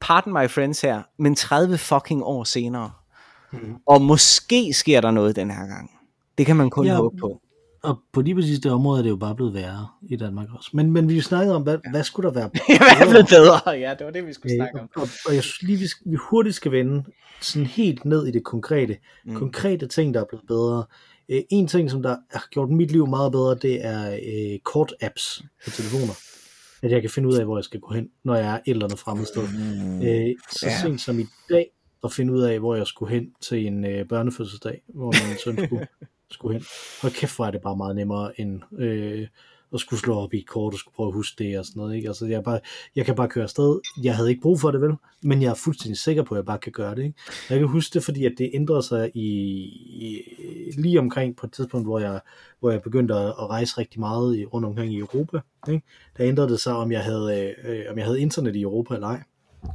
pardon 0.00 0.32
my 0.32 0.50
friends 0.50 0.80
her, 0.80 1.02
men 1.18 1.34
30 1.34 1.78
fucking 1.78 2.24
år 2.24 2.44
senere. 2.44 2.92
Mhm. 3.52 3.76
Og 3.86 4.02
måske 4.02 4.72
sker 4.74 5.00
der 5.00 5.10
noget 5.10 5.36
den 5.36 5.50
her 5.50 5.66
gang. 5.66 5.90
Det 6.38 6.46
kan 6.46 6.56
man 6.56 6.70
kun 6.70 6.86
ja. 6.86 6.94
håbe 6.94 7.16
på. 7.16 7.40
Og 7.82 7.98
på 8.12 8.20
lige 8.20 8.34
præcis 8.34 8.58
det 8.58 8.72
område 8.72 8.98
er 8.98 9.02
det 9.02 9.10
jo 9.10 9.16
bare 9.16 9.34
blevet 9.34 9.54
værre 9.54 9.88
i 10.08 10.16
Danmark 10.16 10.48
også. 10.56 10.70
Men, 10.72 10.90
men 10.90 11.08
vi 11.08 11.20
snakkede 11.20 11.54
om, 11.56 11.62
hvad, 11.62 11.78
ja. 11.84 11.90
hvad 11.90 12.04
skulle 12.04 12.26
der 12.28 12.34
være 12.34 12.50
Hvad 12.78 13.06
er 13.06 13.10
blevet 13.10 13.26
bedre? 13.28 13.70
Ja, 13.70 13.94
det 13.98 14.06
var 14.06 14.12
det, 14.12 14.26
vi 14.26 14.32
skulle 14.32 14.52
Øh, 14.52 14.56
snakke 14.58 14.80
om. 14.80 14.88
og, 14.96 15.08
og 15.26 15.34
jeg 15.34 15.42
synes 15.42 15.62
lige, 15.62 15.78
vi, 15.78 15.84
vi 16.10 16.16
hurtigt 16.16 16.54
skal 16.56 16.72
vende 16.72 17.04
sådan 17.40 17.66
helt 17.66 18.04
ned 18.04 18.26
i 18.26 18.30
det 18.30 18.44
konkrete. 18.44 18.96
Mm. 19.24 19.34
Konkrete 19.34 19.86
ting, 19.86 20.14
der 20.14 20.20
er 20.20 20.24
blevet 20.28 20.46
bedre. 20.48 20.84
Øh, 21.28 21.42
en 21.50 21.66
ting, 21.68 21.90
som 21.90 22.02
der 22.02 22.16
har 22.30 22.46
gjort 22.50 22.70
mit 22.70 22.90
liv 22.90 23.06
meget 23.06 23.32
bedre, 23.32 23.54
det 23.54 23.84
er 23.86 24.12
øh, 24.12 24.58
kort-apps 24.64 25.42
på 25.64 25.70
telefoner. 25.70 26.12
At 26.82 26.90
jeg 26.90 27.00
kan 27.00 27.10
finde 27.10 27.28
ud 27.28 27.34
af, 27.34 27.44
hvor 27.44 27.56
jeg 27.56 27.64
skal 27.64 27.80
gå 27.80 27.94
hen, 27.94 28.08
når 28.24 28.34
jeg 28.36 28.46
er 28.46 28.54
et 28.54 28.62
eller 28.66 28.84
andet 28.84 28.98
fremmed 28.98 29.26
sted. 29.26 29.42
Mm. 29.42 30.02
Øh, 30.02 30.34
så 30.50 30.66
Ja. 30.66 30.80
sent 30.82 31.00
som 31.00 31.18
i 31.18 31.26
dag, 31.50 31.66
at 32.04 32.12
finde 32.12 32.32
ud 32.32 32.42
af, 32.42 32.58
hvor 32.58 32.74
jeg 32.74 32.86
skulle 32.86 33.14
hen 33.14 33.26
til 33.40 33.66
en 33.66 33.84
øh, 33.84 34.08
børnefødselsdag, 34.08 34.82
hvor 34.94 35.06
min 35.28 35.38
søn 35.44 35.66
skulle, 35.66 35.86
skulle 36.34 36.58
hen. 36.58 36.64
Og 37.02 37.10
kæft, 37.10 37.36
hvor 37.36 37.46
er 37.46 37.50
det 37.50 37.60
bare 37.60 37.76
meget 37.76 37.96
nemmere, 37.96 38.40
end 38.40 38.60
øh, 38.78 39.26
at 39.74 39.80
skulle 39.80 40.00
slå 40.00 40.14
op 40.14 40.34
i 40.34 40.38
et 40.38 40.46
kort 40.46 40.72
og 40.72 40.78
skulle 40.78 40.94
prøve 40.94 41.06
at 41.06 41.14
huske 41.14 41.44
det 41.44 41.58
og 41.58 41.64
sådan 41.64 41.80
noget. 41.80 41.96
Ikke? 41.96 42.08
Altså, 42.08 42.26
jeg, 42.26 42.42
bare, 42.42 42.60
jeg 42.96 43.04
kan 43.04 43.14
bare 43.14 43.28
køre 43.28 43.42
afsted. 43.42 43.80
Jeg 44.02 44.16
havde 44.16 44.30
ikke 44.30 44.42
brug 44.42 44.60
for 44.60 44.70
det, 44.70 44.80
vel? 44.80 44.92
Men 45.22 45.42
jeg 45.42 45.50
er 45.50 45.54
fuldstændig 45.54 45.98
sikker 45.98 46.22
på, 46.22 46.34
at 46.34 46.36
jeg 46.36 46.44
bare 46.44 46.58
kan 46.58 46.72
gøre 46.72 46.94
det. 46.94 47.02
Ikke? 47.02 47.18
Jeg 47.50 47.58
kan 47.58 47.68
huske 47.68 47.94
det, 47.94 48.04
fordi 48.04 48.24
at 48.24 48.32
det 48.38 48.50
ændrede 48.54 48.82
sig 48.82 49.10
i, 49.14 49.28
i, 50.06 50.22
lige 50.76 50.98
omkring 50.98 51.36
på 51.36 51.46
et 51.46 51.52
tidspunkt, 51.52 51.86
hvor 51.86 51.98
jeg, 51.98 52.20
hvor 52.60 52.70
jeg 52.70 52.82
begyndte 52.82 53.14
at, 53.14 53.26
at 53.26 53.50
rejse 53.50 53.78
rigtig 53.78 54.00
meget 54.00 54.38
i, 54.38 54.44
rundt 54.44 54.66
omkring 54.66 54.94
i 54.94 54.98
Europa. 54.98 55.38
Ikke? 55.68 55.82
Der 56.16 56.26
ændrede 56.26 56.48
det 56.48 56.60
sig, 56.60 56.76
om 56.76 56.92
jeg 56.92 57.04
havde, 57.04 57.54
øh, 57.64 57.72
øh 57.72 57.84
om 57.90 57.98
jeg 57.98 58.06
havde 58.06 58.20
internet 58.20 58.56
i 58.56 58.62
Europa 58.62 58.94
eller 58.94 59.08
ej 59.08 59.22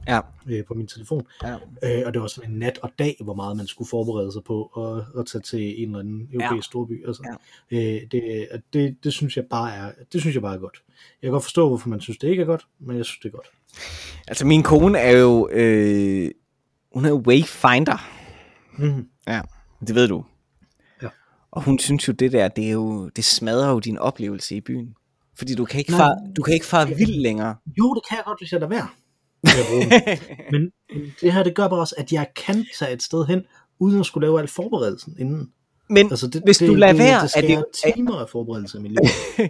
Ja, 0.07 0.19
øh, 0.47 0.65
på 0.65 0.73
min 0.73 0.87
telefon. 0.87 1.27
ja. 1.43 1.53
Øh, 1.83 2.03
og 2.05 2.13
det 2.13 2.21
var 2.21 2.27
sådan 2.27 2.51
en 2.51 2.59
nat 2.59 2.79
og 2.81 2.91
dag, 2.99 3.17
hvor 3.19 3.33
meget 3.33 3.57
man 3.57 3.67
skulle 3.67 3.89
forberede 3.89 4.31
sig 4.31 4.43
på 4.43 4.63
at, 4.63 5.19
at 5.19 5.25
tage 5.25 5.41
til 5.41 5.81
en 5.81 5.87
eller 5.87 5.99
anden 5.99 6.29
europæisk 6.33 6.55
ja. 6.55 6.61
storby. 6.61 7.07
Altså, 7.07 7.37
ja. 7.71 7.77
øh, 7.77 8.01
det, 8.11 8.47
det, 8.73 8.97
det, 9.03 9.13
synes 9.13 9.37
jeg 9.37 9.45
bare 9.45 9.75
er, 9.75 9.91
det 10.13 10.21
synes 10.21 10.35
jeg 10.35 10.41
bare 10.41 10.55
er 10.55 10.59
godt. 10.59 10.83
Jeg 11.21 11.27
kan 11.27 11.31
godt 11.31 11.43
forstå, 11.43 11.67
hvorfor 11.67 11.89
man 11.89 12.01
synes, 12.01 12.17
det 12.17 12.27
ikke 12.27 12.41
er 12.41 12.45
godt, 12.45 12.67
men 12.79 12.97
jeg 12.97 13.05
synes, 13.05 13.19
det 13.19 13.29
er 13.29 13.35
godt. 13.35 13.47
Altså 14.27 14.45
min 14.45 14.63
kone 14.63 14.99
er 14.99 15.17
jo, 15.17 15.49
øh, 15.51 16.31
hun 16.93 17.05
er 17.05 17.09
jo 17.09 17.23
wayfinder. 17.27 18.07
Mm-hmm. 18.77 19.07
Ja, 19.27 19.41
det 19.87 19.95
ved 19.95 20.07
du. 20.07 20.23
Ja. 21.01 21.07
Og 21.51 21.63
hun 21.63 21.79
synes 21.79 22.07
jo, 22.07 22.13
det 22.13 22.31
der, 22.31 22.47
det, 22.47 22.67
er 22.67 22.71
jo, 22.71 23.09
det 23.09 23.25
smadrer 23.25 23.69
jo 23.69 23.79
din 23.79 23.97
oplevelse 23.97 24.55
i 24.55 24.61
byen. 24.61 24.95
Fordi 25.37 25.55
du 25.55 25.65
kan 25.65 25.79
ikke 25.79 25.91
fare, 25.91 26.15
du 26.35 26.43
kan 26.43 26.53
ikke 26.53 26.65
fare 26.65 26.87
vild 26.87 27.21
længere. 27.21 27.55
Jo, 27.77 27.93
det 27.93 28.03
kan 28.09 28.17
jeg 28.17 28.25
godt, 28.25 28.39
hvis 28.39 28.51
jeg 28.51 28.59
lader 28.59 28.69
være. 28.69 28.87
Med 29.55 29.63
at 29.63 29.69
bruge 29.69 29.83
den. 29.83 30.19
men 30.61 30.71
det 31.21 31.33
her, 31.33 31.43
det 31.43 31.55
gør 31.55 31.67
bare 31.67 31.79
også, 31.79 31.95
at 31.97 32.11
jeg 32.11 32.27
kan 32.45 32.65
tage 32.79 32.93
et 32.93 33.03
sted 33.03 33.25
hen, 33.25 33.41
uden 33.79 33.99
at 33.99 34.05
skulle 34.05 34.27
lave 34.27 34.39
al 34.41 34.47
forberedelsen 34.47 35.15
inden. 35.19 35.49
Men 35.89 36.07
Altså, 36.11 36.27
det, 36.27 36.41
hvis 36.45 36.57
det, 36.57 36.67
du 36.67 36.73
lader 36.75 36.93
det, 36.93 36.99
være, 36.99 37.21
det, 37.23 37.31
er 37.35 37.41
det 37.41 37.49
det 37.49 37.55
jo- 37.55 37.93
timer 37.95 38.15
af 38.19 38.29
forberedelse 38.29 38.77
i 38.77 38.81
mit 38.81 38.91
liv. 38.91 38.99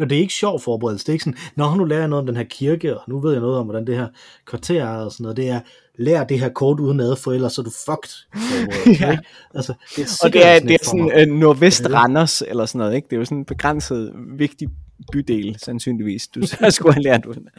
Og 0.00 0.10
det 0.10 0.16
er 0.16 0.20
ikke 0.20 0.34
sjov 0.34 0.60
forberedelse. 0.60 1.04
Det 1.04 1.08
er 1.08 1.12
ikke 1.12 1.24
sådan, 1.24 1.38
nå, 1.56 1.74
nu 1.74 1.84
lærer 1.84 2.00
jeg 2.00 2.08
noget 2.08 2.20
om 2.20 2.26
den 2.26 2.36
her 2.36 2.44
kirke, 2.44 2.96
og 2.98 3.02
nu 3.08 3.20
ved 3.20 3.32
jeg 3.32 3.40
noget 3.40 3.58
om, 3.58 3.66
hvordan 3.66 3.86
det 3.86 3.96
her 3.96 4.08
kvarter 4.46 4.84
er, 4.84 4.96
og 4.96 5.12
sådan 5.12 5.22
noget. 5.22 5.36
Det 5.36 5.48
er, 5.48 5.60
lær 5.98 6.24
det 6.24 6.40
her 6.40 6.48
kort 6.48 6.80
uden 6.80 7.00
ad, 7.00 7.16
for 7.16 7.32
ellers 7.32 7.58
er 7.58 7.62
du 7.62 7.70
fucked. 7.70 8.10
Ja. 9.00 9.10
ikke? 9.10 9.22
Altså, 9.54 9.74
det 9.96 10.04
er 10.04 10.20
Og 10.24 10.32
det 10.32 10.46
er, 10.46 10.58
det 10.60 10.70
er 10.70 10.78
sådan 10.82 11.12
øh, 11.14 11.26
Nordvest. 11.36 11.86
Randers, 11.90 12.42
eller 12.42 12.66
sådan 12.66 12.78
noget, 12.78 12.94
ikke? 12.94 13.06
Det 13.10 13.16
er 13.16 13.18
jo 13.18 13.24
sådan 13.24 13.38
en 13.38 13.44
begrænset, 13.44 14.12
vigtig 14.38 14.68
bydel, 15.12 15.56
sandsynligvis. 15.58 16.28
Du 16.28 16.46
så 16.46 16.70
skulle 16.70 16.94
have 16.94 17.02
lært 17.02 17.26
ud. 17.26 17.50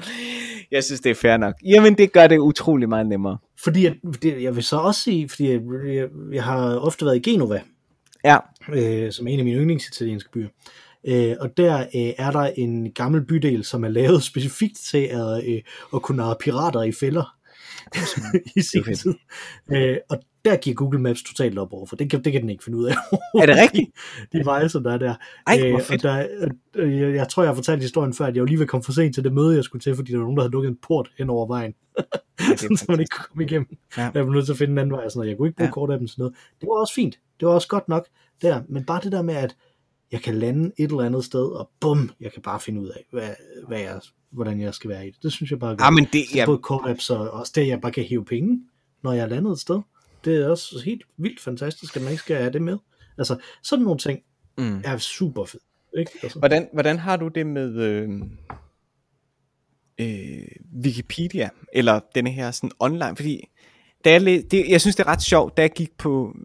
Jeg 0.72 0.84
synes, 0.84 1.02
det 1.02 1.10
er 1.10 1.16
fair 1.16 1.38
nok. 1.38 1.56
Jamen, 1.66 1.98
det 1.98 2.12
gør 2.12 2.28
det 2.28 2.38
utrolig 2.38 2.90
meget 2.90 3.08
nemmere. 3.08 3.38
Fordi 3.64 3.86
at, 3.86 3.94
det, 4.22 4.44
jeg 4.44 4.56
vil 4.56 4.64
så 4.64 4.78
også 4.78 5.02
sige, 5.02 5.30
fordi 5.30 5.52
jeg, 5.52 5.62
jeg, 5.88 6.08
jeg 6.34 6.44
har 6.44 6.76
ofte 6.76 7.06
været 7.06 7.28
i 7.28 7.32
Genova, 7.32 7.62
Ja, 8.26 8.38
øh, 8.70 9.12
som 9.12 9.28
er 9.28 9.32
en 9.32 9.40
af 9.40 9.46
mine 9.46 9.60
yndlingsitalienske 9.60 10.32
byer. 10.32 10.48
Øh, 11.08 11.36
og 11.40 11.58
der 11.58 11.80
øh, 11.80 12.14
er 12.18 12.32
der 12.32 12.52
en 12.58 12.92
gammel 12.92 13.26
bydel, 13.26 13.64
som 13.64 13.84
er 13.84 13.90
lavet 13.90 14.24
specifikt 14.32 14.78
til 14.78 15.04
at, 15.04 15.44
øh, 15.48 15.62
at 15.96 16.02
kunne 16.02 16.18
narre 16.18 16.36
pirater 16.40 16.84
i 16.84 16.92
fælder 16.92 17.36
i 18.58 18.62
sin 18.62 18.96
tid. 18.96 19.14
Øh, 19.72 19.98
og 20.10 20.20
der 20.46 20.56
giver 20.56 20.76
Google 20.76 21.00
Maps 21.00 21.24
totalt 21.24 21.58
op 21.60 21.74
over, 21.74 21.86
for 21.86 21.96
det 21.96 22.10
kan, 22.10 22.24
det 22.24 22.32
kan 22.32 22.42
den 22.42 22.50
ikke 22.50 22.64
finde 22.64 22.78
ud 22.78 22.86
af. 22.86 22.94
er 23.42 23.46
det 23.46 23.56
rigtigt? 23.56 23.92
De 24.34 24.46
veje, 24.46 24.70
som 24.70 24.84
der 24.84 24.94
er 24.94 24.98
der. 24.98 25.16
Ej, 25.48 25.70
hvor 25.70 25.80
og 25.80 25.82
fedt. 25.86 26.04
der 26.04 26.28
øh, 26.76 27.00
jeg, 27.00 27.16
jeg 27.16 27.30
tror, 27.30 27.44
jeg 27.44 27.50
har 27.50 27.56
fortalt 27.56 27.82
historien 27.82 28.14
før, 28.14 28.26
at 28.26 28.36
jeg 28.36 28.42
var 28.42 28.48
lige 28.48 28.58
ved 28.58 28.66
at 28.66 28.70
komme 28.70 28.84
for 28.84 28.92
sent 28.92 29.16
til 29.16 29.24
det 29.24 29.34
møde, 29.34 29.56
jeg 29.56 29.64
skulle 29.64 29.82
til, 29.82 29.96
fordi 29.96 30.12
der 30.12 30.18
var 30.18 30.24
nogen, 30.24 30.38
der 30.38 30.44
havde 30.44 30.52
lukket 30.52 30.70
en 30.70 30.78
port 30.88 31.12
hen 31.18 31.30
over 31.30 31.48
vejen. 31.48 31.74
sådan, 32.58 32.78
så 32.82 32.86
man 32.90 33.00
ikke 33.00 33.16
kunne 33.16 33.26
komme 33.30 33.44
igennem. 33.44 33.68
Ja. 33.98 34.02
Ja. 34.02 34.10
Jeg 34.14 34.26
blev 34.26 34.34
nødt 34.34 34.46
til 34.46 34.54
at 34.54 34.58
finde 34.58 34.72
en 34.72 34.78
anden 34.78 34.92
vej, 34.96 35.06
og 35.06 35.12
sådan 35.12 35.20
noget. 35.20 35.30
Jeg 35.30 35.38
kunne 35.38 35.48
ikke 35.48 35.58
bruge 35.58 35.66
Ja. 35.66 35.70
ja. 35.70 35.74
kort 35.74 35.92
af 35.92 35.98
dem 36.00 36.08
sådan 36.08 36.22
noget. 36.22 36.36
Det 36.62 36.68
var 36.68 36.74
også 36.82 36.94
fint. 36.94 37.20
Det 37.40 37.48
var 37.48 37.54
også 37.54 37.68
godt 37.68 37.90
nok 37.90 38.08
der. 38.42 38.62
Men 38.70 38.86
bare 38.86 39.00
det 39.04 39.12
der 39.12 39.22
med, 39.22 39.36
at 39.36 39.56
jeg 40.12 40.22
kan 40.22 40.36
lande 40.36 40.72
et 40.78 40.92
eller 40.92 41.04
andet 41.04 41.26
sted, 41.26 41.46
og 41.46 41.70
bum, 41.80 42.10
jeg 42.20 42.32
kan 42.34 42.42
bare 42.42 42.60
finde 42.60 42.82
ud 42.82 42.88
af, 42.88 43.06
hvad, 43.12 43.30
hvad 43.68 43.80
jeg, 43.80 44.02
hvordan 44.32 44.62
jeg 44.62 44.74
skal 44.74 44.90
være 44.90 45.08
i 45.08 45.12
det. 45.12 45.24
Det 45.24 45.32
synes 45.32 45.52
jeg 45.52 45.60
bare 45.60 45.72
er 45.72 45.76
godt. 45.76 45.86
Ja, 45.86 45.90
men 45.90 46.08
det, 46.14 46.36
ja, 46.36 46.46
Både 46.46 46.58
kort-apps 46.58 47.10
og 47.10 47.32
også 47.32 47.52
det, 47.56 47.68
jeg 47.68 47.82
bare 47.82 47.92
kan 47.92 48.04
hive 48.04 48.26
penge, 48.26 48.62
når 49.04 49.12
jeg 49.14 49.24
er 49.24 49.28
landet 49.28 49.52
et 49.52 49.60
sted. 49.60 49.82
Det 50.26 50.42
er 50.42 50.48
også 50.48 50.82
helt 50.86 51.04
vildt 51.18 51.40
fantastisk, 51.40 51.96
at 51.96 52.02
man 52.02 52.12
ikke 52.12 52.24
skal 52.24 52.38
have 52.38 52.54
det 52.54 52.62
med. 52.62 52.78
Altså, 53.18 53.38
sådan 53.64 53.84
nogle 53.84 54.00
ting 54.00 54.20
mm. 54.58 54.82
er 54.86 54.98
super 54.98 55.46
fedt. 55.46 55.64
Ikke? 55.98 56.12
Altså, 56.24 56.40
Hvordan, 56.40 56.70
hvordan 56.74 57.00
har 57.00 57.18
du 57.18 57.28
det 57.28 57.48
med 57.48 57.76
øh, 57.76 58.10
øh, 60.00 60.48
Wikipedia, 60.84 61.50
eller 61.74 62.00
denne 62.16 62.32
her 62.32 62.52
sådan 62.52 62.72
online? 62.80 63.16
Fordi 63.16 63.48
da 64.06 64.12
jeg, 64.12 64.22
læ- 64.22 64.42
det, 64.52 64.70
jeg 64.70 64.82
synes, 64.82 64.96
det 64.96 65.04
er 65.04 65.08
ret 65.08 65.22
sjovt, 65.22 65.58
da 65.58 65.62
jeg 65.62 65.72
gik 65.72 65.98
på 65.98 66.36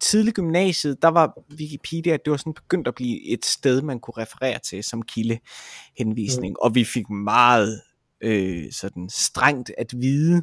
tidlig 0.00 0.34
gymnasiet, 0.34 1.02
der 1.02 1.08
var 1.08 1.38
Wikipedia, 1.58 2.12
det 2.12 2.30
var 2.30 2.36
sådan 2.36 2.54
begyndt 2.54 2.88
at 2.88 2.94
blive 2.94 3.28
et 3.28 3.44
sted, 3.44 3.82
man 3.82 4.00
kunne 4.00 4.22
referere 4.22 4.58
til 4.58 4.84
som 4.84 5.02
kildehenvisning, 5.02 6.50
mm. 6.52 6.56
og 6.62 6.74
vi 6.74 6.84
fik 6.84 7.10
meget 7.10 7.80
øh, 8.20 8.72
sådan 8.72 9.08
strengt 9.08 9.70
at 9.78 9.92
vide, 9.96 10.42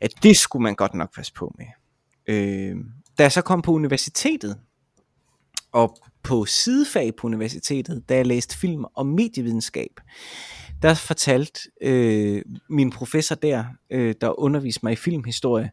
at 0.00 0.10
det 0.22 0.36
skulle 0.36 0.62
man 0.62 0.74
godt 0.74 0.94
nok 0.94 1.14
passe 1.14 1.32
på 1.32 1.54
med. 1.58 1.66
Øh, 2.26 2.76
da 3.18 3.22
jeg 3.22 3.32
så 3.32 3.42
kom 3.42 3.62
på 3.62 3.72
universitetet, 3.72 4.58
og 5.72 5.96
på 6.22 6.44
sidefag 6.44 7.16
på 7.16 7.26
universitetet, 7.26 8.08
da 8.08 8.16
jeg 8.16 8.26
læste 8.26 8.58
film 8.58 8.84
og 8.94 9.06
medievidenskab, 9.06 10.00
der 10.82 10.94
fortalte 10.94 11.60
øh, 11.82 12.42
min 12.70 12.90
professor 12.90 13.34
der, 13.34 13.64
øh, 13.90 14.14
der 14.20 14.40
underviste 14.40 14.80
mig 14.82 14.92
i 14.92 14.96
filmhistorie, 14.96 15.70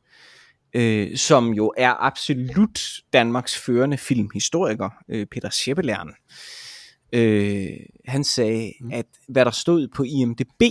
øh, 0.73 1.17
som 1.17 1.53
jo 1.53 1.73
er 1.78 2.03
absolut 2.03 2.80
Danmarks 3.13 3.57
førende 3.57 3.97
filmhistoriker, 3.97 4.89
øh, 5.09 5.26
Peter 5.26 5.49
Scheppelern. 5.49 6.13
Øh, 7.13 7.67
han 8.05 8.23
sagde, 8.23 8.73
mm. 8.82 8.91
at 8.93 9.05
hvad 9.28 9.45
der 9.45 9.51
stod 9.51 9.88
på 9.95 10.03
IMDb, 10.03 10.61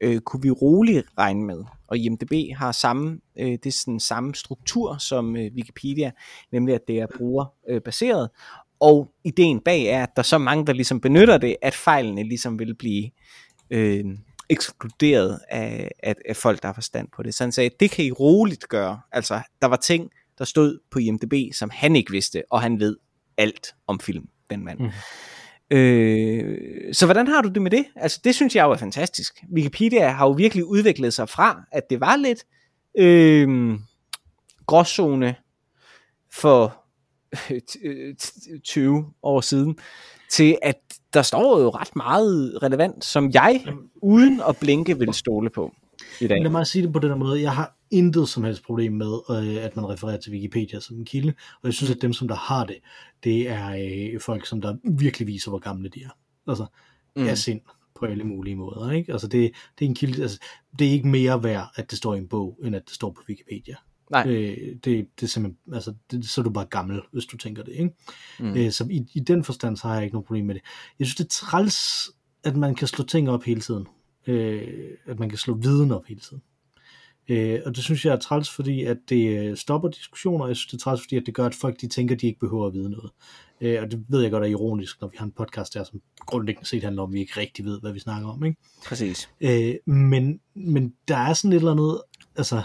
øh, 0.00 0.20
kunne 0.20 0.42
vi 0.42 0.50
roligt 0.50 1.06
regne 1.18 1.44
med. 1.44 1.64
Og 1.86 1.98
IMDb 1.98 2.56
har 2.56 2.72
samme, 2.72 3.20
øh, 3.38 3.50
det 3.50 3.66
er 3.66 3.70
sådan 3.70 4.00
samme 4.00 4.34
struktur 4.34 4.96
som 4.98 5.36
øh, 5.36 5.50
Wikipedia, 5.54 6.10
nemlig 6.52 6.74
at 6.74 6.80
det 6.88 7.00
er 7.00 7.06
brugerbaseret. 7.16 8.30
Og 8.80 9.12
ideen 9.24 9.60
bag 9.60 9.84
er, 9.84 10.02
at 10.02 10.10
der 10.16 10.22
er 10.22 10.24
så 10.24 10.38
mange, 10.38 10.66
der 10.66 10.72
ligesom 10.72 11.00
benytter 11.00 11.38
det, 11.38 11.56
at 11.62 11.74
fejlene 11.74 12.22
ligesom 12.22 12.58
vil 12.58 12.74
blive 12.74 13.10
øh, 13.70 14.04
ekskluderet 14.48 15.40
af, 15.48 15.90
af, 16.02 16.14
af 16.28 16.36
folk, 16.36 16.62
der 16.62 16.68
har 16.68 16.72
forstand 16.72 17.08
på 17.16 17.22
det. 17.22 17.34
Så 17.34 17.44
han 17.44 17.52
sagde, 17.52 17.70
det 17.80 17.90
kan 17.90 18.04
I 18.04 18.10
roligt 18.10 18.68
gøre. 18.68 19.00
Altså, 19.12 19.40
der 19.62 19.66
var 19.66 19.76
ting, 19.76 20.10
der 20.38 20.44
stod 20.44 20.78
på 20.90 20.98
IMDb, 20.98 21.54
som 21.54 21.70
han 21.72 21.96
ikke 21.96 22.10
vidste, 22.10 22.42
og 22.50 22.62
han 22.62 22.80
ved 22.80 22.96
alt 23.38 23.74
om 23.86 24.00
film, 24.00 24.28
den 24.50 24.64
mand. 24.64 24.78
Mm. 24.78 24.90
Øh, 25.70 26.58
så 26.94 27.06
hvordan 27.06 27.26
har 27.26 27.42
du 27.42 27.48
det 27.48 27.62
med 27.62 27.70
det? 27.70 27.84
Altså, 27.96 28.20
det 28.24 28.34
synes 28.34 28.56
jeg 28.56 28.64
jo 28.64 28.70
er 28.70 28.76
fantastisk. 28.76 29.44
Wikipedia 29.54 30.08
har 30.08 30.26
jo 30.26 30.32
virkelig 30.32 30.64
udviklet 30.64 31.14
sig 31.14 31.28
fra, 31.28 31.62
at 31.72 31.90
det 31.90 32.00
var 32.00 32.16
lidt 32.16 32.44
øh, 32.98 33.78
gråzone 34.66 35.34
for 36.32 36.76
20 38.64 39.06
år 39.22 39.40
siden, 39.40 39.78
til 40.30 40.58
at 40.62 40.78
der 41.14 41.22
står 41.22 41.60
jo 41.60 41.68
ret 41.70 41.96
meget 41.96 42.62
relevant, 42.62 43.04
som 43.04 43.30
jeg 43.30 43.64
uden 44.02 44.42
at 44.48 44.56
blinke 44.56 44.98
vil 44.98 45.14
stole 45.14 45.50
på 45.50 45.74
i 46.20 46.26
dag. 46.26 46.42
Lad 46.42 46.50
mig 46.50 46.66
sige 46.66 46.82
det 46.82 46.92
på 46.92 46.98
den 46.98 47.18
måde. 47.18 47.42
Jeg 47.42 47.54
har 47.54 47.76
intet 47.90 48.28
som 48.28 48.44
helst 48.44 48.62
problem 48.62 48.92
med, 48.92 49.18
øh, 49.30 49.64
at 49.64 49.76
man 49.76 49.88
refererer 49.88 50.18
til 50.18 50.32
Wikipedia 50.32 50.80
som 50.80 50.96
en 50.96 51.04
kilde, 51.04 51.34
og 51.62 51.66
jeg 51.68 51.74
synes, 51.74 51.90
at 51.90 52.02
dem, 52.02 52.12
som 52.12 52.28
der 52.28 52.34
har 52.34 52.66
det, 52.66 52.76
det 53.24 53.48
er 53.48 53.76
øh, 54.14 54.20
folk, 54.20 54.46
som 54.46 54.60
der 54.60 54.76
virkelig 54.84 55.28
viser, 55.28 55.50
hvor 55.50 55.58
gamle 55.58 55.88
de 55.88 56.02
er. 56.02 56.10
Altså, 56.46 56.66
mm. 57.16 57.26
er 57.26 57.34
sind 57.34 57.60
på 58.00 58.06
alle 58.06 58.24
mulige 58.24 58.56
måder. 58.56 58.90
Ikke? 58.90 59.12
Altså, 59.12 59.28
det, 59.28 59.52
det 59.78 59.84
er 59.84 59.88
en 59.88 59.94
kilde, 59.94 60.22
altså, 60.22 60.38
det 60.78 60.86
er 60.86 60.90
ikke 60.90 61.08
mere 61.08 61.42
værd, 61.42 61.66
at 61.76 61.90
det 61.90 61.98
står 61.98 62.14
i 62.14 62.18
en 62.18 62.28
bog, 62.28 62.58
end 62.64 62.76
at 62.76 62.82
det 62.86 62.94
står 62.94 63.10
på 63.10 63.22
Wikipedia. 63.28 63.74
Nej. 64.10 64.24
Øh, 64.28 64.56
det, 64.84 64.84
det 64.84 65.22
er 65.22 65.26
simpelthen, 65.26 65.74
altså, 65.74 65.94
det, 66.10 66.28
så 66.28 66.40
er 66.40 66.42
du 66.42 66.50
bare 66.50 66.64
gammel, 66.64 67.00
hvis 67.12 67.24
du 67.24 67.36
tænker 67.36 67.62
det. 67.62 67.72
Ikke? 67.72 67.90
Mm. 68.40 68.56
Øh, 68.56 68.72
så 68.72 68.86
i, 68.90 69.06
i 69.14 69.20
den 69.20 69.44
forstand, 69.44 69.76
så 69.76 69.88
har 69.88 69.94
jeg 69.94 70.04
ikke 70.04 70.14
noget 70.14 70.26
problem 70.26 70.44
med 70.46 70.54
det. 70.54 70.62
Jeg 70.98 71.06
synes, 71.06 71.16
det 71.16 71.24
er 71.24 71.28
træls, 71.28 72.10
at 72.44 72.56
man 72.56 72.74
kan 72.74 72.88
slå 72.88 73.04
ting 73.04 73.30
op 73.30 73.42
hele 73.42 73.60
tiden. 73.60 73.86
Øh, 74.30 74.90
at 75.06 75.18
man 75.18 75.28
kan 75.28 75.38
slå 75.38 75.54
viden 75.54 75.92
op 75.92 76.06
hele 76.06 76.20
tiden. 76.20 76.42
Øh, 77.28 77.60
og 77.66 77.76
det 77.76 77.84
synes 77.84 78.04
jeg 78.04 78.12
er 78.12 78.18
træls, 78.18 78.50
fordi 78.50 78.84
at 78.84 78.96
det 79.08 79.38
øh, 79.38 79.56
stopper 79.56 79.88
diskussioner, 79.88 80.46
jeg 80.46 80.56
synes 80.56 80.70
det 80.70 80.76
er 80.76 80.82
træls, 80.82 81.00
fordi 81.02 81.16
at 81.16 81.22
det 81.26 81.34
gør, 81.34 81.46
at 81.46 81.54
folk 81.54 81.80
de 81.80 81.88
tænker, 81.88 82.14
at 82.14 82.20
de 82.20 82.26
ikke 82.26 82.40
behøver 82.40 82.66
at 82.66 82.72
vide 82.72 82.90
noget. 82.90 83.10
Øh, 83.60 83.82
og 83.82 83.90
det 83.90 84.04
ved 84.08 84.22
jeg 84.22 84.30
godt 84.30 84.44
er 84.44 84.48
ironisk, 84.48 85.00
når 85.00 85.08
vi 85.08 85.16
har 85.18 85.24
en 85.24 85.32
podcast 85.32 85.74
der, 85.74 85.84
som 85.84 86.00
grundlæggende 86.26 86.68
set 86.68 86.84
handler 86.84 87.02
om, 87.02 87.10
at 87.10 87.14
vi 87.14 87.20
ikke 87.20 87.40
rigtig 87.40 87.64
ved, 87.64 87.80
hvad 87.80 87.92
vi 87.92 87.98
snakker 87.98 88.28
om. 88.28 88.44
Ikke? 88.44 88.58
Præcis. 88.86 89.30
Øh, 89.40 89.74
men, 89.86 90.40
men 90.54 90.94
der 91.08 91.16
er 91.16 91.32
sådan 91.32 91.52
et 91.52 91.56
eller 91.56 91.72
andet, 91.72 92.02
altså, 92.36 92.62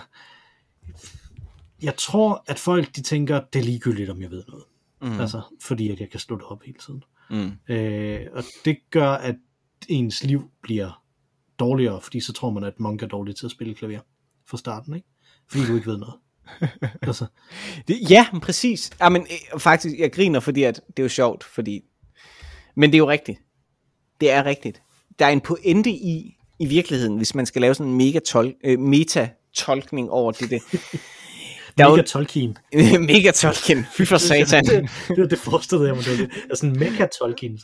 jeg 1.82 1.94
tror, 1.98 2.44
at 2.48 2.60
folk 2.60 2.96
de 2.96 3.02
tænker, 3.02 3.42
det 3.54 3.60
er 3.60 3.64
ligegyldigt, 3.64 4.10
om 4.10 4.22
jeg 4.22 4.32
ved 4.32 4.44
noget. 4.48 4.64
Mm. 5.02 5.20
Altså, 5.20 5.42
fordi 5.62 5.92
at 5.92 6.00
jeg 6.00 6.10
kan 6.10 6.20
slå 6.20 6.36
det 6.36 6.46
op 6.46 6.64
hele 6.64 6.78
tiden. 6.86 7.04
Mm. 7.30 7.74
Øh, 7.74 8.28
og 8.34 8.44
det 8.66 8.78
gør, 8.90 9.10
at 9.10 9.36
ens 9.90 10.24
liv 10.24 10.52
bliver 10.62 11.05
dårligere, 11.60 12.02
fordi 12.02 12.20
så 12.20 12.34
tror 12.34 12.50
man, 12.50 12.64
at 12.64 12.80
Monk 12.80 13.04
er 13.04 13.08
dårlig 13.08 13.36
til 13.36 13.46
at 13.46 13.52
spille 13.52 13.76
klaver 13.76 14.00
fra 14.48 14.58
starten, 14.58 14.96
ikke? 14.96 15.08
Fordi 15.50 15.66
du 15.66 15.76
ikke 15.76 15.88
ved 15.88 15.98
noget. 15.98 16.16
altså. 17.02 17.26
det, 17.88 18.10
ja, 18.10 18.28
præcis. 18.42 18.92
Ja, 19.00 19.10
men 19.10 19.22
øh, 19.22 19.60
faktisk, 19.60 19.96
jeg 20.00 20.12
griner, 20.12 20.40
fordi 20.40 20.64
at 20.64 20.82
det 20.88 21.00
er 21.00 21.04
jo 21.04 21.10
sjovt, 21.10 21.44
fordi... 21.44 21.82
Men 22.76 22.90
det 22.90 22.96
er 22.96 23.00
jo 23.00 23.10
rigtigt. 23.10 23.40
Det 24.22 24.32
er 24.32 24.46
rigtigt. 24.46 24.82
Der 25.20 25.26
er 25.26 25.30
en 25.30 25.42
pointe 25.42 25.90
i, 25.90 26.38
i 26.60 26.66
virkeligheden, 26.66 27.18
hvis 27.18 27.36
man 27.36 27.46
skal 27.46 27.62
lave 27.62 27.76
sådan 27.76 27.92
en 27.92 27.98
mega 27.98 28.20
tol- 28.28 28.60
øh, 28.64 28.80
meta-tolkning 28.80 30.10
over 30.12 30.32
det. 30.32 30.50
det. 30.50 30.62
Der 31.78 31.90
mega 31.90 32.02
Tolkien. 32.02 32.58
mega 33.00 33.32
Tolkien. 33.32 33.86
Fy 33.92 34.02
for 34.02 34.18
satan. 34.28 34.66
det, 34.66 34.90
det, 35.08 35.32
det, 35.32 35.40
forestillede 35.40 35.88
jeg 35.88 35.96
mig. 35.96 36.06
Det 36.18 36.52
er 36.52 36.56
sådan 36.56 36.80
mega 36.80 37.08
Tolkien. 37.20 37.60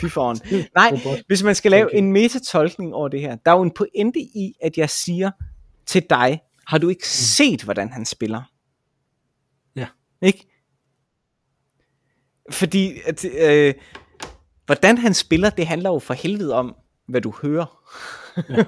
Fy 0.00 0.04
foran. 0.04 0.36
Nej, 0.74 1.00
hvis 1.26 1.42
man 1.42 1.54
skal 1.54 1.70
lave 1.70 1.94
en 1.94 2.12
meta-tolkning 2.12 2.94
over 2.94 3.08
det 3.08 3.20
her, 3.20 3.36
der 3.44 3.50
er 3.50 3.56
jo 3.56 3.62
en 3.62 3.70
pointe 3.70 4.20
i, 4.20 4.52
at 4.62 4.78
jeg 4.78 4.90
siger 4.90 5.30
til 5.86 6.02
dig, 6.10 6.40
har 6.66 6.78
du 6.78 6.88
ikke 6.88 7.02
mm. 7.02 7.04
set, 7.04 7.62
hvordan 7.62 7.92
han 7.92 8.04
spiller? 8.04 8.42
Ja. 9.76 9.86
Ikke? 10.22 10.46
Fordi, 12.50 12.92
at, 13.06 13.24
øh, 13.24 13.74
hvordan 14.66 14.98
han 14.98 15.14
spiller, 15.14 15.50
det 15.50 15.66
handler 15.66 15.90
jo 15.90 15.98
for 15.98 16.14
helvede 16.14 16.54
om, 16.54 16.74
hvad 17.08 17.20
du 17.20 17.34
hører. 17.42 17.82
Ja. 18.50 18.64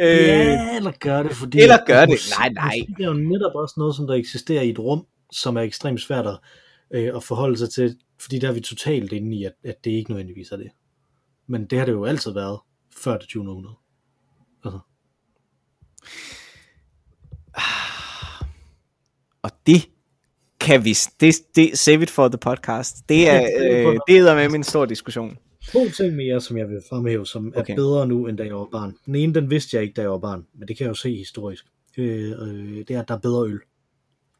Øh, 0.00 0.06
ja, 0.06 0.76
eller 0.76 0.92
gør 1.00 1.22
det, 1.22 1.32
fordi... 1.32 1.60
Eller 1.60 1.78
gør 1.86 2.06
det, 2.06 2.20
nej, 2.38 2.48
nej. 2.48 2.74
Det 2.96 3.04
er 3.04 3.08
jo 3.08 3.14
netop 3.14 3.54
også 3.54 3.74
noget, 3.76 3.96
som 3.96 4.06
der 4.06 4.14
eksisterer 4.14 4.62
i 4.62 4.70
et 4.70 4.78
rum, 4.78 5.06
som 5.32 5.56
er 5.56 5.60
ekstremt 5.60 6.00
svært 6.00 6.26
at, 6.26 6.38
øh, 6.90 7.16
at 7.16 7.22
forholde 7.22 7.58
sig 7.58 7.70
til, 7.70 7.96
fordi 8.20 8.38
der 8.38 8.48
er 8.48 8.52
vi 8.52 8.60
totalt 8.60 9.12
inde 9.12 9.36
i, 9.36 9.44
at, 9.44 9.52
at 9.64 9.84
det 9.84 9.90
ikke 9.90 10.10
nødvendigvis 10.10 10.50
er 10.50 10.56
det. 10.56 10.70
Men 11.46 11.66
det 11.66 11.78
har 11.78 11.86
det 11.86 11.92
jo 11.92 12.04
altid 12.04 12.32
været, 12.32 12.58
før 12.96 13.18
det 13.18 13.28
20. 13.28 13.48
århundrede. 13.48 13.76
Altså. 14.64 14.78
Og 19.42 19.50
det 19.66 19.88
kan 20.60 20.84
vi, 20.84 20.96
det, 21.20 21.34
det 21.56 21.78
save 21.78 22.02
it 22.02 22.10
for 22.10 22.28
the 22.28 22.38
podcast. 22.38 23.08
Det 23.08 23.30
er, 23.30 23.42
øh, 23.42 23.98
det 24.08 24.16
er 24.16 24.34
med 24.34 24.54
en 24.54 24.64
stor 24.64 24.84
diskussion 24.84 25.38
to 25.72 25.90
ting 25.96 26.16
mere, 26.16 26.40
som 26.40 26.56
jeg 26.56 26.68
vil 26.68 26.80
fremhæve, 26.88 27.26
som 27.26 27.52
okay. 27.56 27.72
er 27.72 27.76
bedre 27.76 28.06
nu, 28.06 28.26
end 28.26 28.38
da 28.38 28.44
jeg 28.44 28.54
var 28.54 28.68
barn. 28.72 28.96
Den 29.06 29.14
ene, 29.14 29.34
den 29.34 29.50
vidste 29.50 29.76
jeg 29.76 29.82
ikke, 29.82 29.94
da 29.94 30.00
jeg 30.00 30.10
var 30.10 30.18
barn, 30.18 30.46
men 30.54 30.68
det 30.68 30.76
kan 30.76 30.84
jeg 30.84 30.88
jo 30.88 30.94
se 30.94 31.16
historisk. 31.16 31.64
Øh, 31.98 32.30
øh, 32.30 32.78
det 32.88 32.90
er, 32.90 33.00
at 33.00 33.08
der 33.08 33.14
er 33.14 33.18
bedre 33.18 33.46
øl. 33.46 33.60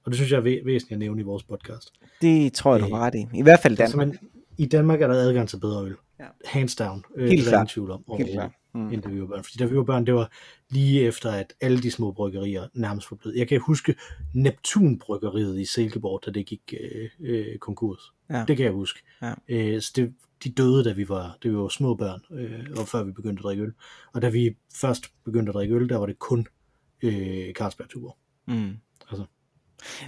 Og 0.05 0.11
det 0.11 0.15
synes 0.15 0.33
jeg 0.33 0.39
er 0.39 0.43
væsentligt 0.43 0.93
at 0.93 0.99
nævne 0.99 1.21
i 1.21 1.25
vores 1.25 1.43
podcast. 1.43 1.93
Det 2.23 2.53
tror 2.53 2.77
jeg, 2.77 2.89
du 2.89 2.95
har 2.95 3.01
ret 3.01 3.15
i. 3.15 3.27
I 3.35 3.43
hvert 3.43 3.61
fald 3.63 3.77
Danmark. 3.77 4.07
Altså, 4.07 4.21
men, 4.23 4.31
I 4.59 4.67
Danmark 4.67 5.03
er 5.03 5.07
der 5.07 5.15
adgang 5.15 5.49
til 5.49 5.61
bedre 5.61 5.85
øl. 5.85 5.95
Ja. 6.21 6.25
Hands 6.45 6.77
down. 6.77 7.05
Øh, 7.17 7.29
Helt 7.29 7.49
klart. 7.49 7.69
tvivl 7.69 7.91
om. 7.91 8.05
Helt 8.19 8.31
klart. 8.31 8.51
Mm. 8.75 8.93
End 8.93 9.03
da 9.03 9.09
vi 9.09 9.21
var 9.21 9.27
børn. 9.27 9.45
Fordi 9.45 9.57
da 9.59 9.65
vi 9.65 9.77
var 9.77 9.85
børn, 9.85 10.07
det 10.07 10.15
var 10.15 10.33
lige 10.71 11.03
efter, 11.03 11.31
at 11.31 11.53
alle 11.61 11.83
de 11.83 11.91
små 11.91 12.13
bryggerier 12.13 12.67
nærmest 12.75 13.11
var 13.11 13.17
blevet. 13.17 13.37
Jeg 13.37 13.49
kan 13.49 13.61
huske 13.61 13.95
Neptun 14.35 14.99
bryggeriet 14.99 15.61
i 15.61 15.65
Silkeborg, 15.65 16.21
da 16.27 16.31
det 16.31 16.47
gik 16.47 16.75
øh, 16.81 17.09
øh, 17.21 17.59
konkurs. 17.59 18.01
Ja. 18.31 18.45
Det 18.49 18.57
kan 18.57 18.65
jeg 18.65 18.73
huske. 18.73 19.03
Ja. 19.23 19.33
Øh, 19.49 19.81
så 19.81 19.93
det, 19.97 20.15
de 20.45 20.51
døde, 20.51 20.85
da 20.85 20.93
vi 20.93 21.09
var, 21.09 21.37
da 21.43 21.49
vi 21.49 21.57
var 21.57 21.69
små 21.69 21.95
børn, 21.95 22.21
øh, 22.31 22.67
og 22.77 22.89
før 22.89 23.03
vi 23.03 23.13
begyndte 23.13 23.41
at 23.41 23.45
drikke 23.45 23.63
øl. 23.63 23.73
Og 24.13 24.23
da 24.23 24.29
vi 24.29 24.57
først 24.75 25.05
begyndte 25.25 25.51
at 25.51 25.55
drikke 25.55 25.75
øl, 25.75 25.89
der 25.89 25.97
var 25.97 26.07
det 26.07 26.19
kun 26.19 26.47
øh, 27.03 27.53
Carlsberg-tuber. 27.53 28.13
Mm. 28.47 28.77
Altså. 29.11 29.25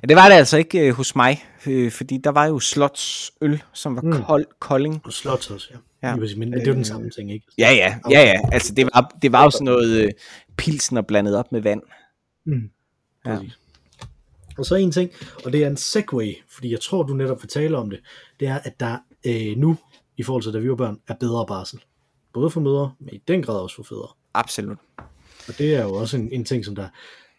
Ja, 0.03 0.07
det 0.09 0.17
var 0.17 0.29
det 0.29 0.35
altså 0.35 0.57
ikke 0.57 0.87
øh, 0.87 0.95
hos 0.95 1.17
mig, 1.17 1.45
øh, 1.67 1.93
fordi 1.93 2.17
der 2.17 2.31
var 2.31 2.47
jo 2.47 2.59
Slots 2.59 3.33
øl, 3.41 3.63
som 3.73 3.97
var 3.97 4.03
mm. 4.03 4.13
kold, 4.13 4.47
kolding. 4.59 5.01
Og 5.05 5.13
Slots 5.13 5.51
også, 5.51 5.69
ja. 6.03 6.09
ja. 6.09 6.17
Men, 6.17 6.39
men 6.39 6.53
det 6.53 6.63
er 6.63 6.67
jo 6.67 6.75
den 6.75 6.85
samme 6.85 7.11
ting, 7.11 7.33
ikke? 7.33 7.47
Ja, 7.59 7.73
ja, 7.73 7.99
ja, 8.11 8.23
ja. 8.23 8.41
Altså, 8.53 8.75
det 8.75 8.89
var, 8.95 9.17
det 9.23 9.33
var 9.33 9.45
jo 9.45 9.51
sådan 9.51 9.65
noget 9.65 10.05
øh, 10.05 10.11
pilsner 10.57 11.03
blandet 11.03 11.37
op 11.37 11.53
med 11.53 11.61
vand. 11.61 11.83
Mm. 12.47 12.71
Ja. 13.27 13.39
Og 14.59 14.67
så 14.67 14.75
en 14.75 14.93
ting, 14.93 15.11
og 15.45 15.53
det 15.53 15.65
er 15.65 15.67
en 15.67 15.77
segway, 15.77 16.35
fordi 16.49 16.71
jeg 16.73 16.81
tror, 16.81 17.03
du 17.03 17.15
netop 17.15 17.43
vil 17.43 17.49
tale 17.49 17.77
om 17.77 17.91
det, 17.91 18.01
det 18.41 18.49
er, 18.49 18.59
at 18.59 18.81
der 18.81 18.99
øh, 19.27 19.57
nu 19.57 19.77
i 20.21 20.23
forhold 20.23 20.43
til 20.43 20.53
da 20.53 20.59
vi 20.59 20.69
var 20.69 20.77
børn, 20.77 21.01
er 21.09 21.15
bedre 21.15 21.47
barsel. 21.47 21.81
Både 22.33 22.51
for 22.51 22.61
mødre, 22.61 22.93
men 23.01 23.15
i 23.15 23.23
den 23.29 23.43
grad 23.43 23.61
også 23.61 23.77
for 23.77 23.83
fædre. 23.83 24.09
Absolut. 24.35 24.79
Og 25.49 25.59
det 25.59 25.75
er 25.75 25.83
jo 25.83 25.95
også 25.95 26.17
en, 26.17 26.33
en 26.33 26.45
ting, 26.45 26.65
som 26.65 26.75
der 26.75 26.89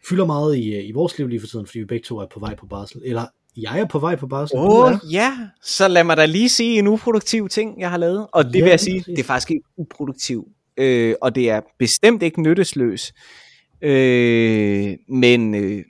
fylder 0.09 0.25
meget 0.25 0.57
i, 0.57 0.79
i 0.79 0.91
vores 0.91 1.17
liv 1.17 1.27
lige 1.27 1.39
for 1.39 1.47
tiden, 1.47 1.65
fordi 1.65 1.79
vi 1.79 1.85
begge 1.85 2.03
to 2.03 2.17
er 2.17 2.25
på 2.33 2.39
vej 2.39 2.55
på 2.55 2.65
barsel. 2.65 3.01
Eller 3.05 3.25
jeg 3.57 3.79
er 3.79 3.85
på 3.85 3.99
vej 3.99 4.15
på 4.15 4.27
barsel. 4.27 4.57
Åh 4.57 4.85
oh, 4.85 4.93
ja, 5.11 5.37
så 5.63 5.87
lad 5.87 6.03
mig 6.03 6.17
da 6.17 6.25
lige 6.25 6.49
sige 6.49 6.79
en 6.79 6.87
uproduktiv 6.87 7.49
ting, 7.49 7.79
jeg 7.79 7.89
har 7.89 7.97
lavet. 7.97 8.27
Og 8.31 8.45
det 8.45 8.55
ja, 8.55 8.63
vil 8.63 8.69
jeg 8.69 8.79
sige, 8.79 9.03
det 9.07 9.19
er 9.19 9.23
faktisk 9.23 9.51
ikke 9.51 9.63
uproduktiv. 9.77 10.47
Øh, 10.77 11.15
og 11.21 11.35
det 11.35 11.49
er 11.49 11.61
bestemt 11.79 12.23
ikke 12.23 12.41
nyttesløs. 12.41 13.13
Øh, 13.81 14.97
men 15.07 15.55
øh, 15.55 15.83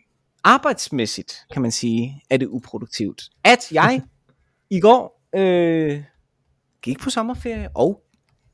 arbejdsmæssigt, 0.44 1.38
kan 1.54 1.62
man 1.62 1.72
sige, 1.72 2.24
er 2.30 2.38
det 2.38 2.48
uproduktivt. 2.48 3.24
At 3.44 3.72
jeg 3.72 4.02
i 4.70 4.80
går 4.80 5.22
øh, 5.36 6.04
gik 6.84 7.00
på 7.00 7.10
sommerferie 7.10 7.70
og 7.76 8.02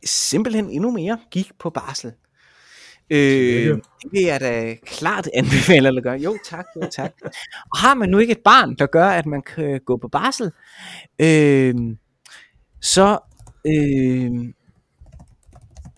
simpelthen 0.05 0.69
endnu 0.69 0.91
mere 0.91 1.19
gik 1.31 1.51
på 1.59 1.69
barsel. 1.69 2.11
Øh, 3.09 3.67
det 3.67 3.81
vil 4.11 4.21
jeg 4.21 4.39
da 4.39 4.75
klart 4.85 5.29
anbefale 5.33 5.87
at 5.87 6.03
gøre. 6.03 6.17
Jo 6.17 6.37
tak, 6.49 6.65
jo 6.75 6.89
tak. 6.91 7.11
Og 7.71 7.77
har 7.77 7.93
man 7.93 8.09
nu 8.09 8.17
ikke 8.17 8.31
et 8.31 8.43
barn, 8.43 8.75
der 8.75 8.85
gør, 8.85 9.07
at 9.07 9.25
man 9.25 9.41
kan 9.41 9.79
gå 9.85 9.97
på 9.97 10.07
barsel, 10.07 10.51
øh, 11.19 11.75
så, 12.81 13.19
øh, 13.67 14.53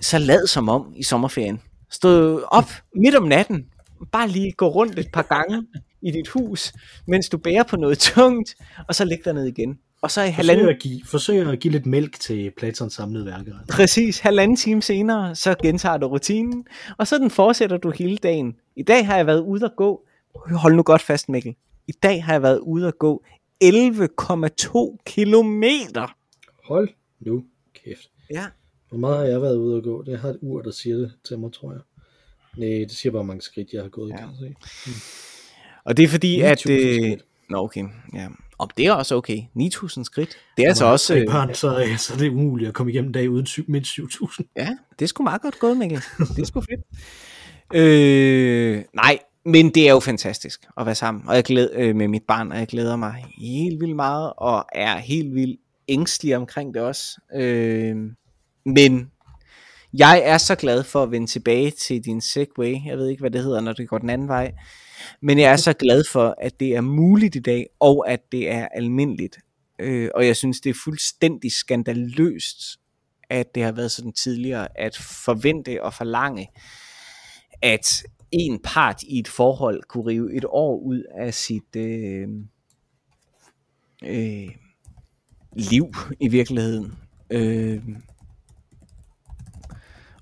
så 0.02 0.18
lad 0.18 0.48
som 0.48 0.70
om 0.70 0.94
i 0.96 1.04
sommerferien. 1.04 1.62
Stå 1.92 2.40
op 2.40 2.72
midt 2.96 3.16
om 3.16 3.24
natten, 3.24 3.66
bare 4.12 4.28
lige 4.28 4.52
gå 4.52 4.68
rundt 4.68 5.00
et 5.00 5.12
par 5.14 5.22
gange 5.22 5.68
i 6.02 6.12
dit 6.12 6.28
hus, 6.28 6.74
mens 7.08 7.30
du 7.30 7.38
bærer 7.38 7.64
på 7.64 7.78
noget 7.78 8.00
tungt, 8.00 8.56
og 8.88 8.96
så 8.96 9.06
læg 9.06 9.20
dig 9.26 9.34
ned 9.34 9.46
igen. 9.46 9.80
Og 10.02 10.12
så 10.12 10.22
i 10.22 10.30
halvanden, 10.30 10.66
Forsøg 10.66 10.76
at, 10.76 10.82
give, 10.82 11.02
forsøg 11.06 11.48
at 11.48 11.60
give 11.60 11.72
lidt 11.72 11.86
mælk 11.86 12.20
til 12.20 12.52
Platons 12.58 12.94
samlede 12.94 13.26
værker. 13.26 13.54
præcis 13.72 14.20
halvanden 14.20 14.58
time 14.58 14.82
senere, 14.82 15.36
så 15.36 15.56
gentager 15.64 15.98
du 15.98 16.08
rutinen, 16.08 16.66
og 16.98 17.08
så 17.08 17.18
den 17.18 17.30
fortsætter 17.30 17.78
du 17.78 17.90
hele 17.92 18.18
dagen. 18.18 18.56
I 18.76 18.84
dag 18.84 19.06
har 19.06 19.16
jeg 19.16 19.28
været 19.28 19.42
ude 19.42 19.66
at 19.66 19.76
gå, 19.76 20.06
hold 20.52 20.76
nu 20.76 20.84
godt 20.84 21.02
fast 21.02 21.30
Mikkel, 21.30 21.56
i 21.88 21.92
dag 22.04 22.24
har 22.24 22.34
jeg 22.34 22.42
været 22.42 22.60
ude 22.60 22.88
at 22.88 23.00
gå 23.00 23.24
11,2 23.64 24.98
kilometer. 25.06 26.16
Hold 26.68 26.90
nu 27.20 27.44
kæft. 27.74 28.10
Ja. 28.32 28.46
Hvor 28.90 28.98
meget 28.98 29.18
har 29.18 29.26
jeg 29.26 29.42
været 29.42 29.56
ude 29.56 29.78
at 29.78 29.84
gå? 29.84 30.04
Det 30.04 30.20
har 30.20 30.30
et 30.30 30.38
ur, 30.42 30.62
der 30.62 30.72
siger 30.72 30.96
det 30.96 31.12
til 31.28 31.40
mig, 31.40 31.54
tror 31.54 31.72
jeg. 31.72 31.82
Nej, 32.58 32.68
det 32.68 32.92
siger 32.92 33.12
bare, 33.12 33.24
hvor 33.24 33.28
mange 33.28 33.42
skridt 33.42 33.74
jeg 33.74 33.82
har 33.82 33.90
gået. 33.90 34.10
Ja. 34.10 34.18
Kan 34.18 34.28
se. 34.40 34.56
Og 35.84 35.98
det 35.98 36.04
er 36.04 36.08
fordi, 36.08 36.42
at... 36.42 36.60
9.000 36.60 36.72
Øh, 36.72 37.18
nå, 37.50 37.64
okay. 37.64 37.84
Ja. 38.14 38.28
Og 38.60 38.70
det 38.78 38.86
er 38.86 38.92
også 38.92 39.16
okay. 39.16 39.38
9.000 39.60 40.04
skridt. 40.04 40.38
Det 40.58 40.64
er 40.64 40.68
altså 40.68 40.86
også... 40.86 41.14
tre 41.14 41.20
Øh, 41.20 41.28
børn, 41.28 41.56
så, 41.56 41.84
øh, 41.84 41.98
så 41.98 42.14
er 42.14 42.18
det 42.18 42.30
umuligt 42.30 42.68
at 42.68 42.74
komme 42.74 42.92
igennem 42.92 43.10
en 43.10 43.14
dag 43.14 43.30
uden 43.30 43.46
syv, 43.46 43.66
mindst 43.68 43.92
7.000. 43.92 44.54
ja, 44.58 44.78
det 45.00 45.06
er 45.06 45.08
sgu 45.08 45.24
meget 45.24 45.42
godt 45.42 45.60
gået, 45.60 45.78
Mikkel. 45.78 46.02
Det 46.36 46.42
er 46.42 46.46
sgu 46.46 46.62
fedt. 46.62 46.82
Øh, 47.74 48.84
nej, 48.94 49.20
men 49.46 49.70
det 49.70 49.88
er 49.88 49.94
jo 49.94 50.00
fantastisk 50.00 50.66
at 50.78 50.86
være 50.86 50.96
sammen. 50.96 51.28
Og 51.28 51.36
jeg 51.36 51.44
glæder 51.44 51.70
øh, 51.74 51.96
med 51.96 52.08
mit 52.08 52.24
barn, 52.28 52.52
og 52.52 52.58
jeg 52.58 52.68
glæder 52.68 52.96
mig 52.96 53.26
helt 53.38 53.80
vildt 53.82 53.96
meget, 53.96 54.34
og 54.38 54.66
er 54.76 54.98
helt 54.98 55.36
vildt 55.36 55.60
ængstelig 55.88 56.38
omkring 56.38 56.74
det 56.74 56.82
også. 56.82 57.22
Øh, 57.36 57.96
men 58.66 59.12
jeg 59.94 60.22
er 60.26 60.38
så 60.38 60.56
glad 60.56 60.84
for 60.84 61.04
at 61.04 61.12
vende 61.12 61.28
tilbage 61.28 61.72
til 61.72 62.06
din 62.06 62.22
Segway. 62.22 62.76
Jeg 62.86 62.98
ved 62.98 63.08
ikke, 63.08 63.20
hvad 63.20 63.32
det 63.32 63.44
hedder, 63.44 63.62
når 63.62 63.74
det 63.74 63.90
går 63.90 63.98
den 63.98 64.10
anden 64.10 64.28
vej. 64.28 64.52
Men 65.22 65.40
jeg 65.40 65.52
er 65.52 65.56
så 65.56 65.74
glad 65.74 66.04
for, 66.12 66.36
at 66.42 66.60
det 66.60 66.76
er 66.76 66.82
muligt 66.82 67.36
i 67.36 67.40
dag, 67.40 67.68
og 67.80 68.10
at 68.10 68.20
det 68.32 68.50
er 68.50 68.68
almindeligt. 68.68 69.38
Øh, 69.80 70.10
og 70.16 70.26
jeg 70.26 70.36
synes, 70.36 70.62
det 70.62 70.70
er 70.70 70.80
fuldstændig 70.84 71.52
skandaløst, 71.52 72.80
at 73.30 73.56
det 73.56 73.64
har 73.64 73.72
været 73.72 73.92
sådan 73.92 74.14
tidligere, 74.14 74.68
at 74.80 74.98
forvente 74.98 75.84
og 75.84 75.94
forlange, 75.94 76.48
at 77.62 78.04
en 78.32 78.60
part 78.64 79.04
i 79.04 79.20
et 79.20 79.28
forhold 79.28 79.84
kunne 79.84 80.06
rive 80.06 80.36
et 80.38 80.46
år 80.48 80.80
ud 80.80 81.04
af 81.18 81.34
sit 81.34 81.76
øh, 81.76 82.28
øh, 84.04 84.50
liv 85.56 85.94
i 86.20 86.28
virkeligheden. 86.28 86.94
Øh, 87.30 87.84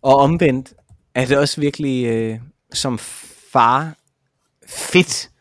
og 0.01 0.15
omvendt 0.15 0.73
er 1.15 1.25
det 1.25 1.37
også 1.37 1.61
virkelig 1.61 2.05
øh, 2.05 2.39
som 2.73 2.97
far 3.51 3.97
fedt, 4.67 5.31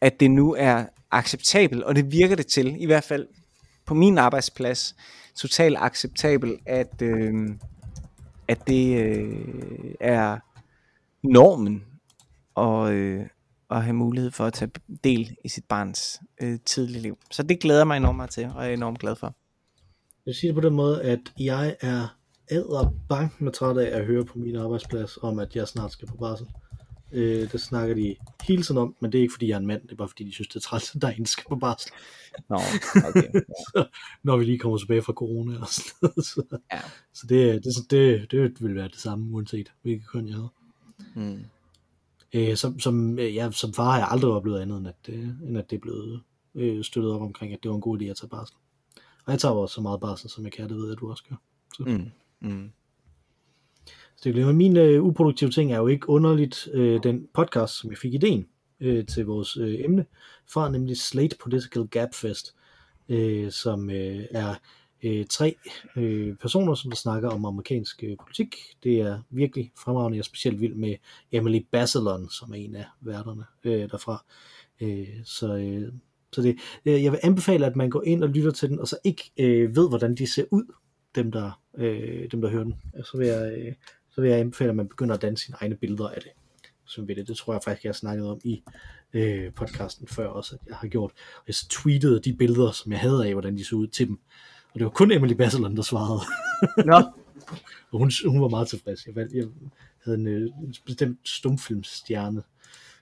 at 0.00 0.20
det 0.20 0.30
nu 0.30 0.54
er 0.58 0.84
acceptabelt, 1.10 1.82
og 1.84 1.96
det 1.96 2.12
virker 2.12 2.36
det 2.36 2.46
til, 2.46 2.82
i 2.82 2.86
hvert 2.86 3.04
fald 3.04 3.26
på 3.86 3.94
min 3.94 4.18
arbejdsplads, 4.18 4.96
totalt 5.34 5.76
acceptabelt, 5.78 6.60
at, 6.66 7.02
øh, 7.02 7.32
at 8.48 8.66
det 8.66 9.04
øh, 9.04 9.94
er 10.00 10.38
normen 11.22 11.84
at, 12.56 12.92
øh, 12.92 13.26
at 13.70 13.84
have 13.84 13.94
mulighed 13.94 14.30
for 14.30 14.44
at 14.44 14.52
tage 14.52 14.70
del 15.04 15.36
i 15.44 15.48
sit 15.48 15.64
barns 15.64 16.20
øh, 16.42 16.58
tidlige 16.64 17.02
liv. 17.02 17.18
Så 17.30 17.42
det 17.42 17.60
glæder 17.60 17.84
mig 17.84 17.96
enormt 17.96 18.16
meget 18.16 18.30
til, 18.30 18.50
og 18.54 18.62
jeg 18.62 18.70
er 18.70 18.74
enormt 18.74 18.98
glad 18.98 19.16
for. 19.16 19.34
Jeg 20.26 20.34
siger 20.34 20.52
det 20.52 20.62
på 20.62 20.68
den 20.68 20.76
måde, 20.76 21.02
at 21.02 21.20
jeg 21.38 21.76
er 21.80 22.16
æder 22.50 22.94
bank 23.08 23.40
med 23.40 23.52
træt 23.52 23.78
af 23.78 23.98
at 23.98 24.06
høre 24.06 24.24
på 24.24 24.38
min 24.38 24.56
arbejdsplads 24.56 25.16
om, 25.22 25.38
at 25.38 25.56
jeg 25.56 25.68
snart 25.68 25.92
skal 25.92 26.08
på 26.08 26.16
barsel. 26.16 26.46
Øh, 27.12 27.52
det 27.52 27.60
snakker 27.60 27.94
de 27.94 28.16
hele 28.42 28.62
tiden 28.62 28.78
om, 28.78 28.96
men 29.00 29.12
det 29.12 29.18
er 29.18 29.22
ikke 29.22 29.32
fordi 29.34 29.48
jeg 29.48 29.54
er 29.54 29.58
en 29.60 29.66
mand, 29.66 29.82
det 29.82 29.92
er 29.92 29.96
bare 29.96 30.08
fordi 30.08 30.24
de 30.24 30.32
synes, 30.32 30.48
det 30.48 30.56
er 30.56 30.60
træt, 30.60 30.94
at 30.94 31.02
der 31.02 31.08
er 31.08 31.12
en, 31.12 31.26
skal 31.26 31.44
på 31.48 31.56
barsel. 31.56 31.92
Nå, 32.48 32.56
okay. 33.08 33.40
Når 34.24 34.36
vi 34.36 34.44
lige 34.44 34.58
kommer 34.58 34.78
tilbage 34.78 35.02
fra 35.02 35.12
corona 35.12 35.60
og 35.60 35.68
sådan 35.68 35.92
noget. 36.02 36.26
Så, 36.26 36.58
Ja. 36.72 36.80
så 37.12 37.26
det, 37.28 37.64
det, 37.64 37.90
det, 37.90 38.30
det 38.30 38.62
vil 38.62 38.74
være 38.74 38.88
det 38.88 38.98
samme, 38.98 39.34
uanset 39.34 39.72
hvilket 39.82 40.08
køn 40.08 40.28
jeg 40.28 40.34
havde. 40.34 40.48
Mm. 41.14 41.44
Øh, 42.32 42.56
som, 42.56 42.80
som, 42.80 43.18
øh, 43.18 43.34
ja, 43.34 43.50
som 43.50 43.72
far 43.74 43.90
har 43.90 43.98
jeg 43.98 44.08
aldrig 44.10 44.32
oplevet 44.32 44.60
andet, 44.60 44.78
end 44.78 44.88
at, 44.88 45.08
øh, 45.08 45.28
end 45.48 45.58
at 45.58 45.70
det 45.70 45.76
er 45.76 45.80
blevet 45.80 46.22
øh, 46.54 46.84
støttet 46.84 47.12
op 47.12 47.22
omkring, 47.22 47.52
at 47.52 47.58
det 47.62 47.68
var 47.68 47.74
en 47.74 47.80
god 47.80 48.02
idé 48.02 48.04
at 48.04 48.16
tage 48.16 48.28
barsel. 48.28 48.56
Og 49.26 49.32
jeg 49.32 49.40
tager 49.40 49.54
også 49.54 49.74
så 49.74 49.80
meget 49.80 50.00
barsel, 50.00 50.30
som 50.30 50.44
jeg 50.44 50.52
kan, 50.52 50.68
det 50.68 50.76
ved 50.76 50.84
jeg, 50.84 50.92
at 50.92 50.98
du 51.00 51.10
også 51.10 51.24
gør. 51.28 51.36
Mm. 51.86 52.10
Mm. 52.40 52.70
Så 54.20 54.28
det 54.28 54.34
glemmer. 54.34 54.52
Min 54.52 54.76
øh, 54.76 55.02
uproduktive 55.02 55.50
ting 55.50 55.72
er 55.72 55.78
jo 55.78 55.86
ikke 55.86 56.08
underligt 56.08 56.68
øh, 56.72 57.02
den 57.02 57.28
podcast, 57.34 57.74
som 57.74 57.90
jeg 57.90 57.98
fik 57.98 58.14
ideen 58.14 58.46
øh, 58.80 59.06
til 59.06 59.26
vores 59.26 59.56
øh, 59.56 59.80
emne 59.84 60.06
fra, 60.46 60.70
nemlig 60.70 60.96
Slate 60.96 61.36
Political 61.42 61.86
Gapfest, 61.86 62.54
øh, 63.08 63.50
som 63.50 63.90
øh, 63.90 64.24
er 64.30 64.54
øh, 65.02 65.26
tre 65.26 65.56
øh, 65.96 66.36
personer, 66.36 66.74
som 66.74 66.90
der 66.90 66.96
snakker 66.96 67.28
om 67.28 67.44
amerikansk 67.44 68.04
øh, 68.04 68.16
politik. 68.16 68.56
Det 68.82 69.00
er 69.00 69.20
virkelig 69.30 69.72
fremragende. 69.78 70.16
Jeg 70.16 70.20
er 70.20 70.24
specielt 70.24 70.60
vild 70.60 70.74
med 70.74 70.94
Emily 71.32 71.66
Bazelon, 71.72 72.30
som 72.30 72.52
er 72.52 72.56
en 72.56 72.74
af 72.74 72.86
værterne 73.00 73.44
øh, 73.64 73.90
derfra. 73.90 74.24
Øh, 74.80 75.08
så 75.24 75.56
øh, 75.56 75.92
så 76.32 76.42
det, 76.42 76.56
øh, 76.86 77.04
jeg 77.04 77.12
vil 77.12 77.20
anbefale, 77.22 77.66
at 77.66 77.76
man 77.76 77.90
går 77.90 78.02
ind 78.02 78.24
og 78.24 78.28
lytter 78.28 78.50
til 78.50 78.68
den, 78.68 78.80
og 78.80 78.88
så 78.88 78.98
ikke 79.04 79.30
øh, 79.36 79.76
ved, 79.76 79.88
hvordan 79.88 80.14
de 80.14 80.26
ser 80.26 80.44
ud, 80.50 80.64
dem 81.14 81.32
der, 81.32 81.60
øh, 81.78 82.30
dem 82.30 82.40
der 82.40 82.48
hører 82.50 82.64
den. 82.64 82.74
Så 83.04 83.18
vil, 83.18 83.26
jeg, 83.26 83.58
øh, 83.58 83.72
så 84.10 84.20
vil 84.20 84.30
jeg 84.30 84.40
anbefale, 84.40 84.70
at 84.70 84.76
man 84.76 84.88
begynder 84.88 85.14
at 85.14 85.22
danne 85.22 85.38
sine 85.38 85.56
egne 85.60 85.76
billeder 85.76 86.08
af 86.08 86.20
det. 86.22 86.30
Som 86.84 87.08
ved 87.08 87.16
det. 87.16 87.28
det 87.28 87.36
tror 87.36 87.52
jeg 87.52 87.62
faktisk, 87.64 87.84
jeg 87.84 87.88
har 87.88 87.94
snakket 87.94 88.28
om 88.28 88.40
i 88.44 88.62
øh, 89.12 89.52
podcasten 89.52 90.06
før 90.06 90.26
også, 90.26 90.54
at 90.54 90.60
jeg 90.68 90.76
har 90.76 90.88
gjort. 90.88 91.10
Og 91.36 91.44
jeg 91.46 91.54
tweetede 91.54 92.20
de 92.20 92.32
billeder, 92.32 92.70
som 92.70 92.92
jeg 92.92 93.00
havde 93.00 93.26
af, 93.26 93.32
hvordan 93.32 93.56
de 93.56 93.64
så 93.64 93.76
ud 93.76 93.86
til 93.86 94.08
dem. 94.08 94.18
Og 94.72 94.78
det 94.78 94.84
var 94.84 94.90
kun 94.90 95.12
Emily 95.12 95.32
Bazelon, 95.32 95.76
der 95.76 95.82
svarede. 95.82 96.20
Nå, 96.86 97.02
Og 97.92 97.98
hun, 97.98 98.10
hun 98.26 98.40
var 98.40 98.48
meget 98.48 98.68
tilfreds. 98.68 99.06
Jeg, 99.06 99.14
valgte, 99.14 99.36
jeg 99.36 99.46
havde 100.04 100.18
en, 100.18 100.26
øh, 100.26 100.50
bestemt 100.86 101.18
stumfilmstjerne, 101.28 102.42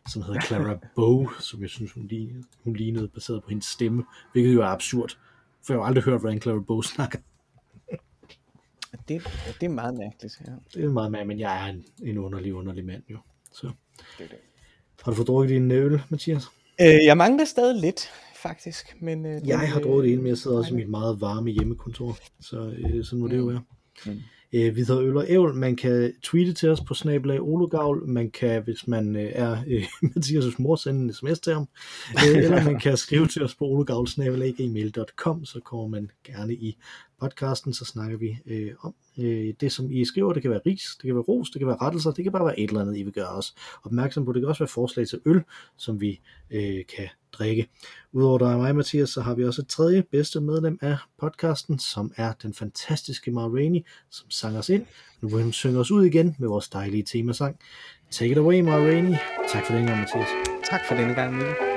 som 0.08 0.22
hedder 0.22 0.40
Clara 0.40 0.78
Bow, 0.96 1.28
som 1.40 1.62
jeg 1.62 1.70
synes, 1.70 1.92
hun 1.92 2.06
lignede, 2.06 2.44
hun 2.64 2.76
lignede 2.76 3.08
baseret 3.08 3.42
på 3.42 3.48
hendes 3.48 3.66
stemme, 3.66 4.04
hvilket 4.32 4.54
jo 4.54 4.60
er 4.60 4.66
absurd. 4.66 5.18
For 5.66 5.72
jeg 5.72 5.80
har 5.80 5.86
aldrig 5.86 6.04
hørt, 6.04 6.20
hvordan 6.20 6.40
Clara 6.40 6.60
Bow 6.60 6.80
snakker. 6.80 7.18
Det, 9.08 9.22
det 9.60 9.66
er 9.66 9.68
meget 9.68 9.94
mærkeligt. 9.94 10.40
Ja. 10.46 10.52
Det 10.74 10.84
er 10.84 10.90
meget 10.90 11.12
med, 11.12 11.24
men 11.24 11.38
jeg 11.38 11.66
er 11.66 11.72
en, 11.72 11.84
en 12.02 12.18
underlig, 12.18 12.54
underlig 12.54 12.84
mand 12.84 13.02
jo. 13.10 13.18
Så. 13.52 13.70
Det 14.18 14.24
er 14.24 14.28
det. 14.28 14.38
Har 15.02 15.12
du 15.12 15.16
fået 15.16 15.28
drukket 15.28 15.48
din 15.48 15.70
øl, 15.70 16.00
Mathias? 16.08 16.44
Øh, 16.80 17.04
jeg 17.04 17.16
mangler 17.16 17.44
stadig 17.44 17.80
lidt, 17.80 18.10
faktisk. 18.36 18.96
Men, 19.00 19.26
øh, 19.26 19.40
den, 19.40 19.48
Jeg 19.48 19.58
har 19.58 19.78
øh, 19.78 19.84
drukket 19.84 20.04
det 20.04 20.12
ene, 20.12 20.22
men 20.22 20.28
jeg 20.28 20.38
sidder 20.38 20.58
også 20.58 20.72
i 20.74 20.76
mit 20.76 20.88
meget 20.88 21.20
varme 21.20 21.50
hjemmekontor, 21.50 22.18
så 22.40 22.74
øh, 22.78 23.04
sådan 23.04 23.18
må 23.18 23.28
det 23.28 23.36
jo 23.36 23.44
være. 23.44 23.62
Mm. 24.06 24.20
Øh, 24.52 24.76
vi 24.76 24.80
hedder 24.80 25.02
Øl 25.02 25.16
og 25.16 25.24
Ævl. 25.28 25.54
Man 25.54 25.76
kan 25.76 26.12
tweete 26.22 26.52
til 26.52 26.68
os 26.68 26.80
på 26.80 26.94
snabelag 26.94 27.40
Olugavl. 27.40 28.08
Man 28.08 28.30
kan, 28.30 28.62
hvis 28.62 28.86
man 28.86 29.16
øh, 29.16 29.30
er 29.34 29.56
øh, 29.66 29.82
Mathias' 30.16 30.54
mor, 30.58 30.76
sende 30.76 31.00
en 31.00 31.12
sms 31.12 31.40
til 31.40 31.52
ham. 31.52 31.68
Øh, 32.14 32.36
eller 32.44 32.64
man 32.64 32.80
kan 32.80 32.96
skrive 32.96 33.26
til 33.26 33.44
os 33.44 33.54
på 33.54 33.64
olugavl.gmail.com, 33.64 35.44
så 35.44 35.60
kommer 35.60 35.88
man 35.88 36.10
gerne 36.24 36.54
i 36.54 36.78
podcasten, 37.20 37.72
så 37.72 37.84
snakker 37.84 38.18
vi 38.18 38.38
øh, 38.46 38.72
om 38.80 38.94
øh, 39.18 39.54
det, 39.60 39.72
som 39.72 39.90
I 39.90 40.04
skriver. 40.04 40.32
Det 40.32 40.42
kan 40.42 40.50
være 40.50 40.60
ris, 40.66 40.82
det 40.96 41.06
kan 41.06 41.14
være 41.14 41.24
ros, 41.24 41.50
det 41.50 41.58
kan 41.58 41.68
være 41.68 41.76
rettelser, 41.76 42.10
det 42.10 42.24
kan 42.24 42.32
bare 42.32 42.44
være 42.44 42.60
et 42.60 42.68
eller 42.68 42.80
andet, 42.80 42.96
I 42.96 43.02
vil 43.02 43.12
gøre 43.12 43.28
os 43.28 43.54
opmærksom 43.84 44.24
på. 44.24 44.32
Det 44.32 44.42
kan 44.42 44.48
også 44.48 44.62
være 44.62 44.68
forslag 44.68 45.08
til 45.08 45.20
øl, 45.26 45.42
som 45.76 46.00
vi 46.00 46.20
øh, 46.50 46.84
kan 46.96 47.08
drikke. 47.32 47.68
Udover 48.12 48.38
dig 48.38 48.54
og 48.54 48.58
mig, 48.58 48.76
Mathias, 48.76 49.10
så 49.10 49.20
har 49.20 49.34
vi 49.34 49.44
også 49.44 49.62
et 49.62 49.68
tredje 49.68 50.02
bedste 50.02 50.40
medlem 50.40 50.78
af 50.82 50.96
podcasten, 51.20 51.78
som 51.78 52.12
er 52.16 52.32
den 52.42 52.54
fantastiske 52.54 53.30
Mar 53.30 53.48
Rainey, 53.48 53.80
som 54.10 54.30
sang 54.30 54.58
os 54.58 54.68
ind. 54.68 54.86
Nu 55.20 55.28
vil 55.28 55.42
hun 55.42 55.52
synge 55.52 55.78
os 55.78 55.90
ud 55.90 56.04
igen 56.04 56.36
med 56.38 56.48
vores 56.48 56.68
dejlige 56.68 57.02
temasang. 57.02 57.58
Take 58.10 58.30
it 58.30 58.38
away, 58.38 58.60
Mar 58.60 58.78
Rainey. 58.78 59.16
Tak 59.52 59.66
for 59.66 59.74
den 59.74 59.86
gang, 59.86 59.98
Mathias. 59.98 60.28
Tak 60.70 60.80
for 60.88 60.94
denne 60.94 61.14
gang, 61.14 61.36
Mikkel. 61.36 61.67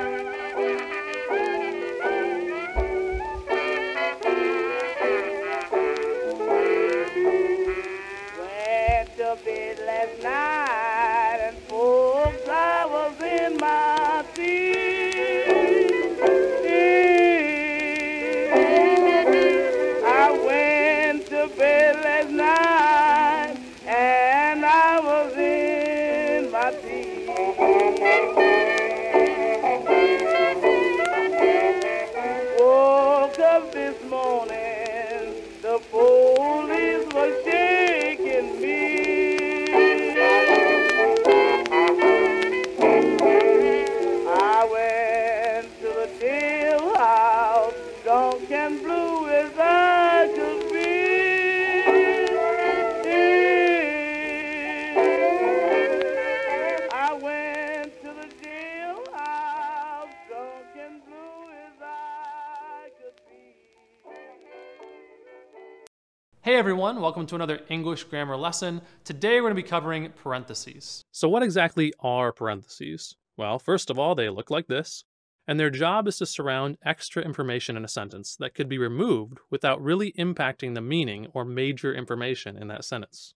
Welcome 67.11 67.27
to 67.27 67.35
another 67.35 67.59
English 67.67 68.05
grammar 68.05 68.37
lesson. 68.37 68.79
Today 69.03 69.41
we're 69.41 69.49
going 69.49 69.55
to 69.57 69.61
be 69.61 69.67
covering 69.67 70.09
parentheses. 70.23 71.03
So, 71.11 71.27
what 71.27 71.43
exactly 71.43 71.91
are 71.99 72.31
parentheses? 72.31 73.17
Well, 73.35 73.59
first 73.59 73.89
of 73.89 73.99
all, 73.99 74.15
they 74.15 74.29
look 74.29 74.49
like 74.49 74.67
this, 74.67 75.03
and 75.45 75.59
their 75.59 75.69
job 75.69 76.07
is 76.07 76.19
to 76.19 76.25
surround 76.25 76.77
extra 76.85 77.21
information 77.21 77.75
in 77.75 77.83
a 77.83 77.89
sentence 77.89 78.37
that 78.39 78.55
could 78.55 78.69
be 78.69 78.77
removed 78.77 79.39
without 79.49 79.81
really 79.81 80.13
impacting 80.13 80.73
the 80.73 80.79
meaning 80.79 81.27
or 81.33 81.43
major 81.43 81.93
information 81.93 82.55
in 82.55 82.69
that 82.69 82.85
sentence. 82.85 83.33